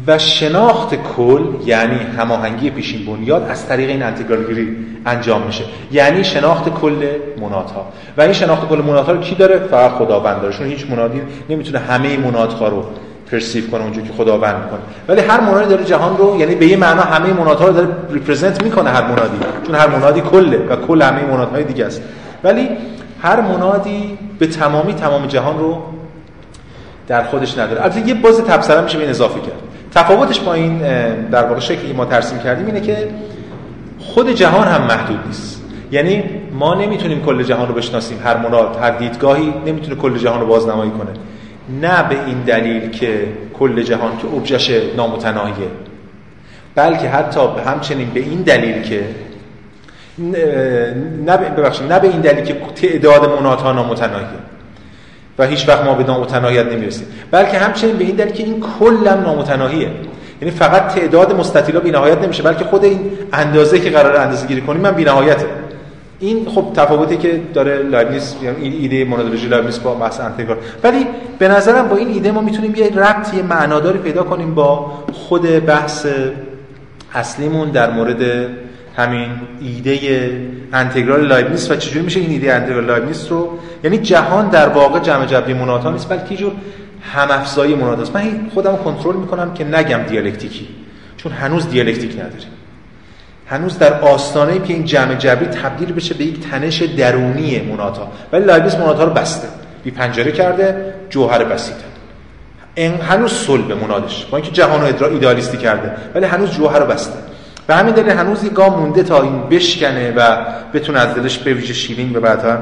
و 0.07 0.17
شناخت 0.17 0.95
کل 0.95 1.41
یعنی 1.65 1.99
هماهنگی 2.17 2.69
پیشین 2.69 3.05
بنیاد 3.05 3.47
از 3.49 3.67
طریق 3.67 3.89
این 3.89 4.03
انتگرالگیری 4.03 4.77
انجام 5.05 5.41
میشه. 5.41 5.63
یعنی 5.91 6.23
شناخت 6.23 6.69
کل 6.69 7.07
منادها. 7.41 7.85
و 8.17 8.21
این 8.21 8.33
شناخت 8.33 8.67
کل 8.67 8.81
منادها 8.81 9.11
رو 9.11 9.19
کی 9.19 9.35
داره؟ 9.35 9.59
فقط 9.59 9.91
خداوند 9.91 10.41
داره. 10.41 10.53
چون 10.53 10.67
هیچ 10.67 10.85
منادی 10.89 11.21
نمی‌تونه 11.49 11.79
همه 11.79 12.17
منادها 12.17 12.67
رو 12.67 12.85
پرسیو 13.31 13.67
کنه 13.67 13.83
اونجوری 13.83 14.07
که 14.07 14.13
خداوند 14.13 14.63
می‌کنه 14.63 14.79
ولی 15.07 15.21
هر 15.21 15.39
منادی 15.39 15.69
داره 15.69 15.83
جهان 15.83 16.17
رو 16.17 16.39
یعنی 16.39 16.55
به 16.55 16.65
یه 16.65 16.77
معنا 16.77 17.01
همه 17.01 17.33
منادها 17.33 17.67
رو 17.67 17.73
داره 17.73 17.87
ریپرزنت 18.09 18.63
می‌کنه 18.63 18.89
هر 18.89 19.01
منادی. 19.01 19.37
چون 19.65 19.75
هر 19.75 19.87
منادی 19.87 20.21
کله 20.21 20.57
و 20.57 20.75
کل 20.75 21.01
همه 21.01 21.23
منادهای 21.23 21.63
دیگه 21.63 21.85
است. 21.85 22.01
ولی 22.43 22.69
هر 23.21 23.41
منادی 23.41 24.17
به 24.39 24.47
تمامی 24.47 24.93
تمام 24.93 25.27
جهان 25.27 25.59
رو 25.59 25.81
در 27.07 27.23
خودش 27.23 27.57
نداره. 27.57 27.81
البته 27.81 28.07
یه 28.07 28.13
باز 28.13 28.41
تبصره 28.41 28.81
میشه 28.81 28.97
به 28.97 29.09
اضافه 29.09 29.39
کرد. 29.39 29.64
تفاوتش 29.95 30.39
با 30.39 30.53
این 30.53 30.77
در 31.29 31.43
واقع 31.43 31.59
شکلی 31.59 31.93
ما 31.93 32.05
ترسیم 32.05 32.39
کردیم 32.39 32.65
اینه 32.65 32.81
که 32.81 33.07
خود 33.99 34.29
جهان 34.29 34.67
هم 34.67 34.81
محدود 34.81 35.19
نیست. 35.27 35.61
یعنی 35.91 36.23
ما 36.51 36.73
نمی‌تونیم 36.73 37.21
کل 37.25 37.43
جهان 37.43 37.67
رو 37.67 37.73
بشناسیم. 37.73 38.19
هر 38.23 38.37
مراد 38.37 38.77
هر 38.81 38.91
دیدگاهی 38.91 39.53
نمی‌تونه 39.65 39.95
کل 39.95 40.17
جهان 40.17 40.39
رو 40.39 40.47
بازنمایی 40.47 40.91
کنه. 40.91 41.11
نه 41.81 42.03
به 42.09 42.25
این 42.25 42.41
دلیل 42.41 42.89
که 42.89 43.27
کل 43.59 43.83
جهان 43.83 44.17
که 44.17 44.27
ابژش 44.27 44.81
نامتناهیه. 44.97 45.67
بلکه 46.75 47.09
حتی 47.09 47.39
همچنین 47.65 48.09
به 48.09 48.19
این 48.19 48.41
دلیل 48.41 48.81
که 48.81 49.03
نه 51.25 51.37
ببخشید 51.37 51.93
نه 51.93 51.99
به 51.99 52.07
این 52.07 52.21
دلیل 52.21 52.45
که 52.45 52.53
تعداد 52.75 53.29
منادها 53.39 53.71
نامتناهیه. 53.73 54.27
و 55.39 55.45
هیچ 55.45 55.69
وقت 55.69 55.83
ما 55.83 55.93
به 55.93 56.03
نامتناهیت 56.03 56.65
نمی‌رسیم. 56.65 57.07
بلکه 57.31 57.57
همچنین 57.57 57.97
به 57.97 58.03
این 58.03 58.15
دلیل 58.15 58.33
که 58.33 58.43
این 58.43 58.63
کلم 58.79 59.23
نامتناهیه. 59.25 59.89
یعنی 60.41 60.51
فقط 60.51 60.87
تعداد 60.87 61.35
مستطیلا 61.35 61.79
بی‌نهایت 61.79 62.17
نمیشه 62.17 62.43
بلکه 62.43 62.63
خود 62.63 62.83
این 62.83 63.11
اندازه 63.33 63.79
که 63.79 63.89
قرار 63.89 64.17
اندازه 64.17 64.47
گیری 64.47 64.61
کنیم 64.61 64.81
من 64.81 64.91
بی‌نهایته. 64.91 65.45
این 66.19 66.45
خب 66.55 66.65
تفاوتی 66.75 67.17
که 67.17 67.41
داره 67.53 67.77
لایبنیتس 67.77 68.35
یعنی 68.43 68.61
این 68.61 68.73
ایده 68.73 69.03
مونادولوژی 69.03 69.47
لایبنیتس 69.47 69.79
با 69.79 69.93
بحث 69.93 70.19
انتگرال 70.19 70.57
ولی 70.83 71.07
به 71.39 71.47
نظرم 71.47 71.87
با 71.87 71.95
این 71.95 72.07
ایده 72.07 72.31
ما 72.31 72.41
می‌تونیم 72.41 72.75
یه 72.75 72.95
ربطی 72.95 73.41
معناداری 73.41 73.99
پیدا 73.99 74.23
کنیم 74.23 74.55
با 74.55 74.91
خود 75.13 75.65
بحث 75.65 76.05
اصلیمون 77.13 77.69
در 77.69 77.91
مورد 77.91 78.47
همین 78.97 79.29
ایده 79.61 80.31
انتگرال 80.73 81.27
لایبنیتس 81.27 81.71
و 81.71 81.75
چجوری 81.75 82.05
میشه 82.05 82.19
این 82.19 82.29
ایده 82.29 82.53
انتگرال 82.53 82.85
لایبنیتس 82.85 83.31
رو 83.31 83.59
یعنی 83.83 83.97
جهان 83.97 84.49
در 84.49 84.69
واقع 84.69 84.99
جمع 84.99 85.25
جبری 85.25 85.53
منادا 85.53 85.91
نیست 85.91 86.09
بلکه 86.09 86.31
یه 86.31 86.37
جور 86.37 86.51
هم 87.13 87.31
افزایی 87.31 87.73
است. 87.73 88.15
من 88.15 88.49
خودم 88.53 88.77
کنترل 88.77 89.15
می‌کنم 89.15 89.53
که 89.53 89.63
نگم 89.63 89.99
دیالکتیکی 90.09 90.67
چون 91.17 91.31
هنوز 91.31 91.69
دیالکتیک 91.69 92.13
نداریم. 92.13 92.47
هنوز 93.47 93.77
در 93.77 94.01
آستانه 94.01 94.59
که 94.59 94.73
این 94.73 94.85
جمع 94.85 95.15
جبری 95.15 95.45
تبدیل 95.45 95.93
بشه 95.93 96.13
به 96.13 96.25
یک 96.25 96.49
تنش 96.49 96.81
درونی 96.81 97.59
منادا 97.59 98.11
ولی 98.31 98.45
لایبنیتس 98.45 98.75
منادا 98.75 99.03
رو 99.03 99.13
بسته. 99.13 99.47
بی 99.83 99.91
پنجره 99.91 100.31
کرده 100.31 100.93
جوهر 101.09 101.43
بسیطه 101.43 101.85
این 102.75 102.93
هنوز 102.93 103.31
صلب 103.31 103.71
منادش 103.71 104.25
با 104.25 104.37
اینکه 104.37 104.51
جهان 104.51 104.81
رو 104.81 105.05
ایدالیستی 105.05 105.57
کرده. 105.57 105.91
ولی 106.15 106.25
هنوز 106.25 106.51
جوهر 106.51 106.79
رو 106.79 106.85
بسته. 106.85 107.24
به 107.67 107.75
همین 107.75 107.93
دلیل 107.93 108.09
هنوز 108.09 108.43
یه 108.43 108.49
گام 108.49 108.79
مونده 108.79 109.03
تا 109.03 109.21
این 109.21 109.41
بشکنه 109.49 110.11
و 110.11 110.37
بتونه 110.73 110.99
از 110.99 111.15
دلش 111.15 111.37
به 111.37 111.53
ویژه 111.53 111.73
شیرین 111.73 112.15
و 112.15 112.19
بعدا 112.19 112.57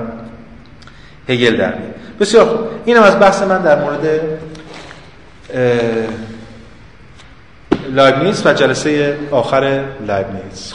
هگل 1.29 1.57
در 1.57 1.73
بسیار 2.19 2.45
خوب. 2.45 2.59
این 2.85 2.97
هم 2.97 3.03
از 3.03 3.19
بحث 3.19 3.41
من 3.41 3.61
در 3.61 3.81
مورد 3.81 4.21
لایبنیز 7.93 8.45
و 8.45 8.53
جلسه 8.53 9.17
آخر 9.31 9.83
لایبنیز 10.07 10.73